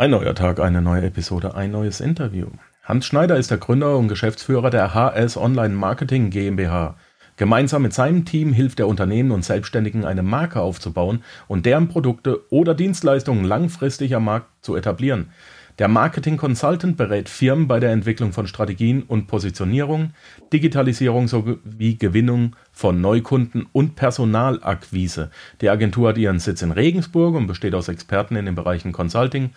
Ein 0.00 0.12
neuer 0.12 0.36
Tag, 0.36 0.60
eine 0.60 0.80
neue 0.80 1.02
Episode, 1.02 1.56
ein 1.56 1.72
neues 1.72 2.00
Interview. 2.00 2.46
Hans 2.84 3.04
Schneider 3.04 3.36
ist 3.36 3.50
der 3.50 3.58
Gründer 3.58 3.98
und 3.98 4.06
Geschäftsführer 4.06 4.70
der 4.70 4.94
HS 4.94 5.36
Online 5.36 5.74
Marketing 5.74 6.30
GmbH. 6.30 6.94
Gemeinsam 7.36 7.82
mit 7.82 7.92
seinem 7.92 8.24
Team 8.24 8.52
hilft 8.52 8.78
er 8.78 8.86
Unternehmen 8.86 9.32
und 9.32 9.44
Selbstständigen 9.44 10.04
eine 10.04 10.22
Marke 10.22 10.60
aufzubauen 10.60 11.24
und 11.48 11.66
deren 11.66 11.88
Produkte 11.88 12.48
oder 12.52 12.76
Dienstleistungen 12.76 13.42
langfristig 13.42 14.14
am 14.14 14.26
Markt 14.26 14.46
zu 14.64 14.76
etablieren. 14.76 15.32
Der 15.80 15.88
Marketing 15.88 16.36
Consultant 16.36 16.96
berät 16.96 17.28
Firmen 17.28 17.66
bei 17.66 17.80
der 17.80 17.92
Entwicklung 17.92 18.32
von 18.32 18.46
Strategien 18.48 19.02
und 19.02 19.26
Positionierung, 19.26 20.10
Digitalisierung 20.52 21.28
sowie 21.28 21.96
Gewinnung 21.96 22.56
von 22.72 23.00
Neukunden 23.00 23.66
und 23.72 23.94
Personalakquise. 23.94 25.30
Die 25.60 25.70
Agentur 25.70 26.08
hat 26.08 26.18
ihren 26.18 26.40
Sitz 26.40 26.62
in 26.62 26.72
Regensburg 26.72 27.34
und 27.36 27.46
besteht 27.46 27.74
aus 27.74 27.88
Experten 27.88 28.34
in 28.34 28.46
den 28.46 28.56
Bereichen 28.56 28.90
Consulting, 28.90 29.50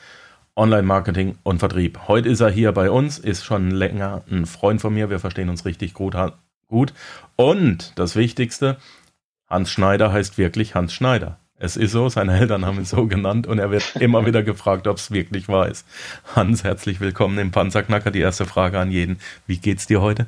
Online-Marketing 0.55 1.37
und 1.43 1.59
Vertrieb. 1.59 2.07
Heute 2.07 2.29
ist 2.29 2.41
er 2.41 2.49
hier 2.49 2.71
bei 2.73 2.91
uns, 2.91 3.17
ist 3.17 3.45
schon 3.45 3.71
länger 3.71 4.23
ein 4.29 4.45
Freund 4.45 4.81
von 4.81 4.93
mir. 4.93 5.09
Wir 5.09 5.19
verstehen 5.19 5.49
uns 5.49 5.65
richtig 5.65 5.93
gut. 5.93 6.15
gut. 6.67 6.93
Und 7.35 7.93
das 7.97 8.15
Wichtigste, 8.15 8.77
Hans 9.49 9.71
Schneider 9.71 10.11
heißt 10.11 10.37
wirklich 10.37 10.75
Hans 10.75 10.93
Schneider. 10.93 11.37
Es 11.57 11.77
ist 11.77 11.91
so, 11.91 12.09
seine 12.09 12.37
Eltern 12.37 12.65
haben 12.65 12.79
ihn 12.79 12.85
so 12.85 13.05
genannt 13.05 13.47
und 13.47 13.59
er 13.59 13.71
wird 13.71 13.95
immer 13.97 14.25
wieder 14.25 14.43
gefragt, 14.43 14.87
ob 14.87 14.97
es 14.97 15.11
wirklich 15.11 15.47
wahr 15.47 15.69
ist. 15.69 15.85
Hans, 16.35 16.63
herzlich 16.63 16.99
willkommen 16.99 17.37
im 17.37 17.51
Panzerknacker. 17.51 18.11
Die 18.11 18.19
erste 18.19 18.45
Frage 18.45 18.79
an 18.79 18.91
jeden. 18.91 19.19
Wie 19.47 19.57
geht's 19.57 19.87
dir 19.87 20.01
heute? 20.01 20.27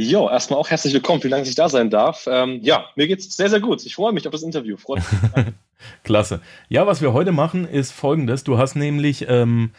Jo, 0.00 0.28
erstmal 0.28 0.60
auch 0.60 0.70
herzlich 0.70 0.94
willkommen. 0.94 1.20
Vielen 1.20 1.32
Dank, 1.32 1.42
dass 1.42 1.48
ich 1.48 1.56
da 1.56 1.68
sein 1.68 1.90
darf. 1.90 2.28
Ähm, 2.30 2.60
ja, 2.62 2.84
mir 2.94 3.08
geht's 3.08 3.36
sehr, 3.36 3.50
sehr 3.50 3.58
gut. 3.58 3.84
Ich 3.84 3.96
freue 3.96 4.12
mich 4.12 4.28
auf 4.28 4.30
das 4.30 4.44
Interview. 4.44 4.76
Freut 4.76 5.02
mich. 5.34 5.46
Klasse. 6.04 6.40
Ja, 6.68 6.86
was 6.86 7.02
wir 7.02 7.12
heute 7.12 7.32
machen, 7.32 7.66
ist 7.66 7.90
folgendes. 7.90 8.44
Du 8.44 8.58
hast 8.58 8.76
nämlich 8.76 9.26
ähm, 9.28 9.72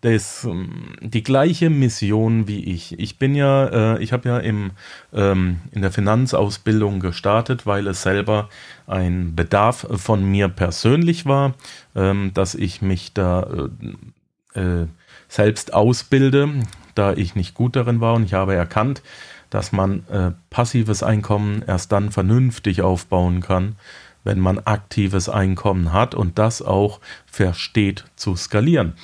das, 0.00 0.44
ähm, 0.44 0.94
die 1.00 1.24
gleiche 1.24 1.70
Mission 1.70 2.46
wie 2.46 2.62
ich. 2.72 2.96
Ich 3.00 3.18
bin 3.18 3.34
ja, 3.34 3.96
äh, 3.96 4.00
ich 4.00 4.12
habe 4.12 4.28
ja 4.28 4.38
im, 4.38 4.70
ähm, 5.12 5.58
in 5.72 5.82
der 5.82 5.90
Finanzausbildung 5.90 7.00
gestartet, 7.00 7.66
weil 7.66 7.88
es 7.88 8.02
selber 8.02 8.50
ein 8.86 9.34
Bedarf 9.34 9.88
von 9.90 10.24
mir 10.24 10.46
persönlich 10.46 11.26
war, 11.26 11.54
ähm, 11.96 12.30
dass 12.32 12.54
ich 12.54 12.80
mich 12.80 13.12
da 13.12 13.68
äh, 14.54 14.60
äh, 14.60 14.86
selbst 15.26 15.74
ausbilde, 15.74 16.48
da 16.94 17.12
ich 17.12 17.34
nicht 17.34 17.54
gut 17.54 17.74
darin 17.74 18.00
war 18.00 18.14
und 18.14 18.22
ich 18.22 18.34
habe 18.34 18.54
erkannt, 18.54 19.02
dass 19.54 19.70
man 19.70 20.04
äh, 20.08 20.32
passives 20.50 21.04
Einkommen 21.04 21.62
erst 21.64 21.92
dann 21.92 22.10
vernünftig 22.10 22.82
aufbauen 22.82 23.40
kann, 23.40 23.76
wenn 24.24 24.40
man 24.40 24.58
aktives 24.58 25.28
Einkommen 25.28 25.92
hat 25.92 26.16
und 26.16 26.40
das 26.40 26.60
auch 26.60 26.98
versteht 27.24 28.04
zu 28.16 28.34
skalieren. 28.34 28.94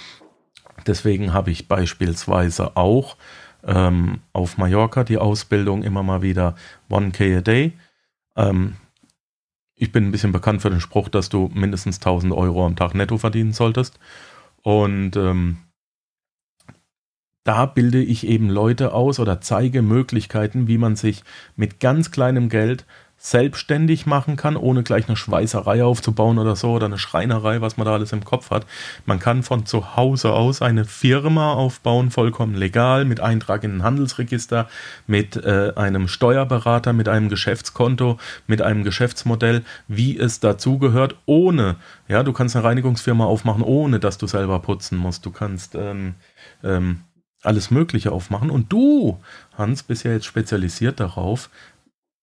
Deswegen 0.88 1.32
habe 1.32 1.52
ich 1.52 1.68
beispielsweise 1.68 2.76
auch 2.76 3.16
ähm, 3.64 4.22
auf 4.32 4.58
Mallorca 4.58 5.04
die 5.04 5.18
Ausbildung 5.18 5.84
immer 5.84 6.02
mal 6.02 6.20
wieder 6.20 6.56
1K 6.90 7.38
a 7.38 7.40
day. 7.42 7.72
Ähm, 8.34 8.74
ich 9.76 9.92
bin 9.92 10.06
ein 10.06 10.10
bisschen 10.10 10.32
bekannt 10.32 10.62
für 10.62 10.70
den 10.70 10.80
Spruch, 10.80 11.08
dass 11.08 11.28
du 11.28 11.48
mindestens 11.54 11.98
1000 11.98 12.32
Euro 12.32 12.66
am 12.66 12.74
Tag 12.74 12.96
netto 12.96 13.18
verdienen 13.18 13.52
solltest. 13.52 14.00
Und 14.62 15.14
ähm, 15.14 15.58
da 17.44 17.66
bilde 17.66 18.02
ich 18.02 18.26
eben 18.26 18.48
Leute 18.48 18.92
aus 18.92 19.18
oder 19.18 19.40
zeige 19.40 19.82
Möglichkeiten, 19.82 20.68
wie 20.68 20.78
man 20.78 20.96
sich 20.96 21.24
mit 21.56 21.80
ganz 21.80 22.10
kleinem 22.10 22.48
Geld 22.48 22.84
selbstständig 23.22 24.06
machen 24.06 24.36
kann, 24.36 24.56
ohne 24.56 24.82
gleich 24.82 25.06
eine 25.06 25.16
Schweißerei 25.16 25.84
aufzubauen 25.84 26.38
oder 26.38 26.56
so 26.56 26.72
oder 26.72 26.86
eine 26.86 26.98
Schreinerei, 26.98 27.60
was 27.60 27.76
man 27.76 27.84
da 27.84 27.92
alles 27.92 28.12
im 28.12 28.24
Kopf 28.24 28.50
hat. 28.50 28.64
Man 29.04 29.18
kann 29.18 29.42
von 29.42 29.66
zu 29.66 29.94
Hause 29.94 30.32
aus 30.32 30.62
eine 30.62 30.86
Firma 30.86 31.52
aufbauen, 31.52 32.10
vollkommen 32.10 32.54
legal, 32.54 33.04
mit 33.04 33.20
Eintrag 33.20 33.62
in 33.62 33.76
ein 33.76 33.82
Handelsregister, 33.82 34.70
mit 35.06 35.36
äh, 35.36 35.72
einem 35.76 36.08
Steuerberater, 36.08 36.94
mit 36.94 37.10
einem 37.10 37.28
Geschäftskonto, 37.28 38.16
mit 38.46 38.62
einem 38.62 38.84
Geschäftsmodell, 38.84 39.64
wie 39.86 40.18
es 40.18 40.40
dazugehört, 40.40 41.16
ohne, 41.26 41.76
ja, 42.08 42.22
du 42.22 42.32
kannst 42.32 42.56
eine 42.56 42.64
Reinigungsfirma 42.64 43.26
aufmachen, 43.26 43.62
ohne 43.62 44.00
dass 44.00 44.16
du 44.16 44.28
selber 44.28 44.60
putzen 44.60 44.96
musst. 44.96 45.26
Du 45.26 45.30
kannst 45.30 45.74
ähm, 45.74 46.14
ähm, 46.64 47.00
alles 47.42 47.70
Mögliche 47.70 48.12
aufmachen. 48.12 48.50
Und 48.50 48.72
du, 48.72 49.18
Hans, 49.56 49.82
bist 49.82 50.04
ja 50.04 50.12
jetzt 50.12 50.26
spezialisiert 50.26 51.00
darauf, 51.00 51.50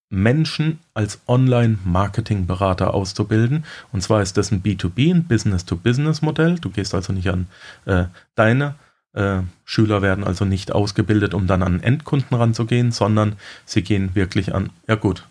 Menschen 0.10 0.80
als 0.94 1.20
Online-Marketing-Berater 1.28 2.94
auszubilden. 2.94 3.66
Und 3.92 4.02
zwar 4.02 4.22
ist 4.22 4.38
das 4.38 4.52
ein 4.52 4.64
B2B, 4.64 5.14
ein 5.14 5.28
Business-to-Business-Modell. 5.28 6.60
Du 6.60 6.70
gehst 6.70 6.96
also 6.96 7.12
nicht 7.12 7.30
an 7.30 7.48
äh, 7.86 8.06
deine 8.36 8.76
äh, 9.14 9.42
Schüler 9.66 10.02
werden 10.02 10.24
also 10.24 10.46
nicht 10.46 10.72
ausgebildet, 10.72 11.34
um 11.34 11.48
dann 11.48 11.64
an 11.64 11.82
Endkunden 11.82 12.38
ranzugehen, 12.38 12.92
sondern 12.92 13.36
sie 13.66 13.82
gehen 13.82 14.16
wirklich 14.16 14.54
an, 14.54 14.70
ja 14.88 14.96
gut, 14.96 15.26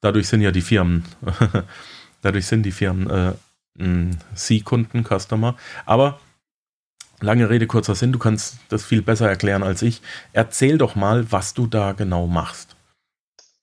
dadurch 0.00 0.28
sind 0.28 0.40
ja 0.40 0.52
die 0.52 0.60
Firmen, 0.60 1.04
dadurch 2.22 2.46
sind 2.46 2.62
die 2.62 2.72
Firmen 2.72 3.10
äh, 3.10 3.32
Sie-Kunden, 4.34 5.04
Customer. 5.04 5.56
Aber 5.86 6.18
lange 7.20 7.50
Rede, 7.50 7.66
kurzer 7.66 7.94
Sinn, 7.94 8.12
du 8.12 8.18
kannst 8.18 8.56
das 8.68 8.84
viel 8.84 9.02
besser 9.02 9.28
erklären 9.28 9.62
als 9.62 9.82
ich. 9.82 10.00
Erzähl 10.32 10.78
doch 10.78 10.94
mal, 10.94 11.30
was 11.30 11.54
du 11.54 11.66
da 11.66 11.92
genau 11.92 12.26
machst. 12.26 12.76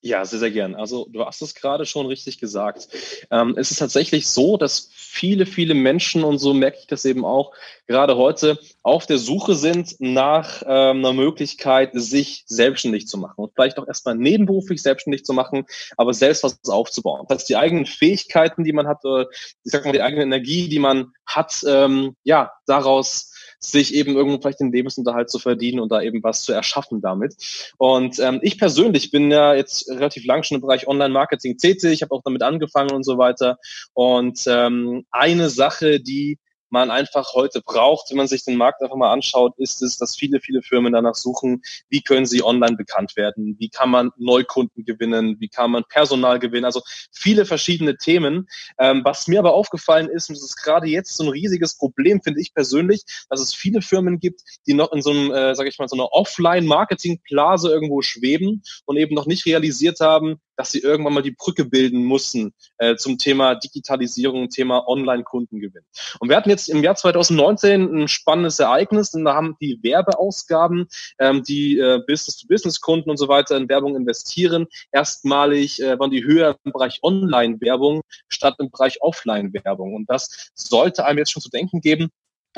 Ja, 0.06 0.24
sehr, 0.24 0.38
sehr 0.38 0.52
gern. 0.52 0.76
Also 0.76 1.08
du 1.12 1.26
hast 1.26 1.42
es 1.42 1.56
gerade 1.56 1.88
schon 1.88 2.06
richtig 2.06 2.38
gesagt. 2.38 2.90
Ähm, 3.32 3.56
es 3.58 3.72
ist 3.72 3.80
tatsächlich 3.80 4.28
so, 4.28 4.56
dass 4.56 4.92
viele, 4.94 5.48
viele 5.48 5.74
Menschen, 5.74 6.24
und 6.24 6.38
so 6.38 6.54
merke 6.54 6.78
ich 6.80 6.86
das 6.86 7.06
eben 7.06 7.26
auch, 7.26 7.54
gerade 7.88 8.16
heute 8.16 8.60
auf 8.84 9.08
der 9.08 9.18
Suche 9.18 9.56
sind 9.56 9.96
nach 9.98 10.62
ähm, 10.62 11.00
einer 11.00 11.14
Möglichkeit, 11.14 11.90
sich 11.94 12.44
selbstständig 12.46 13.08
zu 13.08 13.18
machen 13.18 13.34
und 13.38 13.54
vielleicht 13.56 13.80
auch 13.80 13.88
erstmal 13.88 14.14
nebenberuflich 14.14 14.80
selbstständig 14.84 15.26
zu 15.26 15.34
machen, 15.34 15.66
aber 15.98 16.14
selbst 16.14 16.44
was 16.44 16.60
aufzubauen. 16.70 17.26
Das 17.28 17.40
heißt, 17.40 17.50
die 17.50 17.58
eigenen 17.58 17.88
Fähigkeiten, 17.88 18.64
die 18.64 18.74
man 18.74 18.88
hat, 18.88 19.04
äh, 19.06 19.26
ich 19.64 19.72
sag 19.72 19.86
mal, 19.86 19.92
die 19.92 20.04
eigene 20.04 20.22
Energie, 20.22 20.70
die 20.70 20.78
man 20.78 21.14
hat, 21.26 21.66
ähm, 21.68 22.16
ja, 22.24 22.52
daraus 22.68 23.32
sich 23.72 23.94
eben 23.94 24.16
irgendwo 24.16 24.40
vielleicht 24.40 24.60
den 24.60 24.72
Lebensunterhalt 24.72 25.30
zu 25.30 25.40
verdienen 25.40 25.80
und 25.80 25.92
da 25.92 26.02
eben 26.02 26.24
was 26.24 26.44
zu 26.44 26.54
erschaffen 26.54 27.02
damit. 27.02 27.36
Und 27.78 28.20
ähm, 28.20 28.40
ich 28.42 28.58
persönlich 28.58 29.12
bin 29.12 29.32
ja 29.32 29.54
jetzt 29.54 29.90
relativ 29.90 30.26
lang 30.26 30.44
schon 30.44 30.56
im 30.56 30.62
Bereich 30.62 30.88
Online-Marketing 30.88 31.58
tätig, 31.58 31.94
ich 31.94 32.02
habe 32.02 32.14
auch 32.14 32.22
damit 32.24 32.44
angefangen 32.44 32.92
und 32.92 33.04
so 33.04 33.18
weiter. 33.18 33.58
Und 33.94 34.44
ähm, 34.48 35.06
eine 35.12 35.50
Sache, 35.50 36.00
die 36.00 36.40
man 36.76 36.92
einfach 36.92 37.34
heute 37.34 37.62
braucht, 37.62 38.10
wenn 38.10 38.18
man 38.18 38.28
sich 38.28 38.44
den 38.44 38.58
Markt 38.58 38.82
einfach 38.82 38.98
mal 38.98 39.14
anschaut, 39.14 39.54
ist 39.58 39.82
es, 39.82 39.98
dass 39.98 40.18
viele, 40.18 40.42
viele 40.42 40.62
Firmen 40.62 40.92
danach 40.92 41.16
suchen, 41.16 41.62
wie 41.88 42.02
können 42.02 42.26
sie 42.26 42.44
online 42.44 42.76
bekannt 42.76 43.16
werden, 43.16 43.56
wie 43.60 43.70
kann 43.70 43.90
man 43.90 44.12
Neukunden 44.18 44.84
gewinnen, 44.84 45.38
wie 45.40 45.48
kann 45.48 45.72
man 45.72 45.86
Personal 45.88 46.38
gewinnen, 46.38 46.66
also 46.66 46.82
viele 47.14 47.46
verschiedene 47.46 47.96
Themen. 47.96 48.48
Ähm, 48.78 49.02
was 49.06 49.30
mir 49.30 49.40
aber 49.40 49.54
aufgefallen 49.54 50.10
ist, 50.10 50.28
und 50.28 50.36
das 50.36 50.44
ist 50.44 50.58
gerade 50.58 50.88
jetzt 50.88 51.16
so 51.16 51.24
ein 51.24 51.30
riesiges 51.30 51.78
Problem, 51.78 52.22
finde 52.22 52.42
ich 52.42 52.54
persönlich, 52.54 53.04
dass 53.30 53.40
es 53.40 53.56
viele 53.56 53.82
Firmen 53.82 54.20
gibt, 54.20 54.42
die 54.68 54.74
noch 54.74 54.92
in 54.92 55.02
so 55.02 55.12
einem, 55.12 55.32
äh, 55.32 55.56
sage 55.56 55.70
ich 55.70 55.80
mal, 55.80 55.88
so 55.88 55.96
einer 55.96 56.12
Offline-Marketing-Blase 56.12 57.70
irgendwo 57.70 58.02
schweben 58.02 58.64
und 58.84 58.98
eben 58.98 59.16
noch 59.16 59.28
nicht 59.28 59.46
realisiert 59.46 60.02
haben, 60.02 60.42
dass 60.56 60.72
sie 60.72 60.80
irgendwann 60.80 61.14
mal 61.14 61.24
die 61.24 61.32
Brücke 61.32 61.66
bilden 61.66 62.04
mussten 62.04 62.54
äh, 62.78 62.96
zum 62.96 63.18
Thema 63.18 63.56
Digitalisierung, 63.56 64.50
Thema 64.50 64.88
Online-Kundengewinn. 64.88 65.84
Und 66.20 66.30
wir 66.30 66.38
hatten 66.38 66.50
jetzt 66.50 66.70
im 66.70 66.84
Jahr 66.84 66.96
2019 66.96 68.04
ein 68.04 68.08
spannendes 68.08 68.60
Ereignis, 68.60 69.12
denn 69.12 69.26
da 69.26 69.36
haben 69.36 69.56
die 69.62 69.80
Werbeausgaben, 69.82 70.88
ähm, 71.20 71.44
die 71.44 71.78
äh, 71.78 72.02
Business-to-Business-Kunden 72.08 73.10
und 73.10 73.18
so 73.18 73.28
weiter 73.28 73.58
in 73.58 73.70
Werbung 73.70 73.96
investieren, 73.96 74.68
erstmalig 74.92 75.82
äh, 75.82 76.00
waren 76.00 76.12
die 76.12 76.24
höher 76.24 76.58
im 76.64 76.72
Bereich 76.72 77.00
Online-Werbung 77.04 78.02
statt 78.28 78.56
im 78.60 78.70
Bereich 78.70 79.02
Offline-Werbung. 79.02 79.96
Und 79.96 80.10
das 80.10 80.52
sollte 80.54 81.06
einem 81.06 81.20
jetzt 81.20 81.32
schon 81.32 81.42
zu 81.42 81.50
denken 81.50 81.82
geben, 81.82 82.10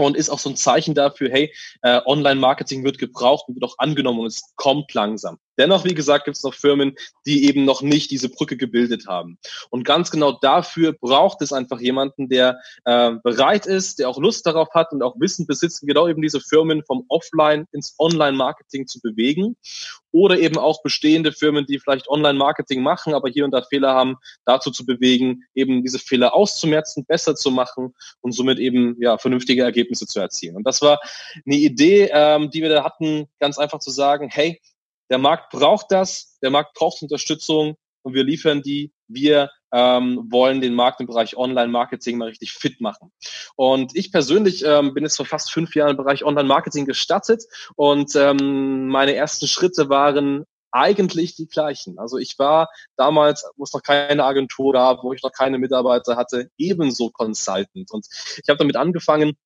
und 0.06 0.18
ist 0.18 0.30
auch 0.30 0.40
so 0.40 0.50
ein 0.50 0.56
Zeichen 0.56 0.94
dafür, 0.94 1.30
hey, 1.30 1.54
äh, 1.82 2.02
Online-Marketing 2.06 2.84
wird 2.84 2.98
gebraucht 2.98 3.46
und 3.48 3.56
wird 3.56 3.64
auch 3.64 3.78
angenommen 3.78 4.20
und 4.20 4.28
es 4.28 4.54
kommt 4.56 4.94
langsam. 4.94 5.40
Dennoch, 5.58 5.86
wie 5.86 5.96
gesagt, 5.96 6.26
gibt 6.26 6.38
es 6.38 6.44
noch 6.44 6.54
Firmen, 6.54 6.96
die 7.26 7.46
eben 7.46 7.66
noch 7.66 7.82
nicht 7.82 8.12
diese 8.12 8.30
Brücke 8.30 8.58
gebildet 8.58 9.08
haben. 9.08 9.40
Und 9.70 9.84
ganz 9.84 10.12
genau 10.12 10.32
dafür 10.32 10.94
braucht 10.94 11.42
es 11.42 11.52
einfach 11.52 11.80
jemanden, 11.80 12.30
der 12.30 12.60
äh, 12.86 13.14
bereit 13.24 13.66
ist, 13.66 14.00
der 14.00 14.10
auch 14.10 14.20
Lust 14.20 14.46
darauf 14.46 14.70
hat 14.76 14.92
und 14.92 15.02
auch 15.02 15.16
Wissen 15.20 15.48
besitzt, 15.48 15.82
genau 15.82 16.08
eben 16.08 16.22
diese 16.22 16.42
Firmen 16.42 16.84
vom 16.86 17.06
Offline 17.10 17.66
ins 17.72 17.96
Online-Marketing 17.98 18.86
zu 18.86 19.02
bewegen. 19.02 19.58
Oder 20.12 20.40
eben 20.40 20.58
auch 20.58 20.82
bestehende 20.84 21.32
Firmen, 21.32 21.66
die 21.66 21.80
vielleicht 21.80 22.08
Online-Marketing 22.08 22.82
machen, 22.82 23.14
aber 23.14 23.30
hier 23.30 23.46
und 23.46 23.52
da 23.52 23.62
Fehler 23.62 23.94
haben, 23.94 24.16
dazu 24.46 24.72
zu 24.72 24.86
bewegen, 24.86 25.44
eben 25.54 25.84
diese 25.84 26.00
Fehler 26.00 26.34
auszumerzen, 26.34 27.06
besser 27.06 27.36
zu 27.36 27.52
machen 27.52 27.94
und 28.22 28.32
somit 28.32 28.58
eben 28.58 28.96
ja 29.00 29.18
vernünftige 29.18 29.64
Ergebnisse 29.64 29.87
zu 29.96 30.20
erzielen. 30.20 30.56
Und 30.56 30.66
das 30.66 30.82
war 30.82 31.00
eine 31.46 31.56
Idee, 31.56 32.10
ähm, 32.12 32.50
die 32.52 32.62
wir 32.62 32.70
da 32.70 32.84
hatten, 32.84 33.28
ganz 33.40 33.58
einfach 33.58 33.80
zu 33.80 33.92
sagen, 33.92 34.30
hey, 34.32 34.62
der 35.10 35.18
Markt 35.18 35.52
braucht 35.52 35.92
das, 35.92 36.38
der 36.42 36.50
Markt 36.50 36.74
braucht 36.74 37.02
Unterstützung 37.02 37.78
und 38.02 38.14
wir 38.14 38.24
liefern 38.24 38.62
die. 38.62 38.92
Wir 39.08 39.50
ähm, 39.72 40.28
wollen 40.30 40.62
den 40.62 40.74
Markt 40.74 41.00
im 41.00 41.08
Bereich 41.08 41.38
Online-Marketing 41.38 42.18
mal 42.18 42.30
richtig 42.30 42.54
fit 42.54 42.82
machen. 42.82 43.12
Und 43.56 43.96
ich 43.96 44.12
persönlich 44.12 44.64
ähm, 44.66 44.94
bin 44.94 45.04
jetzt 45.04 45.18
vor 45.18 45.26
fast 45.26 45.52
fünf 45.52 45.76
Jahren 45.76 45.92
im 45.92 45.98
Bereich 45.98 46.24
Online-Marketing 46.24 46.86
gestartet 46.86 47.44
und 47.76 48.16
ähm, 48.16 48.88
meine 48.88 49.16
ersten 49.16 49.48
Schritte 49.48 49.90
waren 49.90 50.46
eigentlich 50.72 51.36
die 51.36 51.48
gleichen. 51.48 51.98
Also 51.98 52.18
ich 52.18 52.38
war 52.38 52.70
damals, 52.98 53.50
wo 53.56 53.64
es 53.64 53.74
noch 53.74 53.82
keine 53.82 54.24
Agentur 54.24 54.74
gab, 54.74 55.04
wo 55.04 55.14
ich 55.14 55.24
noch 55.24 55.32
keine 55.32 55.58
Mitarbeiter 55.58 56.16
hatte, 56.16 56.50
ebenso 56.58 57.10
Consultant. 57.10 57.92
Und 57.92 58.06
ich 58.42 58.50
habe 58.50 58.58
damit 58.58 58.76
angefangen, 58.76 59.38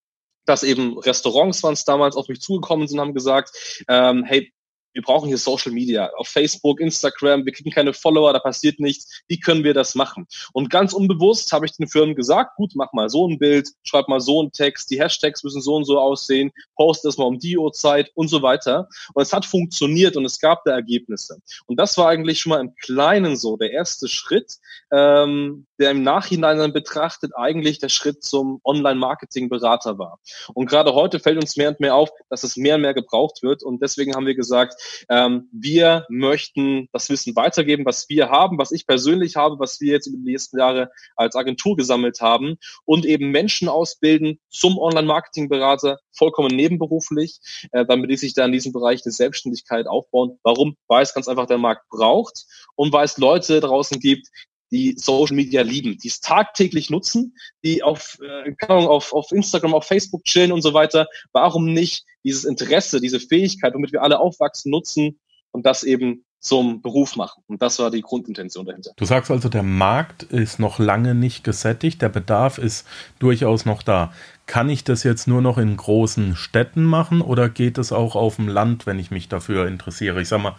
dass 0.45 0.63
eben 0.63 0.97
Restaurants 0.97 1.63
waren 1.63 1.73
es 1.73 1.85
damals 1.85 2.15
auf 2.15 2.27
mich 2.27 2.41
zugekommen 2.41 2.87
sind 2.87 2.99
haben 2.99 3.13
gesagt, 3.13 3.83
ähm, 3.87 4.23
hey, 4.23 4.51
wir 4.93 5.01
brauchen 5.01 5.27
hier 5.27 5.37
Social 5.37 5.71
Media, 5.71 6.09
auf 6.17 6.27
Facebook, 6.27 6.79
Instagram, 6.79 7.45
wir 7.45 7.53
kriegen 7.53 7.71
keine 7.71 7.93
Follower, 7.93 8.33
da 8.33 8.39
passiert 8.39 8.79
nichts, 8.79 9.21
wie 9.27 9.39
können 9.39 9.63
wir 9.63 9.73
das 9.73 9.95
machen? 9.95 10.27
Und 10.53 10.69
ganz 10.69 10.93
unbewusst 10.93 11.51
habe 11.51 11.65
ich 11.65 11.73
den 11.73 11.87
Firmen 11.87 12.15
gesagt, 12.15 12.55
gut, 12.55 12.71
mach 12.75 12.93
mal 12.93 13.09
so 13.09 13.27
ein 13.27 13.39
Bild, 13.39 13.69
schreib 13.83 14.07
mal 14.07 14.19
so 14.19 14.41
einen 14.41 14.51
Text, 14.51 14.89
die 14.91 14.99
Hashtags 14.99 15.43
müssen 15.43 15.61
so 15.61 15.75
und 15.75 15.85
so 15.85 15.99
aussehen, 15.99 16.51
post 16.75 17.05
das 17.05 17.17
mal 17.17 17.25
um 17.25 17.39
die 17.39 17.57
Uhrzeit 17.57 18.11
und 18.15 18.27
so 18.27 18.41
weiter. 18.41 18.87
Und 19.13 19.21
es 19.21 19.33
hat 19.33 19.45
funktioniert 19.45 20.17
und 20.17 20.25
es 20.25 20.39
gab 20.39 20.63
da 20.65 20.71
Ergebnisse. 20.71 21.37
Und 21.65 21.79
das 21.79 21.97
war 21.97 22.09
eigentlich 22.09 22.39
schon 22.39 22.51
mal 22.51 22.61
im 22.61 22.75
Kleinen 22.75 23.37
so 23.37 23.57
der 23.57 23.71
erste 23.71 24.07
Schritt, 24.07 24.57
ähm, 24.91 25.65
der 25.79 25.91
im 25.91 26.03
Nachhinein 26.03 26.57
dann 26.57 26.73
betrachtet 26.73 27.31
eigentlich 27.35 27.79
der 27.79 27.89
Schritt 27.89 28.23
zum 28.23 28.59
Online-Marketing-Berater 28.63 29.97
war. 29.97 30.19
Und 30.53 30.67
gerade 30.67 30.93
heute 30.93 31.19
fällt 31.19 31.37
uns 31.37 31.57
mehr 31.57 31.69
und 31.69 31.79
mehr 31.79 31.95
auf, 31.95 32.09
dass 32.29 32.43
es 32.43 32.57
mehr 32.57 32.75
und 32.75 32.81
mehr 32.81 32.93
gebraucht 32.93 33.41
wird. 33.41 33.63
Und 33.63 33.81
deswegen 33.81 34.15
haben 34.15 34.25
wir 34.25 34.35
gesagt, 34.35 34.80
ähm, 35.09 35.49
wir 35.51 36.05
möchten 36.09 36.87
das 36.91 37.09
Wissen 37.09 37.35
weitergeben, 37.35 37.85
was 37.85 38.09
wir 38.09 38.29
haben, 38.29 38.57
was 38.57 38.71
ich 38.71 38.87
persönlich 38.87 39.35
habe, 39.35 39.59
was 39.59 39.79
wir 39.81 39.93
jetzt 39.93 40.07
über 40.07 40.17
die 40.17 40.31
nächsten 40.31 40.59
Jahre 40.59 40.91
als 41.15 41.35
Agentur 41.35 41.75
gesammelt 41.75 42.21
haben 42.21 42.57
und 42.85 43.05
eben 43.05 43.31
Menschen 43.31 43.69
ausbilden 43.69 44.39
zum 44.49 44.77
Online-Marketing-Berater, 44.77 45.99
vollkommen 46.11 46.55
nebenberuflich, 46.55 47.39
äh, 47.71 47.85
damit 47.85 48.09
die 48.09 48.17
sich 48.17 48.33
da 48.33 48.45
in 48.45 48.51
diesem 48.51 48.73
Bereich 48.73 49.01
der 49.01 49.11
Selbstständigkeit 49.11 49.87
aufbauen. 49.87 50.37
Warum? 50.43 50.75
Weil 50.87 51.03
es 51.03 51.13
ganz 51.13 51.27
einfach 51.27 51.47
der 51.47 51.57
Markt 51.57 51.87
braucht 51.89 52.45
und 52.75 52.93
weil 52.93 53.05
es 53.05 53.17
Leute 53.17 53.59
draußen 53.59 53.99
gibt, 53.99 54.27
die 54.71 54.95
Social 54.97 55.35
Media 55.35 55.61
lieben, 55.61 55.97
die 55.97 56.07
es 56.07 56.21
tagtäglich 56.21 56.89
nutzen, 56.89 57.35
die 57.63 57.83
auf, 57.83 58.17
äh, 58.21 58.53
auf, 58.67 59.13
auf 59.13 59.31
Instagram, 59.31 59.73
auf 59.73 59.85
Facebook 59.85 60.23
chillen 60.23 60.51
und 60.51 60.61
so 60.61 60.73
weiter. 60.73 61.07
Warum 61.33 61.73
nicht 61.73 62.05
dieses 62.23 62.45
Interesse, 62.45 63.01
diese 63.01 63.19
Fähigkeit, 63.19 63.73
womit 63.73 63.91
wir 63.91 64.01
alle 64.01 64.19
aufwachsen, 64.19 64.71
nutzen 64.71 65.19
und 65.51 65.65
das 65.65 65.83
eben 65.83 66.23
zum 66.41 66.81
Beruf 66.81 67.15
machen. 67.15 67.43
Und 67.47 67.61
das 67.61 67.77
war 67.77 67.91
die 67.91 68.01
Grundintention 68.01 68.65
dahinter. 68.65 68.91
Du 68.95 69.05
sagst 69.05 69.29
also, 69.29 69.47
der 69.47 69.61
Markt 69.61 70.23
ist 70.23 70.59
noch 70.59 70.79
lange 70.79 71.13
nicht 71.13 71.43
gesättigt, 71.43 72.01
der 72.01 72.09
Bedarf 72.09 72.57
ist 72.57 72.87
durchaus 73.19 73.65
noch 73.65 73.83
da. 73.83 74.11
Kann 74.47 74.67
ich 74.67 74.83
das 74.83 75.03
jetzt 75.03 75.27
nur 75.27 75.41
noch 75.41 75.59
in 75.59 75.77
großen 75.77 76.35
Städten 76.35 76.83
machen 76.83 77.21
oder 77.21 77.47
geht 77.47 77.77
es 77.77 77.91
auch 77.91 78.15
auf 78.15 78.37
dem 78.37 78.47
Land, 78.47 78.87
wenn 78.87 78.97
ich 78.97 79.11
mich 79.11 79.29
dafür 79.29 79.67
interessiere? 79.67 80.19
Ich 80.19 80.29
sag 80.29 80.41
mal, 80.41 80.55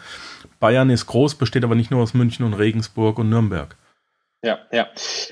Bayern 0.60 0.88
ist 0.88 1.06
groß, 1.06 1.34
besteht 1.34 1.64
aber 1.64 1.74
nicht 1.74 1.90
nur 1.90 2.00
aus 2.00 2.14
München 2.14 2.46
und 2.46 2.54
Regensburg 2.54 3.18
und 3.18 3.28
Nürnberg. 3.28 3.76
Ja, 4.44 4.58
ja. 4.72 4.88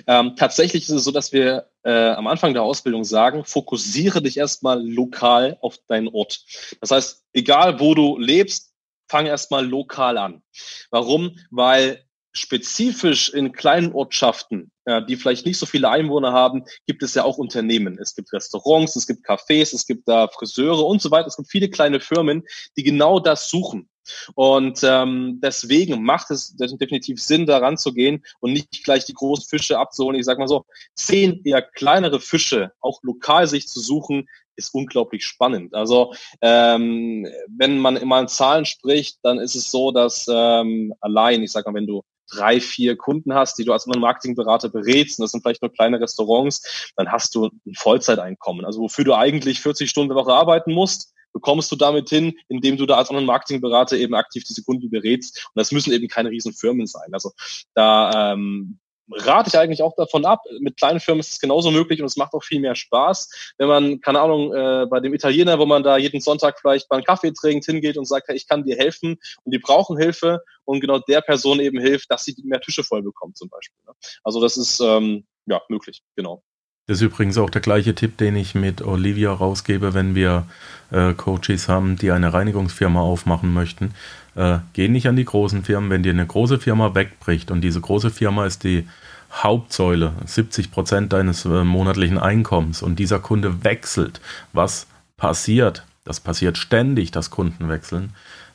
Ähm, 0.06 0.36
tatsächlich 0.36 0.84
ist 0.84 0.90
es 0.90 1.04
so, 1.04 1.10
dass 1.10 1.32
wir 1.32 1.68
äh, 1.82 2.10
am 2.10 2.28
Anfang 2.28 2.52
der 2.54 2.62
Ausbildung 2.62 3.02
sagen, 3.02 3.44
fokussiere 3.44 4.22
dich 4.22 4.36
erstmal 4.36 4.80
lokal 4.86 5.58
auf 5.60 5.78
deinen 5.88 6.08
Ort. 6.08 6.44
Das 6.80 6.92
heißt, 6.92 7.24
egal 7.32 7.80
wo 7.80 7.94
du 7.94 8.18
lebst, 8.18 8.72
fang 9.08 9.26
erstmal 9.26 9.66
lokal 9.66 10.16
an. 10.16 10.42
Warum? 10.90 11.36
Weil 11.50 12.04
spezifisch 12.32 13.30
in 13.30 13.50
kleinen 13.50 13.92
Ortschaften, 13.92 14.70
ja, 14.86 15.00
die 15.00 15.16
vielleicht 15.16 15.44
nicht 15.44 15.58
so 15.58 15.66
viele 15.66 15.90
Einwohner 15.90 16.32
haben, 16.32 16.64
gibt 16.86 17.02
es 17.02 17.14
ja 17.14 17.24
auch 17.24 17.38
Unternehmen. 17.38 17.98
Es 18.00 18.14
gibt 18.14 18.32
Restaurants, 18.32 18.94
es 18.94 19.08
gibt 19.08 19.28
Cafés, 19.28 19.74
es 19.74 19.84
gibt 19.86 20.06
da 20.06 20.28
Friseure 20.28 20.86
und 20.86 21.02
so 21.02 21.10
weiter. 21.10 21.26
Es 21.26 21.36
gibt 21.36 21.50
viele 21.50 21.68
kleine 21.68 21.98
Firmen, 21.98 22.44
die 22.76 22.84
genau 22.84 23.18
das 23.18 23.50
suchen. 23.50 23.89
Und 24.34 24.80
ähm, 24.82 25.40
deswegen 25.42 26.02
macht 26.02 26.30
es 26.30 26.56
definitiv 26.56 27.22
Sinn, 27.22 27.46
daran 27.46 27.76
zu 27.76 27.92
gehen 27.92 28.24
und 28.40 28.52
nicht 28.52 28.84
gleich 28.84 29.04
die 29.04 29.14
großen 29.14 29.48
Fische 29.48 29.78
abzuholen. 29.78 30.18
Ich 30.18 30.26
sage 30.26 30.40
mal 30.40 30.48
so, 30.48 30.64
zehn 30.94 31.42
eher 31.44 31.62
kleinere 31.62 32.20
Fische 32.20 32.72
auch 32.80 33.00
lokal 33.02 33.46
sich 33.46 33.68
zu 33.68 33.80
suchen, 33.80 34.28
ist 34.56 34.74
unglaublich 34.74 35.24
spannend. 35.24 35.74
Also 35.74 36.12
ähm, 36.42 37.26
wenn 37.48 37.78
man 37.78 37.96
immer 37.96 38.20
in 38.20 38.28
Zahlen 38.28 38.66
spricht, 38.66 39.18
dann 39.22 39.38
ist 39.38 39.54
es 39.54 39.70
so, 39.70 39.90
dass 39.90 40.26
ähm, 40.30 40.94
allein, 41.00 41.42
ich 41.42 41.52
sag 41.52 41.66
mal, 41.66 41.74
wenn 41.74 41.86
du 41.86 42.02
drei, 42.30 42.60
vier 42.60 42.96
Kunden 42.96 43.34
hast, 43.34 43.58
die 43.58 43.64
du 43.64 43.72
als 43.72 43.86
Marketingberater 43.86 44.68
berätst, 44.68 45.18
und 45.18 45.24
das 45.24 45.32
sind 45.32 45.42
vielleicht 45.42 45.62
nur 45.62 45.72
kleine 45.72 46.00
Restaurants, 46.00 46.92
dann 46.96 47.10
hast 47.10 47.34
du 47.34 47.46
ein 47.46 47.74
Vollzeiteinkommen. 47.74 48.64
Also 48.64 48.80
wofür 48.80 49.04
du 49.04 49.14
eigentlich 49.14 49.60
40 49.60 49.90
Stunden 49.90 50.14
Woche 50.14 50.32
arbeiten 50.32 50.72
musst, 50.72 51.12
bekommst 51.32 51.70
du 51.72 51.76
damit 51.76 52.08
hin, 52.08 52.34
indem 52.48 52.76
du 52.76 52.86
da 52.86 52.96
als 52.96 53.10
Online-Marketing-Berater 53.10 53.96
eben 53.96 54.14
aktiv 54.14 54.44
diese 54.44 54.62
Kunden 54.62 54.90
berätst. 54.90 55.46
Und 55.54 55.58
das 55.58 55.72
müssen 55.72 55.92
eben 55.92 56.08
keine 56.08 56.30
riesen 56.30 56.52
Firmen 56.52 56.86
sein. 56.86 57.12
Also 57.12 57.32
da 57.74 58.32
ähm, 58.32 58.78
rate 59.12 59.48
ich 59.48 59.58
eigentlich 59.58 59.82
auch 59.82 59.94
davon 59.96 60.24
ab. 60.24 60.42
Mit 60.60 60.76
kleinen 60.76 61.00
Firmen 61.00 61.20
ist 61.20 61.32
es 61.32 61.40
genauso 61.40 61.70
möglich 61.70 62.00
und 62.00 62.06
es 62.06 62.16
macht 62.16 62.32
auch 62.34 62.44
viel 62.44 62.60
mehr 62.60 62.74
Spaß, 62.74 63.54
wenn 63.58 63.68
man, 63.68 64.00
keine 64.00 64.20
Ahnung, 64.20 64.54
äh, 64.54 64.86
bei 64.86 65.00
dem 65.00 65.14
Italiener, 65.14 65.58
wo 65.58 65.66
man 65.66 65.82
da 65.82 65.96
jeden 65.96 66.20
Sonntag 66.20 66.60
vielleicht 66.60 66.90
einen 66.90 67.04
Kaffee 67.04 67.32
trinkt, 67.32 67.66
hingeht 67.66 67.96
und 67.96 68.06
sagt, 68.06 68.28
hey, 68.28 68.36
ich 68.36 68.46
kann 68.46 68.64
dir 68.64 68.76
helfen 68.76 69.18
und 69.44 69.54
die 69.54 69.58
brauchen 69.58 69.98
Hilfe 69.98 70.42
und 70.64 70.80
genau 70.80 70.98
der 70.98 71.20
Person 71.20 71.60
eben 71.60 71.80
hilft, 71.80 72.10
dass 72.10 72.24
sie 72.24 72.36
mehr 72.44 72.60
Tische 72.60 72.84
voll 72.84 73.02
bekommt 73.02 73.36
zum 73.36 73.48
Beispiel. 73.48 73.80
Ne? 73.86 73.92
Also 74.22 74.40
das 74.40 74.56
ist 74.56 74.80
ähm, 74.80 75.26
ja 75.46 75.60
möglich, 75.68 76.02
genau. 76.16 76.42
Das 76.90 76.98
ist 77.00 77.02
übrigens 77.02 77.38
auch 77.38 77.50
der 77.50 77.60
gleiche 77.60 77.94
Tipp, 77.94 78.16
den 78.16 78.34
ich 78.34 78.56
mit 78.56 78.82
Olivia 78.82 79.32
rausgebe, 79.32 79.94
wenn 79.94 80.16
wir 80.16 80.46
äh, 80.90 81.14
Coaches 81.14 81.68
haben, 81.68 81.94
die 81.94 82.10
eine 82.10 82.32
Reinigungsfirma 82.32 83.00
aufmachen 83.00 83.54
möchten. 83.54 83.94
Äh, 84.34 84.58
geh 84.72 84.88
nicht 84.88 85.06
an 85.06 85.14
die 85.14 85.24
großen 85.24 85.62
Firmen, 85.62 85.88
wenn 85.88 86.02
dir 86.02 86.10
eine 86.10 86.26
große 86.26 86.58
Firma 86.58 86.96
wegbricht 86.96 87.52
und 87.52 87.60
diese 87.60 87.80
große 87.80 88.10
Firma 88.10 88.44
ist 88.44 88.64
die 88.64 88.88
Hauptsäule, 89.32 90.14
70 90.24 90.72
Prozent 90.72 91.12
deines 91.12 91.44
äh, 91.44 91.62
monatlichen 91.62 92.18
Einkommens 92.18 92.82
und 92.82 92.98
dieser 92.98 93.20
Kunde 93.20 93.62
wechselt, 93.62 94.20
was 94.52 94.88
passiert, 95.16 95.86
das 96.02 96.18
passiert 96.18 96.58
ständig, 96.58 97.12
dass 97.12 97.30
Kunden 97.30 97.68
wechseln, 97.68 98.14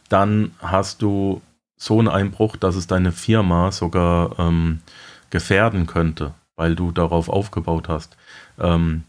dann 0.09 0.51
hast 0.59 1.01
du 1.01 1.41
so 1.77 1.99
einen 1.99 2.09
Einbruch, 2.09 2.57
dass 2.57 2.75
es 2.75 2.85
deine 2.85 3.13
Firma 3.13 3.71
sogar 3.71 4.37
ähm, 4.39 4.81
gefährden 5.29 5.87
könnte 5.87 6.33
weil 6.55 6.75
du 6.75 6.91
darauf 6.91 7.29
aufgebaut 7.29 7.89
hast. 7.89 8.17
Ähm, 8.59 9.03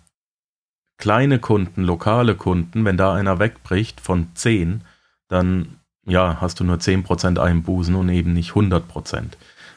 kleine 0.98 1.38
Kunden, 1.38 1.82
lokale 1.82 2.34
Kunden, 2.34 2.84
wenn 2.84 2.96
da 2.96 3.14
einer 3.14 3.38
wegbricht 3.38 4.00
von 4.00 4.28
10, 4.34 4.82
dann 5.28 5.80
ja, 6.06 6.40
hast 6.40 6.60
du 6.60 6.64
nur 6.64 6.76
10% 6.76 7.38
Einbußen 7.38 7.94
und 7.94 8.08
eben 8.08 8.32
nicht 8.32 8.52
100%. 8.52 8.82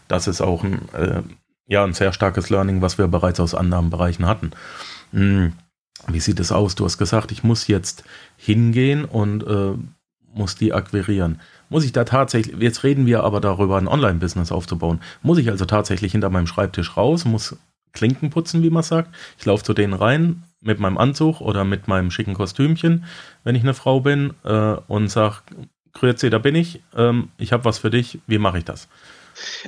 Das 0.08 0.28
ist 0.28 0.42
auch 0.42 0.64
ein, 0.64 0.88
äh, 0.94 1.24
ja, 1.68 1.84
ein 1.84 1.94
sehr 1.94 2.14
starkes 2.14 2.50
Learning, 2.50 2.82
was 2.82 2.98
wir 2.98 3.08
bereits 3.08 3.40
aus 3.40 3.56
anderen 3.56 3.90
Bereichen 3.90 4.26
hatten. 4.26 4.52
Hm, 5.12 5.54
wie 6.08 6.20
sieht 6.20 6.40
es 6.40 6.52
aus? 6.52 6.76
Du 6.76 6.86
hast 6.86 6.98
gesagt, 6.98 7.32
ich 7.32 7.44
muss 7.44 7.68
jetzt 7.68 8.04
hingehen 8.38 9.06
und 9.06 9.44
äh, 9.46 9.74
muss 10.34 10.56
die 10.56 10.74
akquirieren. 10.74 11.42
Muss 11.70 11.86
ich 11.86 11.92
da 11.92 12.04
tatsächlich, 12.04 12.60
jetzt 12.60 12.84
reden 12.84 13.06
wir 13.06 13.24
aber 13.24 13.40
darüber, 13.40 13.78
ein 13.78 13.88
Online-Business 13.88 14.52
aufzubauen. 14.52 15.02
Muss 15.22 15.38
ich 15.38 15.50
also 15.50 15.66
tatsächlich 15.66 16.12
hinter 16.12 16.30
meinem 16.30 16.48
Schreibtisch 16.48 16.98
raus, 16.98 17.26
muss 17.26 17.58
Klinken 17.94 18.30
putzen, 18.30 18.64
wie 18.64 18.70
man 18.70 18.84
sagt. 18.84 19.14
Ich 19.38 19.46
laufe 19.46 19.64
zu 19.64 19.74
denen 19.74 19.94
rein 19.94 20.44
mit 20.62 20.80
meinem 20.80 20.98
Anzug 20.98 21.42
oder 21.42 21.64
mit 21.64 21.88
meinem 21.88 22.12
schicken 22.12 22.34
Kostümchen, 22.34 23.06
wenn 23.44 23.56
ich 23.56 23.64
eine 23.64 23.74
Frau 23.74 24.02
bin, 24.02 24.34
äh, 24.44 24.76
und 24.88 25.10
sage, 25.10 25.38
Grüezi, 25.94 26.30
da 26.30 26.38
bin 26.38 26.56
ich, 26.56 26.82
ähm, 26.96 27.30
ich 27.38 27.52
habe 27.52 27.66
was 27.66 27.80
für 27.80 27.90
dich, 27.90 28.20
wie 28.28 28.38
mache 28.38 28.60
ich 28.60 28.66
das? 28.66 28.88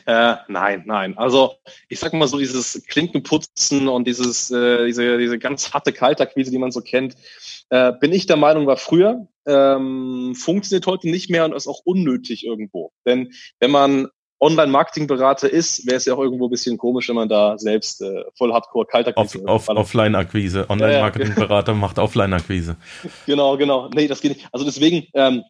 Äh, 0.05 0.35
nein, 0.47 0.83
nein. 0.85 1.17
Also 1.17 1.55
ich 1.89 1.99
sag 1.99 2.13
mal 2.13 2.27
so, 2.27 2.37
dieses 2.37 2.83
Klinkenputzen 2.87 3.87
und 3.87 4.07
dieses, 4.07 4.51
äh, 4.51 4.85
diese, 4.85 5.17
diese 5.17 5.39
ganz 5.39 5.73
harte 5.73 5.93
Kaltakquise, 5.93 6.51
die 6.51 6.57
man 6.57 6.71
so 6.71 6.81
kennt, 6.81 7.15
äh, 7.69 7.93
bin 7.99 8.11
ich 8.11 8.25
der 8.25 8.37
Meinung, 8.37 8.67
war 8.67 8.77
früher, 8.77 9.27
ähm, 9.45 10.33
funktioniert 10.35 10.87
heute 10.87 11.09
nicht 11.09 11.29
mehr 11.29 11.45
und 11.45 11.53
ist 11.53 11.67
auch 11.67 11.81
unnötig 11.85 12.45
irgendwo. 12.45 12.91
Denn 13.05 13.31
wenn 13.59 13.71
man 13.71 14.07
Online-Marketing-Berater 14.41 15.49
ist, 15.49 15.85
wäre 15.85 15.97
es 15.97 16.05
ja 16.05 16.15
auch 16.15 16.19
irgendwo 16.19 16.47
ein 16.47 16.49
bisschen 16.49 16.77
komisch, 16.77 17.07
wenn 17.09 17.15
man 17.15 17.29
da 17.29 17.57
selbst 17.59 18.01
äh, 18.01 18.23
voll 18.35 18.51
Hardcore 18.51 18.87
Kaltakquise 18.87 19.43
Off, 19.45 19.69
off, 19.69 19.77
Offline-Akquise. 19.77 20.67
Online-Marketing-Berater 20.67 21.71
ja, 21.71 21.75
ja. 21.75 21.79
macht 21.79 21.99
Offline-Akquise. 21.99 22.75
Genau, 23.27 23.55
genau. 23.57 23.89
Nee, 23.93 24.07
das 24.07 24.19
geht 24.19 24.35
nicht. 24.35 24.47
Also 24.51 24.65
deswegen, 24.65 25.07
ähm, 25.13 25.43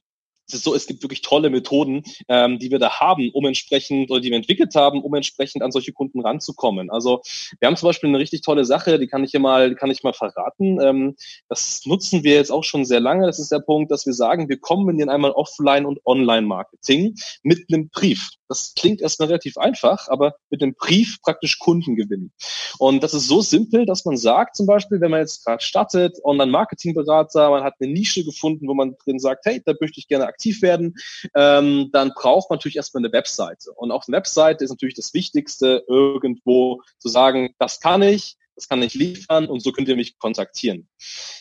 so, 0.52 0.76
es 0.76 0.88
gibt 0.88 1.04
wirklich 1.04 1.22
tolle 1.22 1.50
Methoden, 1.50 2.04
ähm, 2.28 2.60
die 2.60 2.72
wir 2.72 2.80
da 2.80 3.00
haben, 3.00 3.30
um 3.34 3.46
entsprechend, 3.46 4.12
oder 4.12 4.20
die 4.20 4.30
wir 4.30 4.38
entwickelt 4.38 4.76
haben, 4.76 5.02
um 5.02 5.14
entsprechend 5.14 5.64
an 5.64 5.72
solche 5.72 5.94
Kunden 5.94 6.22
ranzukommen. 6.22 6.90
Also 6.90 7.22
wir 7.60 7.68
haben 7.68 7.78
zum 7.78 7.88
Beispiel 7.88 8.10
eine 8.10 8.20
richtig 8.20 8.42
tolle 8.42 8.66
Sache, 8.66 9.00
die 9.00 9.08
kann 9.08 9.24
ich 9.24 9.32
hier 9.32 9.40
mal, 9.40 9.76
kann 9.76 9.92
ich 9.92 10.04
mal 10.04 10.14
verraten. 10.14 10.80
Ähm, 10.82 11.16
das 11.50 11.82
nutzen 11.86 12.24
wir 12.24 12.36
jetzt 12.36 12.52
auch 12.52 12.64
schon 12.64 12.86
sehr 12.86 13.00
lange. 13.00 13.26
Das 13.26 13.40
ist 13.40 13.52
der 13.52 13.60
Punkt, 13.60 13.92
dass 13.92 14.06
wir 14.06 14.14
sagen, 14.14 14.50
wir 14.50 14.60
kombinieren 14.60 15.10
einmal 15.10 15.32
Offline- 15.32 15.86
und 15.86 16.00
Online-Marketing 16.06 17.16
mit 17.44 17.66
einem 17.70 17.90
Brief. 17.90 18.30
das 18.48 18.74
klingt 18.76 19.02
erstmal 19.02 19.28
relativ 19.28 19.58
einfach, 19.58 20.10
aber 20.10 20.36
mit 20.50 20.62
einem 20.62 20.76
Brief 20.76 21.22
praktisch 21.22 21.58
Kunden 21.58 21.96
gewinnen. 21.96 22.34
Und 22.80 23.02
das 23.02 23.14
ist 23.14 23.28
so 23.28 23.42
simpel, 23.42 23.86
dass 23.86 24.04
man 24.06 24.18
sagt, 24.18 24.58
zum 24.58 24.66
Beispiel, 24.66 25.00
wenn 25.00 25.12
man 25.12 25.22
jetzt 25.22 25.46
gerade 25.46 25.64
startet, 25.64 26.18
Online-Marketing-Berater, 26.24 27.50
man 27.50 27.64
hat 27.64 27.76
eine 27.80 27.92
Nische 27.92 28.26
gefunden, 28.26 28.68
wo 28.68 28.74
man 28.74 28.96
drin 29.04 29.20
sagt, 29.20 29.46
hey, 29.46 29.62
da 29.66 29.74
möchte 29.80 30.00
ich 30.00 30.08
gerne 30.08 30.26
aktiv 30.26 30.41
werden, 30.62 30.96
ähm, 31.36 31.90
dann 31.92 32.12
braucht 32.16 32.50
man 32.50 32.58
natürlich 32.58 32.78
erstmal 32.78 33.04
eine 33.04 33.14
Webseite. 33.14 33.72
Und 33.74 33.92
auf 33.92 34.06
der 34.06 34.14
Webseite 34.14 34.64
ist 34.64 34.70
natürlich 34.70 34.96
das 34.96 35.14
Wichtigste, 35.14 35.84
irgendwo 35.88 36.82
zu 37.00 37.10
sagen, 37.10 37.56
das 37.60 37.80
kann 37.80 38.02
ich, 38.02 38.38
das 38.56 38.68
kann 38.68 38.84
ich 38.84 38.94
liefern 38.94 39.48
und 39.48 39.62
so 39.62 39.72
könnt 39.72 39.88
ihr 39.88 39.96
mich 39.96 40.20
kontaktieren. 40.20 40.88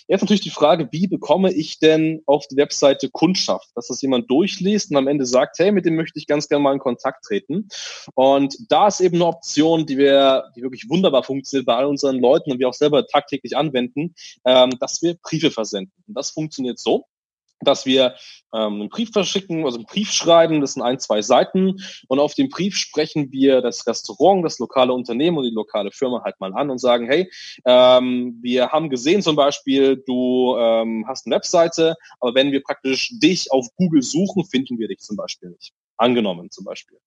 Jetzt 0.09 0.23
natürlich 0.23 0.40
die 0.40 0.50
Frage, 0.50 0.88
wie 0.90 1.07
bekomme 1.07 1.52
ich 1.52 1.78
denn 1.78 2.23
auf 2.26 2.47
die 2.49 2.57
Webseite 2.57 3.11
Kundschaft, 3.11 3.69
dass 3.75 3.88
das 3.88 4.00
jemand 4.00 4.30
durchliest 4.30 4.90
und 4.90 4.97
am 4.97 5.07
Ende 5.07 5.26
sagt, 5.26 5.59
hey, 5.59 5.71
mit 5.71 5.85
dem 5.85 5.97
möchte 5.97 6.19
ich 6.19 6.26
ganz 6.26 6.49
gerne 6.49 6.62
mal 6.62 6.73
in 6.73 6.78
Kontakt 6.78 7.25
treten. 7.25 7.69
Und 8.14 8.57
da 8.71 8.88
ist 8.88 9.00
eben 9.00 9.16
eine 9.16 9.26
Option, 9.26 9.87
die 9.87 9.99
wir, 9.99 10.50
die 10.57 10.62
wirklich 10.62 10.88
wunderbar 10.88 11.23
funktioniert 11.23 11.66
bei 11.66 11.75
all 11.75 11.87
unseren 11.87 12.19
Leuten 12.19 12.52
und 12.52 12.59
wir 12.59 12.69
auch 12.69 12.75
selber 12.75 13.07
tagtäglich 13.07 13.57
anwenden, 13.57 14.14
ähm, 14.47 14.71
dass 14.80 15.02
wir 15.02 15.14
Briefe 15.23 15.50
versenden. 15.50 15.92
Und 16.07 16.14
das 16.14 16.30
funktioniert 16.30 16.78
so, 16.78 17.07
dass 17.61 17.87
wir 17.87 18.14
ähm, 18.52 18.81
einen 18.81 18.88
Brief 18.88 19.11
verschicken, 19.12 19.64
also 19.64 19.79
einen 19.79 19.87
Brief 19.87 20.11
schreiben, 20.11 20.61
das 20.61 20.75
sind 20.75 20.83
ein, 20.83 20.99
zwei 20.99 21.23
Seiten. 21.23 21.76
Und 22.09 22.19
auf 22.19 22.35
dem 22.35 22.49
Brief 22.49 22.76
sprechen 22.76 23.31
wir 23.33 23.61
das 23.61 23.87
Restaurant, 23.87 24.45
das 24.45 24.59
lokale 24.59 24.93
Unternehmen 24.93 25.38
und 25.38 25.45
die 25.45 25.55
lokale 25.55 25.90
Firma 25.93 26.23
halt 26.25 26.40
mal 26.40 26.52
an 26.55 26.71
und 26.71 26.79
sagen, 26.79 27.07
hey, 27.07 27.31
ähm, 27.64 28.38
wir 28.43 28.71
haben 28.71 28.90
gesehen 28.90 29.23
zum 29.23 29.37
Beispiel, 29.37 30.02
du 30.07 30.57
ähm, 30.59 31.05
hast 31.07 31.26
eine 31.26 31.37
Webseite, 31.37 31.95
aber 32.21 32.35
wenn 32.35 32.52
wir 32.52 32.62
praktisch 32.62 33.11
dich 33.21 33.50
auf 33.52 33.67
Google 33.76 34.02
suchen, 34.02 34.45
finden 34.45 34.79
wir 34.79 34.88
dich 34.88 34.99
zum 34.99 35.17
Beispiel 35.17 35.50
nicht 35.50 35.73
angenommen 36.00 36.50
zum 36.50 36.64
Beispiel. 36.64 36.99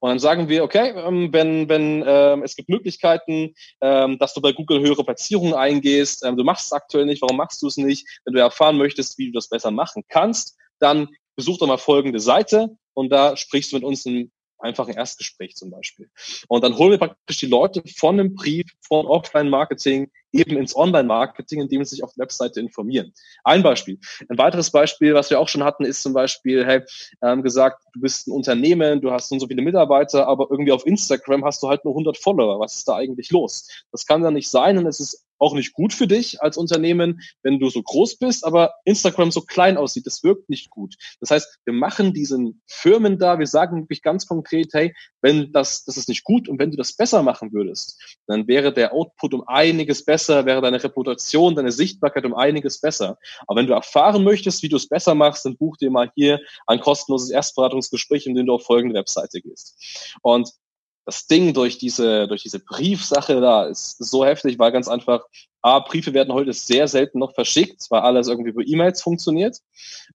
Und 0.00 0.10
dann 0.10 0.18
sagen 0.18 0.48
wir, 0.48 0.62
okay, 0.62 0.90
ähm, 0.90 1.32
wenn, 1.32 1.68
wenn 1.68 2.04
ähm, 2.06 2.42
es 2.42 2.54
gibt 2.54 2.68
Möglichkeiten, 2.68 3.54
ähm, 3.80 4.18
dass 4.18 4.34
du 4.34 4.40
bei 4.40 4.52
Google 4.52 4.80
höhere 4.80 5.04
Platzierungen 5.04 5.54
eingehst, 5.54 6.24
ähm, 6.24 6.36
du 6.36 6.44
machst 6.44 6.66
es 6.66 6.72
aktuell 6.72 7.06
nicht, 7.06 7.22
warum 7.22 7.36
machst 7.36 7.62
du 7.62 7.66
es 7.66 7.76
nicht? 7.76 8.06
Wenn 8.24 8.34
du 8.34 8.40
erfahren 8.40 8.78
möchtest, 8.78 9.18
wie 9.18 9.26
du 9.26 9.32
das 9.32 9.48
besser 9.48 9.70
machen 9.70 10.02
kannst, 10.08 10.56
dann 10.78 11.08
besuch 11.36 11.58
doch 11.58 11.66
mal 11.66 11.78
folgende 11.78 12.20
Seite 12.20 12.68
und 12.94 13.10
da 13.10 13.36
sprichst 13.36 13.72
du 13.72 13.76
mit 13.76 13.84
uns 13.84 14.04
ein 14.04 14.30
einfach 14.62 14.88
ein 14.88 14.94
Erstgespräch 14.94 15.56
zum 15.56 15.70
Beispiel. 15.70 16.10
Und 16.48 16.64
dann 16.64 16.76
holen 16.76 16.92
wir 16.92 16.98
praktisch 16.98 17.38
die 17.38 17.46
Leute 17.46 17.82
von 17.96 18.18
einem 18.18 18.34
Brief, 18.34 18.66
von 18.80 19.06
Offline-Marketing 19.06 20.10
eben 20.32 20.56
ins 20.56 20.74
Online-Marketing, 20.74 21.60
indem 21.60 21.84
sie 21.84 21.96
sich 21.96 22.04
auf 22.04 22.12
der 22.14 22.22
Webseite 22.22 22.60
informieren. 22.60 23.12
Ein 23.44 23.62
Beispiel. 23.62 23.98
Ein 24.28 24.38
weiteres 24.38 24.70
Beispiel, 24.70 25.14
was 25.14 25.30
wir 25.30 25.38
auch 25.38 25.48
schon 25.48 25.62
hatten, 25.62 25.84
ist 25.84 26.02
zum 26.02 26.14
Beispiel, 26.14 26.64
hey, 26.64 26.82
ähm, 27.22 27.42
gesagt, 27.42 27.84
du 27.92 28.00
bist 28.00 28.26
ein 28.26 28.32
Unternehmen, 28.32 29.00
du 29.00 29.10
hast 29.10 29.28
so 29.28 29.46
viele 29.46 29.62
Mitarbeiter, 29.62 30.26
aber 30.26 30.48
irgendwie 30.50 30.72
auf 30.72 30.86
Instagram 30.86 31.44
hast 31.44 31.62
du 31.62 31.68
halt 31.68 31.84
nur 31.84 31.92
100 31.94 32.16
Follower. 32.16 32.58
Was 32.60 32.76
ist 32.76 32.88
da 32.88 32.96
eigentlich 32.96 33.30
los? 33.30 33.68
Das 33.92 34.06
kann 34.06 34.22
ja 34.22 34.30
nicht 34.30 34.48
sein 34.48 34.78
und 34.78 34.86
es 34.86 35.00
ist 35.00 35.26
auch 35.42 35.54
nicht 35.54 35.72
gut 35.72 35.92
für 35.92 36.06
dich 36.06 36.40
als 36.40 36.56
Unternehmen, 36.56 37.20
wenn 37.42 37.58
du 37.58 37.68
so 37.68 37.82
groß 37.82 38.16
bist, 38.18 38.44
aber 38.44 38.74
Instagram 38.84 39.30
so 39.30 39.40
klein 39.40 39.76
aussieht. 39.76 40.06
Das 40.06 40.22
wirkt 40.22 40.48
nicht 40.48 40.70
gut. 40.70 40.94
Das 41.20 41.30
heißt, 41.30 41.58
wir 41.64 41.74
machen 41.74 42.14
diesen 42.14 42.62
Firmen 42.66 43.18
da, 43.18 43.38
wir 43.38 43.46
sagen 43.46 43.82
wirklich 43.82 44.02
ganz 44.02 44.26
konkret, 44.26 44.70
hey, 44.72 44.94
wenn 45.20 45.52
das, 45.52 45.84
das 45.84 45.96
ist 45.96 46.08
nicht 46.08 46.24
gut 46.24 46.48
und 46.48 46.58
wenn 46.58 46.70
du 46.70 46.76
das 46.76 46.94
besser 46.94 47.22
machen 47.22 47.52
würdest, 47.52 48.00
dann 48.26 48.46
wäre 48.46 48.72
der 48.72 48.92
Output 48.92 49.34
um 49.34 49.44
einiges 49.46 50.04
besser, 50.04 50.46
wäre 50.46 50.60
deine 50.60 50.82
Reputation, 50.82 51.54
deine 51.54 51.72
Sichtbarkeit 51.72 52.24
um 52.24 52.34
einiges 52.34 52.80
besser. 52.80 53.18
Aber 53.46 53.58
wenn 53.58 53.66
du 53.66 53.74
erfahren 53.74 54.24
möchtest, 54.24 54.62
wie 54.62 54.68
du 54.68 54.76
es 54.76 54.88
besser 54.88 55.14
machst, 55.14 55.44
dann 55.44 55.56
buch 55.56 55.76
dir 55.76 55.90
mal 55.90 56.10
hier 56.14 56.40
ein 56.66 56.80
kostenloses 56.80 57.30
Erstberatungsgespräch, 57.30 58.26
in 58.26 58.34
dem 58.34 58.46
du 58.46 58.54
auf 58.54 58.64
folgende 58.64 58.94
Webseite 58.94 59.40
gehst. 59.40 60.14
Und 60.22 60.52
das 61.04 61.26
Ding 61.26 61.52
durch 61.52 61.78
diese, 61.78 62.28
durch 62.28 62.42
diese 62.42 62.60
Briefsache 62.60 63.40
da 63.40 63.66
ist 63.66 63.98
so 63.98 64.24
heftig, 64.24 64.58
weil 64.58 64.72
ganz 64.72 64.88
einfach, 64.88 65.24
A, 65.60 65.80
Briefe 65.80 66.12
werden 66.12 66.32
heute 66.32 66.52
sehr 66.52 66.88
selten 66.88 67.20
noch 67.20 67.34
verschickt, 67.34 67.86
weil 67.90 68.00
alles 68.00 68.28
irgendwie 68.28 68.50
über 68.50 68.62
E-Mails 68.66 69.00
funktioniert. 69.00 69.58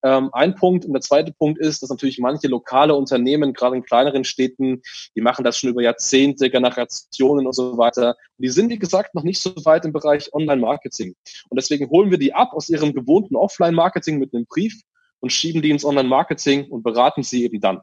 Ähm, 0.04 0.30
ein 0.34 0.56
Punkt. 0.56 0.86
Und 0.86 0.94
der 0.94 1.02
zweite 1.02 1.32
Punkt 1.32 1.60
ist, 1.60 1.82
dass 1.82 1.90
natürlich 1.90 2.20
manche 2.20 2.48
lokale 2.48 2.96
Unternehmen, 2.96 3.54
gerade 3.54 3.78
in 3.78 3.84
kleineren 3.84 4.26
Städten, 4.26 4.82
die 5.16 5.22
machen 5.22 5.46
das 5.46 5.58
schon 5.58 5.70
über 5.70 5.82
Jahrzehnte, 5.82 6.50
Generationen 6.50 7.48
und 7.48 7.54
so 7.54 7.78
weiter. 7.78 8.10
Und 8.38 8.44
die 8.44 8.50
sind, 8.50 8.70
wie 8.70 8.80
gesagt, 8.80 9.16
noch 9.16 9.24
nicht 9.24 9.42
so 9.42 9.54
weit 9.64 9.86
im 9.86 9.94
Bereich 9.94 10.34
Online-Marketing. 10.34 11.16
Und 11.50 11.56
deswegen 11.56 11.90
holen 11.90 12.12
wir 12.12 12.18
die 12.18 12.34
ab 12.34 12.52
aus 12.54 12.70
ihrem 12.70 12.94
gewohnten 12.94 13.36
Offline-Marketing 13.36 14.20
mit 14.20 14.34
einem 14.34 14.46
Brief 14.46 14.82
und 15.20 15.32
schieben 15.32 15.62
die 15.62 15.72
ins 15.72 15.86
Online-Marketing 15.86 16.70
und 16.70 16.84
beraten 16.84 17.24
sie 17.24 17.44
eben 17.44 17.62
dann. 17.62 17.82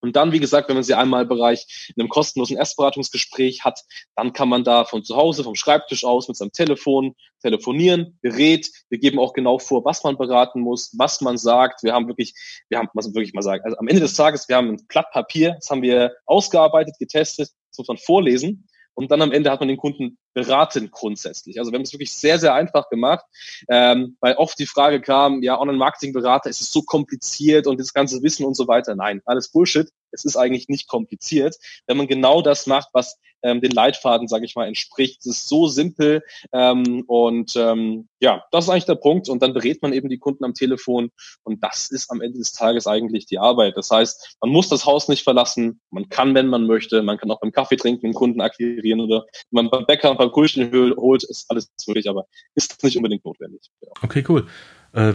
Und 0.00 0.16
dann, 0.16 0.32
wie 0.32 0.40
gesagt, 0.40 0.68
wenn 0.68 0.76
man 0.76 0.84
sie 0.84 0.94
einmal 0.94 1.22
im 1.22 1.28
Bereich 1.28 1.92
in 1.94 2.00
einem 2.00 2.08
kostenlosen 2.08 2.56
Erstberatungsgespräch 2.56 3.64
hat, 3.64 3.80
dann 4.16 4.32
kann 4.32 4.48
man 4.48 4.64
da 4.64 4.84
von 4.84 5.04
zu 5.04 5.16
Hause, 5.16 5.44
vom 5.44 5.54
Schreibtisch 5.54 6.04
aus 6.04 6.28
mit 6.28 6.36
seinem 6.36 6.52
Telefon 6.52 7.14
telefonieren, 7.42 8.18
berät. 8.22 8.70
Wir 8.88 8.98
geben 8.98 9.18
auch 9.18 9.32
genau 9.32 9.58
vor, 9.58 9.84
was 9.84 10.02
man 10.02 10.16
beraten 10.16 10.60
muss, 10.60 10.94
was 10.96 11.20
man 11.20 11.36
sagt. 11.36 11.82
Wir 11.82 11.92
haben 11.92 12.08
wirklich, 12.08 12.34
wir 12.68 12.78
haben, 12.78 12.88
was 12.94 13.06
man 13.06 13.14
wirklich 13.14 13.34
mal 13.34 13.42
sagen, 13.42 13.62
also 13.64 13.76
am 13.76 13.88
Ende 13.88 14.00
des 14.00 14.14
Tages, 14.14 14.48
wir 14.48 14.56
haben 14.56 14.70
ein 14.70 14.86
Blatt 14.88 15.10
Papier, 15.12 15.54
das 15.54 15.70
haben 15.70 15.82
wir 15.82 16.12
ausgearbeitet, 16.26 16.96
getestet, 16.98 17.50
das 17.70 17.78
muss 17.78 17.88
man 17.88 17.98
vorlesen. 17.98 18.66
Und 19.00 19.10
dann 19.10 19.22
am 19.22 19.32
Ende 19.32 19.50
hat 19.50 19.60
man 19.60 19.68
den 19.68 19.78
Kunden 19.78 20.18
beraten 20.34 20.90
grundsätzlich. 20.90 21.58
Also 21.58 21.72
wir 21.72 21.76
haben 21.76 21.84
es 21.84 21.92
wirklich 21.94 22.12
sehr, 22.12 22.38
sehr 22.38 22.52
einfach 22.52 22.90
gemacht, 22.90 23.24
ähm, 23.70 24.18
weil 24.20 24.34
oft 24.34 24.58
die 24.58 24.66
Frage 24.66 25.00
kam, 25.00 25.42
ja, 25.42 25.58
Online-Marketing-Berater, 25.58 26.50
ist 26.50 26.60
es 26.60 26.70
so 26.70 26.82
kompliziert 26.82 27.66
und 27.66 27.80
das 27.80 27.94
ganze 27.94 28.22
Wissen 28.22 28.44
und 28.44 28.54
so 28.54 28.68
weiter. 28.68 28.94
Nein, 28.94 29.22
alles 29.24 29.50
Bullshit. 29.50 29.88
Es 30.12 30.24
ist 30.24 30.36
eigentlich 30.36 30.68
nicht 30.68 30.88
kompliziert, 30.88 31.56
wenn 31.86 31.96
man 31.96 32.06
genau 32.06 32.42
das 32.42 32.66
macht, 32.66 32.88
was 32.92 33.18
ähm, 33.42 33.60
den 33.60 33.70
Leitfaden, 33.70 34.28
sage 34.28 34.44
ich 34.44 34.54
mal, 34.54 34.66
entspricht. 34.66 35.20
Es 35.20 35.26
ist 35.26 35.48
so 35.48 35.66
simpel 35.68 36.22
ähm, 36.52 37.04
und 37.06 37.54
ähm, 37.56 38.08
ja, 38.20 38.44
das 38.52 38.64
ist 38.64 38.70
eigentlich 38.70 38.84
der 38.84 38.96
Punkt. 38.96 39.28
Und 39.28 39.42
dann 39.42 39.54
berät 39.54 39.82
man 39.82 39.92
eben 39.92 40.08
die 40.08 40.18
Kunden 40.18 40.44
am 40.44 40.54
Telefon 40.54 41.10
und 41.42 41.62
das 41.62 41.90
ist 41.90 42.10
am 42.10 42.20
Ende 42.20 42.38
des 42.38 42.52
Tages 42.52 42.86
eigentlich 42.86 43.26
die 43.26 43.38
Arbeit. 43.38 43.76
Das 43.76 43.90
heißt, 43.90 44.36
man 44.40 44.50
muss 44.50 44.68
das 44.68 44.84
Haus 44.84 45.08
nicht 45.08 45.24
verlassen. 45.24 45.80
Man 45.90 46.08
kann, 46.08 46.34
wenn 46.34 46.48
man 46.48 46.66
möchte, 46.66 47.02
man 47.02 47.18
kann 47.18 47.30
auch 47.30 47.40
beim 47.40 47.52
Kaffee 47.52 47.76
trinken 47.76 48.02
den 48.02 48.14
Kunden 48.14 48.40
akquirieren 48.40 49.00
oder 49.00 49.24
wenn 49.50 49.64
man 49.64 49.70
beim 49.70 49.86
Bäcker 49.86 50.14
beim 50.14 50.30
Kulchen 50.32 50.70
holt, 50.72 51.24
ist 51.24 51.46
alles 51.48 51.70
möglich, 51.86 52.08
aber 52.08 52.26
ist 52.54 52.82
nicht 52.82 52.96
unbedingt 52.96 53.24
notwendig. 53.24 53.62
Ja. 53.80 53.88
Okay, 54.02 54.24
cool. 54.28 54.46
Äh, 54.92 55.14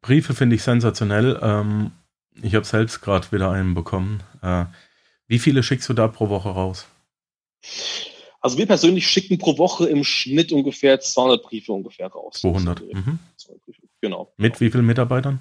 Briefe 0.00 0.34
finde 0.34 0.56
ich 0.56 0.62
sensationell. 0.62 1.38
Ähm, 1.42 1.92
ich 2.42 2.54
habe 2.54 2.64
selbst 2.64 3.00
gerade 3.00 3.30
wieder 3.32 3.50
einen 3.50 3.74
bekommen. 3.74 4.22
Äh, 4.42 4.66
wie 5.26 5.38
viele 5.38 5.62
schickst 5.62 5.88
du 5.88 5.92
da 5.92 6.08
pro 6.08 6.28
Woche 6.28 6.50
raus? 6.50 6.86
Also 8.40 8.58
wir 8.58 8.66
persönlich 8.66 9.08
schicken 9.08 9.38
pro 9.38 9.58
Woche 9.58 9.88
im 9.88 10.04
Schnitt 10.04 10.52
ungefähr 10.52 11.00
200 11.00 11.42
Briefe 11.42 11.72
ungefähr 11.72 12.08
raus. 12.08 12.40
200. 12.40 12.80
Mhm. 12.92 13.18
Genau. 14.00 14.32
Mit 14.36 14.60
wie 14.60 14.70
vielen 14.70 14.86
Mitarbeitern? 14.86 15.40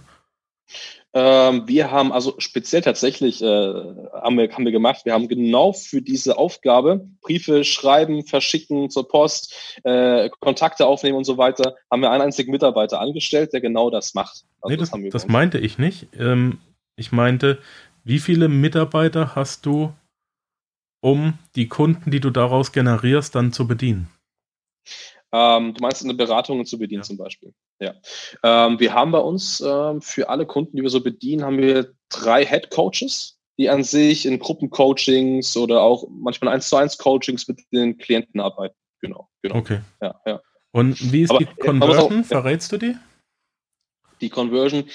Ähm, 1.14 1.68
wir 1.68 1.92
haben 1.92 2.12
also 2.12 2.36
speziell 2.40 2.82
tatsächlich, 2.82 3.42
äh, 3.42 3.46
haben, 3.46 4.38
wir, 4.38 4.52
haben 4.52 4.66
wir 4.66 4.72
gemacht, 4.72 5.06
wir 5.06 5.14
haben 5.14 5.30
genau 5.30 5.72
für 5.72 6.02
diese 6.02 6.38
Aufgabe 6.38 7.08
Briefe 7.22 7.64
schreiben, 7.64 8.26
verschicken 8.26 8.90
zur 8.90 9.08
Post, 9.08 9.80
äh, 9.84 10.30
Kontakte 10.40 10.86
aufnehmen 10.86 11.18
und 11.18 11.24
so 11.24 11.38
weiter, 11.38 11.76
haben 11.90 12.02
wir 12.02 12.12
einen 12.12 12.24
einzigen 12.24 12.52
Mitarbeiter 12.52 13.00
angestellt, 13.00 13.54
der 13.54 13.62
genau 13.62 13.90
das 13.90 14.14
macht. 14.14 14.44
Also 14.60 14.72
nee, 14.72 14.78
das, 14.78 14.92
das, 14.92 15.02
das 15.12 15.28
meinte 15.28 15.58
ich 15.58 15.78
nicht. 15.78 16.08
Ähm, 16.20 16.60
ich 16.96 17.12
meinte, 17.12 17.60
wie 18.04 18.20
viele 18.20 18.48
Mitarbeiter 18.48 19.36
hast 19.36 19.66
du, 19.66 19.94
um 21.02 21.38
die 21.56 21.68
Kunden, 21.68 22.12
die 22.12 22.20
du 22.20 22.30
daraus 22.30 22.72
generierst, 22.72 23.36
dann 23.36 23.52
zu 23.52 23.68
bedienen? 23.68 24.10
Ähm, 25.32 25.74
du 25.74 25.82
meinst 25.82 26.04
eine 26.04 26.14
Beratung 26.14 26.66
zu 26.66 26.80
bedienen 26.80 27.02
ja. 27.02 27.08
zum 27.08 27.18
Beispiel. 27.18 27.54
Ja. 27.80 27.94
Ähm, 28.44 28.80
wir 28.80 28.94
haben 28.94 29.12
bei 29.12 29.20
uns 29.20 29.60
ähm, 29.60 30.02
für 30.02 30.30
alle 30.30 30.46
Kunden, 30.46 30.78
die 30.78 30.84
wir 30.84 30.90
so 30.90 31.02
bedienen, 31.02 31.44
haben 31.44 31.58
wir 31.58 31.94
drei 32.10 32.46
Head 32.46 32.70
Coaches, 32.70 33.38
die 33.58 33.70
an 33.70 33.84
sich 33.84 34.26
in 34.26 34.40
Gruppencoachings 34.40 35.58
oder 35.58 35.82
auch 35.82 36.08
manchmal 36.10 36.54
eins 36.54 36.70
zu 36.70 36.78
eins 36.78 36.98
Coachings 36.98 37.48
mit 37.48 37.60
den 37.72 37.98
Klienten 37.98 38.40
arbeiten. 38.40 38.76
Genau, 39.02 39.30
genau. 39.42 39.56
Okay. 39.56 39.82
Ja, 40.02 40.20
ja. 40.26 40.42
Und 40.72 41.12
wie 41.12 41.24
ist 41.24 41.32
aber, 41.32 41.40
die 41.40 41.46
Conversion? 41.46 42.22
Auch, 42.22 42.26
Verrätst 42.26 42.72
du 42.72 42.78
die? 42.78 42.96
Die 44.22 44.30
Conversion. 44.30 44.86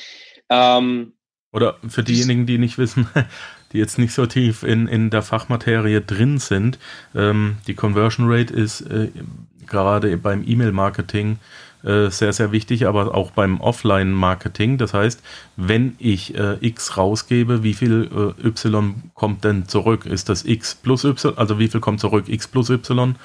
Ähm, 0.49 1.13
oder 1.53 1.77
für 1.89 2.03
diejenigen, 2.03 2.47
die 2.47 2.59
nicht 2.59 2.79
wissen, 2.79 3.09
die 3.73 3.79
jetzt 3.79 3.99
nicht 3.99 4.13
so 4.13 4.27
tief 4.27 4.63
in, 4.63 4.89
in 4.89 5.11
der 5.11 5.23
Fachmaterie 5.23 6.01
drin 6.01 6.39
sind, 6.39 6.79
ähm, 7.15 7.59
die 7.67 7.75
Conversion 7.75 8.27
Rate 8.31 8.53
ist 8.53 8.83
äh, 8.83 9.09
gerade 9.67 10.17
beim 10.17 10.43
E-Mail-Marketing 10.47 11.39
äh, 11.83 12.11
sehr, 12.11 12.33
sehr 12.33 12.53
wichtig, 12.53 12.87
aber 12.87 13.15
auch 13.15 13.31
beim 13.31 13.61
Offline-Marketing. 13.61 14.77
Das 14.77 14.93
heißt, 14.93 15.23
wenn 15.57 15.95
ich 15.99 16.35
äh, 16.35 16.57
X 16.61 16.99
rausgebe, 16.99 17.63
wie 17.63 17.75
viel 17.75 18.35
äh, 18.43 18.47
Y 18.47 19.11
kommt 19.15 19.45
denn 19.45 19.67
zurück? 19.67 20.05
Ist 20.05 20.29
das 20.29 20.45
X 20.45 20.75
plus 20.75 21.05
Y? 21.05 21.39
Also 21.39 21.59
wie 21.59 21.69
viel 21.69 21.81
kommt 21.81 22.01
zurück? 22.01 22.29
X 22.29 22.49
plus 22.49 22.69
Y 22.69 23.17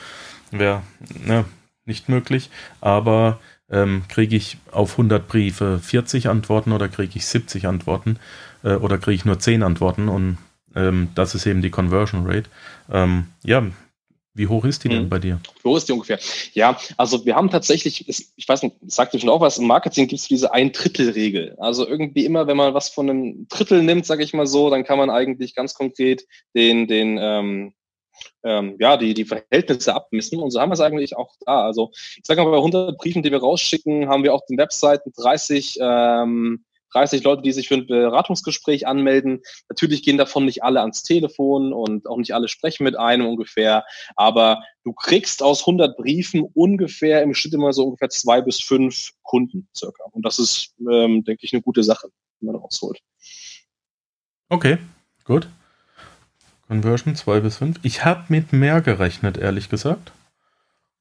wäre 0.52 0.84
ne, 1.26 1.44
nicht 1.86 2.08
möglich, 2.08 2.50
aber 2.80 3.40
ähm, 3.70 4.04
kriege 4.08 4.36
ich 4.36 4.58
auf 4.72 4.92
100 4.92 5.28
Briefe 5.28 5.80
40 5.80 6.30
Antworten 6.30 6.72
oder 6.72 6.88
kriege 6.88 7.14
ich 7.16 7.26
70 7.26 7.68
Antworten 7.68 8.20
äh, 8.64 8.76
oder 8.76 8.98
kriege 8.98 9.16
ich 9.16 9.26
nur 9.26 9.40
10 9.40 9.64
Antworten 9.64 10.10
und 10.10 10.38
Ähm, 10.76 11.10
das 11.16 11.36
ist 11.36 11.46
eben 11.46 11.62
die 11.62 11.70
Conversion 11.70 12.28
Rate. 12.28 12.50
Ähm, 12.92 13.28
ja, 13.44 13.66
wie 14.34 14.48
hoch 14.48 14.66
ist 14.66 14.84
die 14.84 14.90
denn 14.90 15.04
hm. 15.04 15.10
bei 15.10 15.20
dir? 15.20 15.40
Wie 15.64 15.70
hoch 15.70 15.78
ist 15.78 15.88
die 15.88 15.94
ungefähr? 15.94 16.20
Ja, 16.54 16.78
also 16.98 17.26
wir 17.26 17.36
haben 17.36 17.50
tatsächlich, 17.50 18.10
ich 18.36 18.48
weiß 18.48 18.64
nicht, 18.64 18.76
sagt 18.86 19.14
ihr 19.14 19.22
schon 19.22 19.30
auch 19.30 19.40
was, 19.40 19.58
im 19.58 19.68
Marketing 19.68 20.08
gibt 20.08 20.20
es 20.20 20.28
diese 20.28 20.54
Ein-Drittel-Regel. 20.54 21.56
Also 21.58 21.88
irgendwie 21.88 22.26
immer, 22.26 22.46
wenn 22.46 22.58
man 22.58 22.74
was 22.74 22.90
von 22.90 23.10
einem 23.10 23.48
Drittel 23.48 23.82
nimmt, 23.82 24.06
sage 24.06 24.24
ich 24.24 24.34
mal 24.34 24.46
so, 24.46 24.70
dann 24.70 24.84
kann 24.84 24.98
man 24.98 25.10
eigentlich 25.10 25.56
ganz 25.56 25.74
konkret 25.74 26.26
den, 26.54 26.88
den 26.88 27.18
ähm, 27.22 27.74
ähm, 28.44 28.76
ja, 28.80 28.98
die, 28.98 29.14
die 29.14 29.26
Verhältnisse 29.26 29.94
abmessen. 29.94 30.40
Und 30.40 30.52
so 30.52 30.60
haben 30.60 30.70
wir 30.70 30.76
es 30.76 30.82
eigentlich 30.82 31.16
auch 31.16 31.36
da. 31.46 31.66
Also 31.66 31.92
ich 31.94 32.24
sage 32.24 32.44
mal, 32.44 32.52
bei 32.52 32.58
100 32.58 32.98
Briefen, 32.98 33.24
die 33.24 33.32
wir 33.32 33.40
rausschicken, 33.40 34.08
haben 34.10 34.24
wir 34.24 34.34
auf 34.34 34.46
den 34.46 34.58
Webseiten 34.58 35.12
30 35.16 35.78
ähm, 35.82 36.66
30 36.96 37.24
Leute, 37.24 37.42
die 37.42 37.52
sich 37.52 37.68
für 37.68 37.76
ein 37.76 37.88
Beratungsgespräch 37.88 38.88
anmelden. 38.88 39.42
Natürlich 39.68 40.02
gehen 40.02 40.18
davon 40.18 40.46
nicht 40.46 40.64
alle 40.64 40.80
ans 40.80 41.04
Telefon 41.04 41.74
und 41.74 42.08
auch 42.08 42.18
nicht 42.18 42.34
alle 42.34 42.48
sprechen 42.48 42.86
mit 42.86 42.98
einem 42.98 43.28
ungefähr. 43.28 43.84
Aber 44.16 44.64
du 44.86 44.94
kriegst 44.94 45.44
aus 45.44 45.62
100 45.62 45.98
Briefen 45.98 46.44
ungefähr 46.54 47.22
im 47.22 47.34
Schnitt 47.34 47.54
immer 47.54 47.74
so 47.74 47.84
ungefähr 47.84 48.10
zwei 48.10 48.42
bis 48.42 48.62
fünf 48.62 49.12
Kunden 49.24 49.68
circa. 49.76 50.06
Und 50.12 50.26
das 50.26 50.40
ist, 50.40 50.74
ähm, 50.90 51.24
denke 51.26 51.46
ich, 51.46 51.54
eine 51.54 51.62
gute 51.62 51.84
Sache, 51.84 52.08
die 52.40 52.46
man 52.46 52.56
rausholt. 52.56 53.00
Okay, 54.48 54.78
gut. 55.26 55.50
Conversion 56.68 57.16
2 57.16 57.40
bis 57.42 57.58
5. 57.58 57.80
Ich 57.84 58.06
habe 58.06 58.26
mit 58.30 58.54
mehr 58.54 58.82
gerechnet, 58.82 59.38
ehrlich 59.38 59.70
gesagt. 59.70 60.12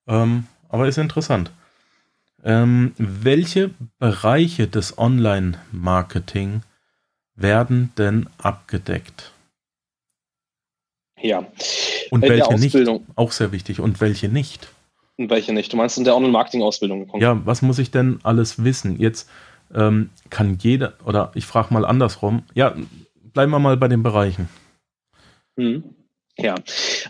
Ähm, 0.06 0.46
aber 0.68 0.88
ist 0.88 0.98
interessant. 0.98 1.50
Ähm, 2.44 2.92
welche 2.98 3.70
Bereiche 3.98 4.66
des 4.66 4.98
Online-Marketing 4.98 6.62
werden 7.34 7.92
denn 7.96 8.28
abgedeckt? 8.38 9.32
Ja. 11.20 11.46
Und 12.10 12.22
in 12.22 12.30
welche 12.30 12.54
nicht? 12.58 12.76
Auch 13.16 13.32
sehr 13.32 13.50
wichtig. 13.50 13.80
Und 13.80 14.00
welche 14.02 14.28
nicht? 14.28 14.68
Und 15.16 15.30
welche 15.30 15.54
nicht? 15.54 15.72
Du 15.72 15.78
meinst 15.78 15.96
in 15.96 16.04
der 16.04 16.14
Online-Marketing-Ausbildung? 16.16 17.10
Ja, 17.18 17.40
was 17.46 17.62
muss 17.62 17.78
ich 17.78 17.90
denn 17.90 18.18
alles 18.24 18.62
wissen? 18.62 18.98
Jetzt 18.98 19.30
ähm, 19.74 20.10
kann 20.28 20.58
jeder, 20.60 20.94
oder 21.06 21.32
ich 21.34 21.46
frage 21.46 21.72
mal 21.72 21.86
andersrum. 21.86 22.42
Ja, 22.54 22.74
bleiben 23.32 23.52
wir 23.52 23.58
mal 23.58 23.78
bei 23.78 23.88
den 23.88 24.02
Bereichen. 24.02 24.50
Hm. 25.58 25.94
Ja, 26.36 26.56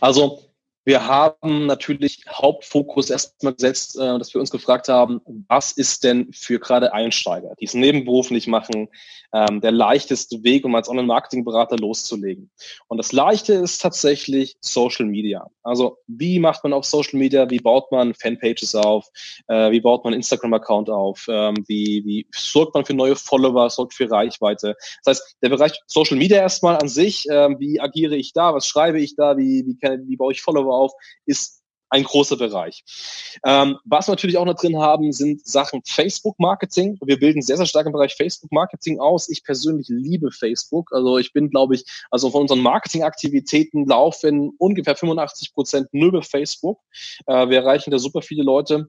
also 0.00 0.42
wir 0.84 1.06
haben 1.06 1.66
natürlich 1.66 2.24
Hauptfokus 2.28 3.10
erstmal 3.10 3.54
gesetzt, 3.54 3.96
äh, 3.96 4.18
dass 4.18 4.34
wir 4.34 4.40
uns 4.40 4.50
gefragt 4.50 4.88
haben, 4.88 5.20
was 5.48 5.72
ist 5.72 6.04
denn 6.04 6.32
für 6.32 6.58
gerade 6.58 6.92
Einsteiger, 6.92 7.54
die 7.60 7.64
es 7.64 7.74
nebenberuflich 7.74 8.46
machen, 8.46 8.88
ähm, 9.32 9.60
der 9.60 9.72
leichteste 9.72 10.42
Weg, 10.44 10.64
um 10.64 10.74
als 10.74 10.88
Online-Marketing-Berater 10.88 11.76
loszulegen. 11.76 12.50
Und 12.86 12.98
das 12.98 13.12
Leichte 13.12 13.54
ist 13.54 13.80
tatsächlich 13.80 14.56
Social 14.60 15.06
Media. 15.06 15.48
Also 15.62 15.98
wie 16.06 16.38
macht 16.38 16.62
man 16.62 16.72
auf 16.72 16.84
Social 16.84 17.18
Media, 17.18 17.48
wie 17.50 17.58
baut 17.58 17.90
man 17.90 18.14
Fanpages 18.14 18.74
auf, 18.74 19.06
äh, 19.48 19.70
wie 19.70 19.80
baut 19.80 20.04
man 20.04 20.12
Instagram-Account 20.12 20.90
auf, 20.90 21.26
ähm, 21.28 21.56
wie, 21.66 22.02
wie 22.04 22.26
sorgt 22.32 22.74
man 22.74 22.84
für 22.84 22.94
neue 22.94 23.16
Follower, 23.16 23.70
sorgt 23.70 23.94
für 23.94 24.10
Reichweite. 24.10 24.76
Das 25.02 25.18
heißt, 25.18 25.36
der 25.42 25.48
Bereich 25.48 25.72
Social 25.86 26.16
Media 26.16 26.38
erstmal 26.38 26.76
an 26.76 26.88
sich, 26.88 27.26
ähm, 27.30 27.56
wie 27.58 27.80
agiere 27.80 28.16
ich 28.16 28.32
da, 28.34 28.54
was 28.54 28.66
schreibe 28.66 29.00
ich 29.00 29.16
da, 29.16 29.36
wie, 29.36 29.64
wie, 29.66 29.78
wie 30.06 30.16
baue 30.16 30.32
ich 30.32 30.42
Follower 30.42 30.73
auf, 30.74 30.92
ist 31.26 31.64
ein 31.94 32.02
großer 32.02 32.36
Bereich. 32.36 32.84
Ähm, 33.44 33.78
was 33.84 34.08
wir 34.08 34.12
natürlich 34.12 34.36
auch 34.36 34.44
noch 34.44 34.56
drin 34.56 34.78
haben, 34.78 35.12
sind 35.12 35.46
Sachen 35.46 35.80
Facebook-Marketing. 35.86 36.98
Wir 37.04 37.18
bilden 37.18 37.40
sehr, 37.40 37.56
sehr 37.56 37.66
stark 37.66 37.86
im 37.86 37.92
Bereich 37.92 38.14
Facebook-Marketing 38.16 38.98
aus. 38.98 39.28
Ich 39.28 39.44
persönlich 39.44 39.86
liebe 39.88 40.32
Facebook. 40.32 40.92
Also 40.92 41.18
ich 41.18 41.32
bin, 41.32 41.50
glaube 41.50 41.76
ich, 41.76 41.84
also 42.10 42.30
von 42.30 42.42
unseren 42.42 42.60
Marketingaktivitäten 42.60 43.86
laufen 43.86 44.52
ungefähr 44.58 44.96
85 44.96 45.54
Prozent 45.54 45.88
nur 45.92 46.08
über 46.08 46.22
Facebook. 46.22 46.80
Äh, 47.26 47.48
wir 47.48 47.58
erreichen 47.58 47.92
da 47.92 47.98
super 47.98 48.22
viele 48.22 48.42
Leute. 48.42 48.88